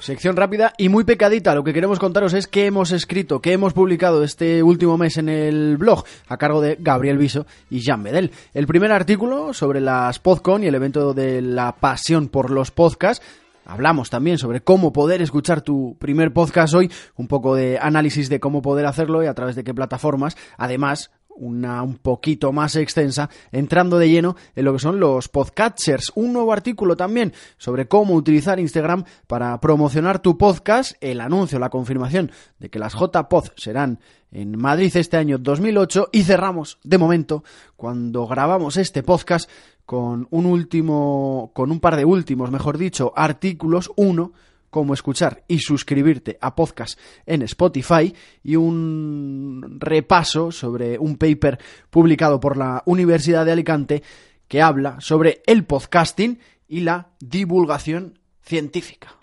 Sección 0.00 0.34
rápida 0.34 0.72
y 0.78 0.88
muy 0.88 1.04
pecadita. 1.04 1.54
Lo 1.54 1.62
que 1.62 1.74
queremos 1.74 1.98
contaros 1.98 2.32
es 2.32 2.46
qué 2.46 2.64
hemos 2.64 2.90
escrito, 2.90 3.40
qué 3.40 3.52
hemos 3.52 3.74
publicado 3.74 4.24
este 4.24 4.62
último 4.62 4.96
mes 4.96 5.18
en 5.18 5.28
el 5.28 5.76
blog, 5.76 6.04
a 6.26 6.38
cargo 6.38 6.62
de 6.62 6.78
Gabriel 6.80 7.18
Viso 7.18 7.46
y 7.68 7.80
Jean 7.80 8.02
Bedel. 8.02 8.30
El 8.54 8.66
primer 8.66 8.92
artículo 8.92 9.52
sobre 9.52 9.82
las 9.82 10.18
PodCon 10.18 10.64
y 10.64 10.68
el 10.68 10.74
evento 10.74 11.12
de 11.12 11.42
la 11.42 11.72
pasión 11.72 12.28
por 12.28 12.50
los 12.50 12.70
podcasts. 12.70 13.24
Hablamos 13.66 14.08
también 14.08 14.38
sobre 14.38 14.62
cómo 14.62 14.90
poder 14.90 15.20
escuchar 15.20 15.60
tu 15.60 15.96
primer 15.98 16.32
podcast 16.32 16.72
hoy, 16.72 16.90
un 17.16 17.28
poco 17.28 17.54
de 17.54 17.78
análisis 17.78 18.30
de 18.30 18.40
cómo 18.40 18.62
poder 18.62 18.86
hacerlo 18.86 19.22
y 19.22 19.26
a 19.26 19.34
través 19.34 19.54
de 19.54 19.64
qué 19.64 19.74
plataformas. 19.74 20.34
Además, 20.56 21.10
una 21.40 21.82
un 21.82 21.96
poquito 21.96 22.52
más 22.52 22.76
extensa, 22.76 23.28
entrando 23.50 23.98
de 23.98 24.08
lleno 24.08 24.36
en 24.54 24.64
lo 24.64 24.72
que 24.74 24.78
son 24.78 25.00
los 25.00 25.28
podcatchers. 25.28 26.12
Un 26.14 26.32
nuevo 26.32 26.52
artículo 26.52 26.96
también 26.96 27.32
sobre 27.56 27.88
cómo 27.88 28.14
utilizar 28.14 28.60
Instagram 28.60 29.04
para 29.26 29.58
promocionar 29.60 30.20
tu 30.20 30.38
podcast, 30.38 30.92
el 31.00 31.20
anuncio, 31.20 31.58
la 31.58 31.70
confirmación 31.70 32.30
de 32.58 32.70
que 32.70 32.78
las 32.78 32.94
JPod 32.94 33.48
serán 33.56 33.98
en 34.30 34.56
Madrid 34.56 34.94
este 34.94 35.16
año 35.16 35.38
2008 35.38 36.10
y 36.12 36.22
cerramos 36.22 36.78
de 36.84 36.98
momento 36.98 37.42
cuando 37.76 38.26
grabamos 38.26 38.76
este 38.76 39.02
podcast 39.02 39.50
con 39.84 40.28
un 40.30 40.46
último 40.46 41.50
con 41.52 41.72
un 41.72 41.80
par 41.80 41.96
de 41.96 42.04
últimos, 42.04 42.50
mejor 42.50 42.78
dicho, 42.78 43.12
artículos, 43.16 43.90
uno 43.96 44.32
cómo 44.70 44.94
escuchar 44.94 45.44
y 45.48 45.58
suscribirte 45.58 46.38
a 46.40 46.54
podcast 46.54 46.98
en 47.26 47.42
Spotify 47.42 48.14
y 48.42 48.56
un 48.56 49.76
repaso 49.78 50.50
sobre 50.52 50.98
un 50.98 51.16
paper 51.16 51.58
publicado 51.90 52.40
por 52.40 52.56
la 52.56 52.82
Universidad 52.86 53.44
de 53.44 53.52
Alicante 53.52 54.02
que 54.48 54.62
habla 54.62 55.00
sobre 55.00 55.42
el 55.46 55.64
podcasting 55.64 56.38
y 56.66 56.80
la 56.80 57.10
divulgación 57.20 58.18
científica. 58.42 59.16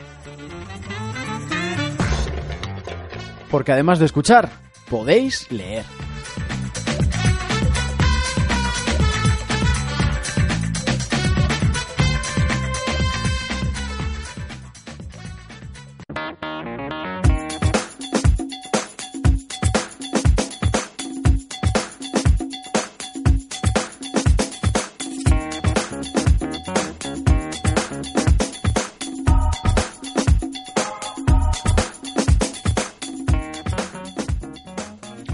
Porque 3.49 3.71
además 3.71 3.99
de 3.99 4.05
escuchar, 4.05 4.49
podéis 4.89 5.51
leer. 5.51 5.85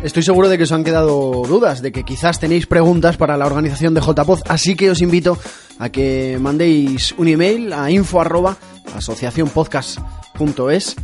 Estoy 0.03 0.21
seguro 0.21 0.49
de 0.49 0.57
que 0.57 0.65
os 0.65 0.71
han 0.73 0.83
quedado 0.83 1.43
dudas, 1.47 1.81
de 1.81 1.93
que 1.93 2.03
quizás 2.03 2.37
tenéis 2.37 2.67
preguntas 2.67 3.15
para 3.15 3.37
la 3.37 3.45
organización 3.45 3.93
de 3.93 4.01
JPod, 4.01 4.41
así 4.49 4.75
que 4.75 4.91
os 4.91 5.01
invito 5.01 5.37
a 5.79 5.87
que 5.87 6.37
mandéis 6.41 7.15
un 7.17 7.29
email 7.29 7.71
a 7.71 7.89
info 7.89 8.19
arroba 8.19 8.57
asociacionpodcast.es 8.97 10.95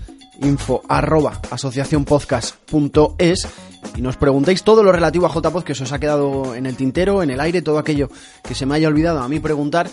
info 0.42 0.82
arroba 0.90 1.40
asociacionpodcast.es 1.50 3.48
y 3.96 4.02
nos 4.02 4.18
preguntéis 4.18 4.64
todo 4.64 4.84
lo 4.84 4.92
relativo 4.92 5.26
a 5.28 5.34
JPod 5.34 5.64
que 5.64 5.72
os 5.72 5.92
ha 5.94 6.00
quedado 6.00 6.54
en 6.54 6.66
el 6.66 6.76
tintero, 6.76 7.24
en 7.24 7.30
el 7.30 7.40
aire, 7.40 7.62
todo 7.62 7.80
aquello 7.80 8.10
que 8.44 8.54
se 8.54 8.66
me 8.66 8.76
haya 8.76 8.90
olvidado 8.90 9.20
a 9.20 9.30
mí 9.30 9.40
preguntar 9.40 9.90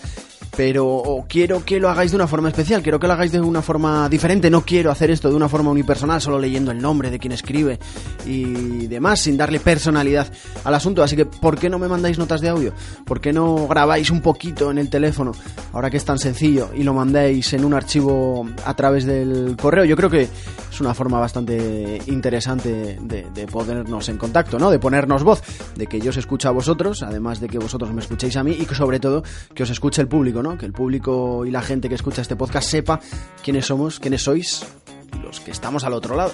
pero 0.55 1.25
quiero 1.27 1.63
que 1.63 1.79
lo 1.79 1.89
hagáis 1.89 2.11
de 2.11 2.17
una 2.17 2.27
forma 2.27 2.49
especial, 2.49 2.81
quiero 2.81 2.99
que 2.99 3.07
lo 3.07 3.13
hagáis 3.13 3.31
de 3.31 3.39
una 3.39 3.61
forma 3.61 4.09
diferente, 4.09 4.49
no 4.49 4.61
quiero 4.61 4.91
hacer 4.91 5.11
esto 5.11 5.29
de 5.29 5.35
una 5.35 5.49
forma 5.49 5.71
unipersonal, 5.71 6.21
solo 6.21 6.39
leyendo 6.39 6.71
el 6.71 6.81
nombre 6.81 7.09
de 7.09 7.19
quien 7.19 7.31
escribe 7.31 7.79
y 8.25 8.87
demás, 8.87 9.19
sin 9.19 9.37
darle 9.37 9.59
personalidad 9.59 10.27
al 10.63 10.73
asunto, 10.73 11.03
así 11.03 11.15
que 11.15 11.25
¿por 11.25 11.57
qué 11.57 11.69
no 11.69 11.79
me 11.79 11.87
mandáis 11.87 12.17
notas 12.17 12.41
de 12.41 12.49
audio? 12.49 12.73
¿Por 13.05 13.21
qué 13.21 13.33
no 13.33 13.67
grabáis 13.67 14.09
un 14.11 14.21
poquito 14.21 14.71
en 14.71 14.77
el 14.77 14.89
teléfono, 14.89 15.31
ahora 15.73 15.89
que 15.89 15.97
es 15.97 16.05
tan 16.05 16.19
sencillo, 16.19 16.69
y 16.75 16.83
lo 16.83 16.93
mandáis 16.93 17.53
en 17.53 17.65
un 17.65 17.73
archivo 17.73 18.47
a 18.65 18.73
través 18.75 19.05
del 19.05 19.55
correo? 19.61 19.85
Yo 19.85 19.95
creo 19.95 20.09
que 20.09 20.23
es 20.71 20.81
una 20.81 20.93
forma 20.93 21.19
bastante 21.19 22.01
interesante 22.07 22.99
de, 23.01 23.27
de 23.33 23.47
ponernos 23.47 24.09
en 24.09 24.17
contacto, 24.17 24.59
¿no? 24.59 24.69
De 24.69 24.79
ponernos 24.79 25.23
voz, 25.23 25.41
de 25.75 25.87
que 25.87 25.99
yo 25.99 26.09
os 26.09 26.17
escucho 26.17 26.49
a 26.49 26.51
vosotros, 26.51 27.03
además 27.03 27.39
de 27.39 27.47
que 27.47 27.57
vosotros 27.57 27.91
me 27.93 28.01
escuchéis 28.01 28.35
a 28.37 28.43
mí 28.43 28.55
y 28.59 28.65
que 28.65 28.75
sobre 28.75 28.99
todo 28.99 29.23
que 29.53 29.63
os 29.63 29.69
escuche 29.69 30.01
el 30.01 30.07
público, 30.07 30.36
Que 30.37 30.67
el 30.67 30.71
público 30.71 31.47
y 31.47 31.51
la 31.51 31.63
gente 31.63 31.89
que 31.89 31.95
escucha 31.95 32.21
este 32.21 32.35
podcast 32.35 32.69
sepa 32.69 32.99
quiénes 33.43 33.65
somos, 33.65 33.99
quiénes 33.99 34.21
sois 34.21 34.63
los 35.23 35.39
que 35.39 35.49
estamos 35.49 35.83
al 35.83 35.93
otro 35.93 36.15
lado. 36.15 36.31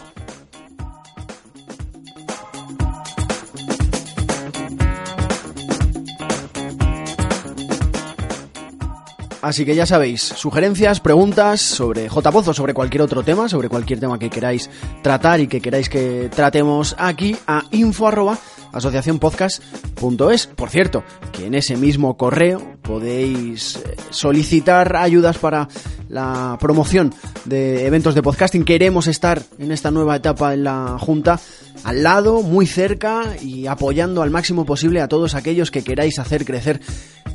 Así 9.42 9.64
que 9.64 9.74
ya 9.74 9.86
sabéis, 9.86 10.22
sugerencias, 10.22 11.00
preguntas 11.00 11.62
sobre 11.62 12.10
JPoz 12.10 12.50
o 12.50 12.54
sobre 12.54 12.74
cualquier 12.74 13.04
otro 13.04 13.24
tema, 13.24 13.48
sobre 13.48 13.70
cualquier 13.70 14.02
tema 14.02 14.20
que 14.20 14.30
queráis 14.30 14.70
tratar 15.02 15.40
y 15.40 15.48
que 15.48 15.62
queráis 15.62 15.88
que 15.88 16.30
tratemos 16.34 16.94
aquí 16.98 17.38
a 17.48 17.64
info 17.72 18.08
arroba 18.08 18.38
asociacionpodcast.es. 18.74 20.48
Por 20.48 20.70
cierto, 20.70 21.04
que 21.32 21.46
en 21.46 21.56
ese 21.56 21.78
mismo 21.78 22.18
correo 22.18 22.62
podéis 22.82 23.78
eh, 23.78 23.93
solicitar 24.14 24.96
ayudas 24.96 25.38
para 25.38 25.68
la 26.10 26.58
promoción 26.60 27.14
de 27.46 27.86
eventos 27.86 28.16
de 28.16 28.22
podcasting. 28.22 28.64
Queremos 28.64 29.08
estar 29.08 29.42
en 29.58 29.72
esta 29.72 29.92
nueva 29.92 30.16
etapa 30.16 30.54
en 30.54 30.64
la 30.64 30.98
Junta 31.00 31.40
al 31.84 32.04
lado, 32.04 32.42
muy 32.42 32.66
cerca 32.66 33.36
y 33.42 33.68
apoyando 33.68 34.22
al 34.22 34.30
máximo 34.30 34.66
posible 34.66 35.02
a 35.02 35.08
todos 35.08 35.36
aquellos 35.36 35.72
que 35.72 35.84
queráis 35.84 36.20
hacer 36.20 36.46
crecer 36.46 36.80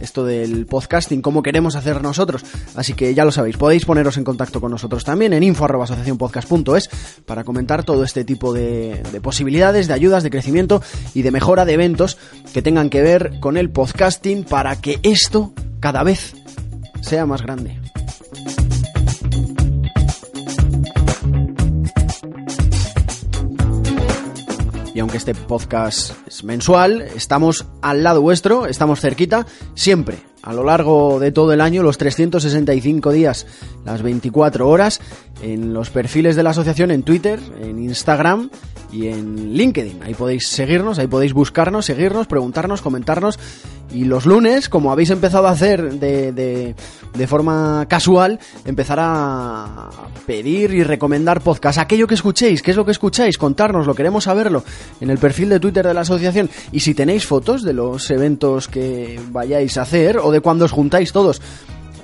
esto 0.01 0.25
del 0.25 0.67
podcasting 0.67 1.21
como 1.21 1.43
queremos 1.43 1.75
hacer 1.75 2.03
nosotros. 2.03 2.45
Así 2.77 2.95
que 2.95 3.15
ya 3.15 3.25
lo 3.25 3.33
sabéis, 3.33 3.57
podéis 3.57 3.85
poneros 3.85 4.17
en 4.17 4.25
contacto 4.25 4.61
con 4.61 4.71
nosotros 4.71 5.05
también 5.05 5.33
en 5.33 5.43
info.asociacionpodcast.es 5.43 6.91
para 7.27 7.45
comentar 7.45 7.85
todo 7.85 8.05
este 8.05 8.25
tipo 8.25 8.53
de, 8.53 9.03
de 9.13 9.21
posibilidades, 9.21 9.89
de 9.89 9.95
ayudas, 9.95 10.23
de 10.23 10.31
crecimiento 10.31 10.83
y 11.15 11.23
de 11.23 11.31
mejora 11.31 11.65
de 11.65 11.75
eventos 11.75 12.17
que 12.55 12.63
tengan 12.63 12.91
que 12.91 13.03
ver 13.03 13.41
con 13.41 13.57
el 13.57 13.71
podcasting 13.71 14.45
para 14.45 14.81
que 14.81 15.01
esto 15.03 15.53
cada 15.81 16.03
vez 16.03 16.35
sea 17.01 17.27
más 17.27 17.43
grande. 17.43 17.79
Y 24.95 25.01
aunque 25.01 25.19
este 25.19 25.33
podcast 25.33 26.11
es 26.27 26.43
mensual, 26.43 27.03
estamos 27.03 27.67
al 27.83 28.03
lado 28.03 28.21
vuestro, 28.21 28.67
estamos 28.67 29.01
cerquita, 29.01 29.47
siempre, 29.75 30.19
a 30.43 30.53
lo 30.53 30.65
largo 30.65 31.19
de 31.21 31.33
todo 31.33 31.53
el 31.53 31.61
año, 31.61 31.83
los 31.83 31.99
365 31.99 33.13
días, 33.13 33.47
las 33.85 34.03
24 34.03 34.69
horas, 34.69 35.01
en 35.43 35.73
los 35.73 35.91
perfiles 35.91 36.37
de 36.37 36.43
la 36.43 36.51
asociación, 36.51 36.91
en 36.91 37.03
Twitter, 37.03 37.41
en 37.61 37.79
Instagram 37.79 38.51
y 38.93 39.09
en 39.09 39.53
LinkedIn. 39.55 40.03
Ahí 40.03 40.15
podéis 40.15 40.49
seguirnos, 40.49 40.99
ahí 40.99 41.07
podéis 41.07 41.33
buscarnos, 41.33 41.87
seguirnos, 41.87 42.27
preguntarnos, 42.27 42.83
comentarnos. 42.83 43.39
Y 43.93 44.05
los 44.05 44.27
lunes, 44.27 44.69
como 44.69 44.93
habéis 44.93 45.09
empezado 45.09 45.47
a 45.49 45.53
hacer 45.53 45.95
de, 45.95 46.33
de, 46.33 46.75
de 47.15 47.27
forma 47.27 47.87
casual, 47.89 48.39
empezar 48.67 48.99
a 49.01 49.89
pedir 50.27 50.75
y 50.75 50.83
recomendar 50.83 51.41
podcast. 51.41 51.79
Aquello 51.79 52.07
que 52.07 52.15
escuchéis, 52.15 52.61
¿qué 52.61 52.73
es 52.73 52.77
lo 52.77 52.85
que 52.85 52.91
escucháis? 52.91 53.39
Contárnoslo, 53.39 53.95
queremos 53.95 54.25
saberlo 54.25 54.63
en 55.01 55.09
el 55.09 55.17
perfil 55.17 55.49
de 55.49 55.61
Twitter 55.61 55.87
de 55.87 55.95
la 55.95 56.03
asociación. 56.03 56.51
Y 56.71 56.81
si 56.81 56.93
tenéis 56.93 57.25
fotos 57.25 57.63
de 57.63 57.73
los 57.73 58.11
eventos 58.11 58.69
que 58.69 59.19
vayáis 59.31 59.79
a 59.79 59.83
hacer 59.83 60.19
de 60.33 60.41
cuando 60.41 60.65
os 60.65 60.73
juntáis 60.73 61.13
todos 61.13 61.41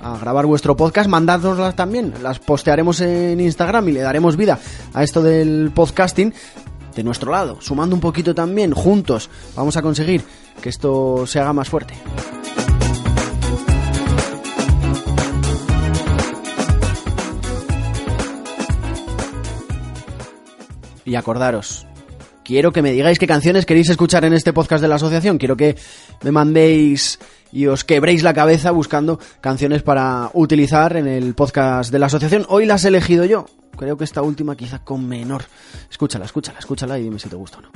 a 0.03 0.19
grabar 0.19 0.45
vuestro 0.45 0.77
podcast, 0.77 1.09
mandadnoslas 1.09 1.75
también, 1.75 2.13
las 2.23 2.39
postearemos 2.39 3.01
en 3.01 3.41
Instagram 3.41 3.89
y 3.89 3.93
le 3.93 4.01
daremos 4.01 4.37
vida 4.37 4.59
a 4.93 5.03
esto 5.03 5.23
del 5.23 5.71
podcasting. 5.75 6.35
De 6.95 7.03
nuestro 7.03 7.33
lado, 7.33 7.59
sumando 7.61 7.97
un 7.97 8.01
poquito 8.01 8.35
también, 8.35 8.73
juntos 8.73 9.29
vamos 9.57 9.77
a 9.77 9.83
conseguir 9.83 10.23
que 10.61 10.69
esto 10.69 11.27
se 11.27 11.41
haga 11.41 11.53
más 11.53 11.69
fuerte. 11.69 11.95
Y 21.07 21.17
acordaros, 21.17 21.87
quiero 22.45 22.73
que 22.73 22.83
me 22.83 22.93
digáis 22.93 23.19
qué 23.19 23.27
canciones 23.27 23.67
queréis 23.67 23.91
escuchar 23.91 24.25
en 24.25 24.33
este 24.33 24.53
podcast 24.53 24.81
de 24.81 24.89
la 24.89 24.95
asociación, 24.95 25.39
quiero 25.39 25.57
que 25.57 25.77
me 26.23 26.31
mandéis 26.31 27.19
y 27.55 27.69
os 27.69 27.85
quebréis 27.85 28.25
la 28.25 28.35
cabeza 28.35 28.73
buscando 28.73 29.21
canciones 29.41 29.85
para 29.85 30.29
utilizar 30.35 30.97
en 30.97 31.07
el 31.07 31.35
podcast 31.35 31.93
de 31.93 32.01
la 32.01 32.07
asociación. 32.07 32.45
Hoy 32.49 32.67
las 32.67 32.85
he 32.85 32.89
elegido 32.89 33.25
yo. 33.25 33.47
Creo 33.79 33.97
que 33.97 34.03
esta 34.03 34.23
última 34.23 34.57
quizá 34.57 34.81
con 34.81 35.07
menor. 35.07 35.45
Escúchala, 35.89 36.25
escúchala, 36.25 36.59
escúchala 36.59 36.99
y 36.99 37.05
dime 37.05 37.21
si 37.21 37.29
te 37.29 37.37
gusta 37.37 37.59
o 37.59 37.63
no. 37.63 37.71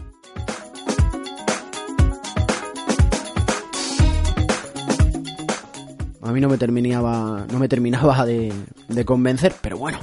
A 6.22 6.32
mí 6.32 6.40
no 6.40 6.48
me 6.48 6.58
terminaba, 6.58 7.46
no 7.50 7.58
me 7.60 7.68
terminaba 7.68 8.26
de, 8.26 8.52
de 8.88 9.04
convencer, 9.04 9.54
pero 9.62 9.78
bueno, 9.78 10.00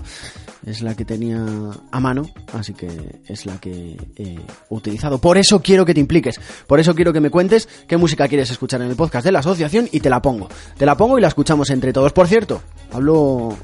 es 0.65 0.81
la 0.81 0.95
que 0.95 1.05
tenía 1.05 1.45
a 1.91 1.99
mano, 1.99 2.27
así 2.53 2.73
que 2.73 3.19
es 3.27 3.45
la 3.45 3.59
que 3.59 3.97
he 4.17 4.39
utilizado. 4.69 5.19
Por 5.19 5.37
eso 5.37 5.61
quiero 5.61 5.85
que 5.85 5.93
te 5.93 5.99
impliques, 5.99 6.39
por 6.67 6.79
eso 6.79 6.95
quiero 6.95 7.13
que 7.13 7.19
me 7.19 7.29
cuentes 7.29 7.69
qué 7.87 7.97
música 7.97 8.27
quieres 8.27 8.49
escuchar 8.49 8.81
en 8.81 8.89
el 8.89 8.95
podcast 8.95 9.25
de 9.25 9.31
la 9.31 9.39
asociación 9.39 9.87
y 9.91 9.99
te 9.99 10.09
la 10.09 10.21
pongo. 10.21 10.49
Te 10.77 10.85
la 10.85 10.97
pongo 10.97 11.17
y 11.17 11.21
la 11.21 11.27
escuchamos 11.27 11.69
entre 11.69 11.93
todos. 11.93 12.13
Por 12.13 12.27
cierto, 12.27 12.61
hablo 12.91 13.55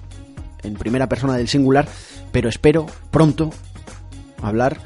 en 0.61 0.75
primera 0.75 1.09
persona 1.09 1.35
del 1.37 1.47
singular, 1.47 1.87
pero 2.31 2.49
espero 2.49 2.85
pronto 3.09 3.49
hablar 4.41 4.77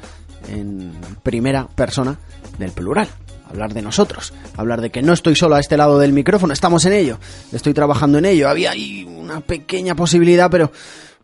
en 0.48 0.92
primera 1.22 1.68
persona 1.68 2.18
del 2.58 2.72
plural. 2.72 3.08
Hablar 3.48 3.74
de 3.74 3.82
nosotros, 3.82 4.32
hablar 4.56 4.80
de 4.80 4.90
que 4.90 5.02
no 5.02 5.12
estoy 5.12 5.36
solo 5.36 5.54
a 5.54 5.60
este 5.60 5.76
lado 5.76 6.00
del 6.00 6.12
micrófono, 6.12 6.52
estamos 6.52 6.84
en 6.84 6.92
ello, 6.94 7.20
estoy 7.52 7.74
trabajando 7.74 8.18
en 8.18 8.24
ello. 8.24 8.48
Había 8.48 8.72
ahí 8.72 9.04
una 9.04 9.40
pequeña 9.40 9.94
posibilidad, 9.94 10.50
pero 10.50 10.72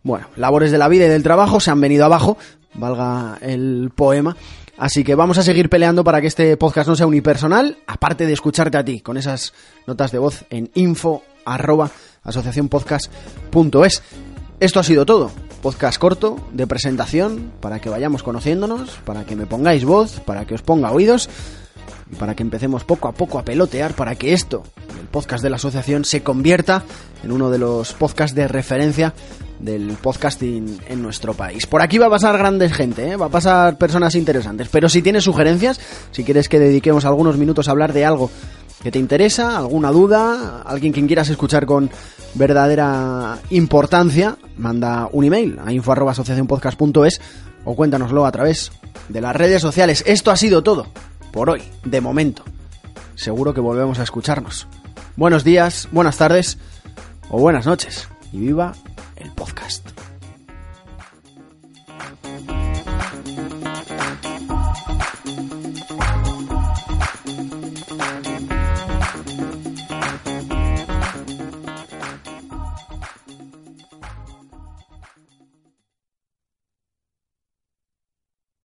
bueno, 0.03 0.27
labores 0.35 0.71
de 0.71 0.77
la 0.77 0.87
vida 0.87 1.05
y 1.05 1.09
del 1.09 1.23
trabajo 1.23 1.59
se 1.59 1.71
han 1.71 1.81
venido 1.81 2.05
abajo, 2.05 2.37
valga 2.73 3.37
el 3.41 3.91
poema. 3.95 4.35
Así 4.77 5.03
que 5.03 5.15
vamos 5.15 5.37
a 5.37 5.43
seguir 5.43 5.69
peleando 5.69 6.03
para 6.03 6.19
que 6.19 6.27
este 6.27 6.57
podcast 6.57 6.89
no 6.89 6.95
sea 6.95 7.07
unipersonal, 7.07 7.77
aparte 7.87 8.25
de 8.25 8.33
escucharte 8.33 8.77
a 8.77 8.83
ti 8.83 9.01
con 9.01 9.17
esas 9.17 9.53
notas 9.87 10.11
de 10.11 10.17
voz 10.17 10.45
en 10.49 10.71
info 10.73 11.23
arroba 11.45 11.91
asociacionpodcast.es. 12.23 14.03
Esto 14.59 14.79
ha 14.79 14.83
sido 14.83 15.05
todo. 15.05 15.31
Podcast 15.61 15.97
corto 15.99 16.37
de 16.51 16.67
presentación 16.67 17.53
para 17.61 17.79
que 17.79 17.89
vayamos 17.89 18.23
conociéndonos, 18.23 18.99
para 19.05 19.25
que 19.25 19.35
me 19.35 19.45
pongáis 19.45 19.85
voz, 19.85 20.19
para 20.21 20.45
que 20.45 20.55
os 20.55 20.61
ponga 20.61 20.91
oídos 20.91 21.29
para 22.13 22.35
que 22.35 22.43
empecemos 22.43 22.83
poco 22.83 23.07
a 23.07 23.11
poco 23.11 23.39
a 23.39 23.45
pelotear 23.45 23.93
para 23.93 24.15
que 24.15 24.33
esto, 24.33 24.63
el 24.99 25.07
podcast 25.07 25.43
de 25.43 25.49
la 25.49 25.57
asociación, 25.57 26.05
se 26.05 26.23
convierta 26.23 26.83
en 27.23 27.31
uno 27.31 27.49
de 27.49 27.57
los 27.57 27.93
podcasts 27.93 28.35
de 28.35 28.47
referencia 28.47 29.13
del 29.59 29.97
podcasting 30.01 30.79
en 30.87 31.01
nuestro 31.01 31.33
país. 31.33 31.65
Por 31.65 31.81
aquí 31.81 31.97
va 31.97 32.07
a 32.07 32.11
pasar 32.11 32.37
grandes 32.37 32.73
gente, 32.73 33.11
¿eh? 33.11 33.15
va 33.15 33.27
a 33.27 33.29
pasar 33.29 33.77
personas 33.77 34.15
interesantes, 34.15 34.69
pero 34.69 34.89
si 34.89 35.01
tienes 35.01 35.23
sugerencias, 35.23 35.79
si 36.11 36.23
quieres 36.23 36.49
que 36.49 36.59
dediquemos 36.59 37.05
algunos 37.05 37.37
minutos 37.37 37.67
a 37.67 37.71
hablar 37.71 37.93
de 37.93 38.05
algo 38.05 38.29
que 38.81 38.91
te 38.91 38.99
interesa, 38.99 39.57
alguna 39.57 39.91
duda, 39.91 40.61
alguien 40.65 40.91
quien 40.91 41.07
quieras 41.07 41.29
escuchar 41.29 41.65
con 41.65 41.89
verdadera 42.33 43.39
importancia, 43.49 44.37
manda 44.57 45.07
un 45.11 45.23
email 45.23 45.59
a 45.63 45.71
info@asociacionpodcast.es 45.71 47.21
o 47.63 47.75
cuéntanoslo 47.75 48.25
a 48.25 48.31
través 48.31 48.71
de 49.07 49.21
las 49.21 49.35
redes 49.35 49.61
sociales. 49.61 50.03
Esto 50.05 50.31
ha 50.31 50.35
sido 50.35 50.63
todo 50.63 50.87
por 51.31 51.49
hoy, 51.49 51.63
de 51.85 52.01
momento. 52.01 52.43
Seguro 53.15 53.53
que 53.53 53.61
volvemos 53.61 53.99
a 53.99 54.03
escucharnos. 54.03 54.67
Buenos 55.15 55.43
días, 55.43 55.87
buenas 55.91 56.17
tardes 56.17 56.57
o 57.29 57.39
buenas 57.39 57.65
noches 57.65 58.09
y 58.31 58.39
viva 58.39 58.73
el 59.17 59.31
podcast. 59.31 60.02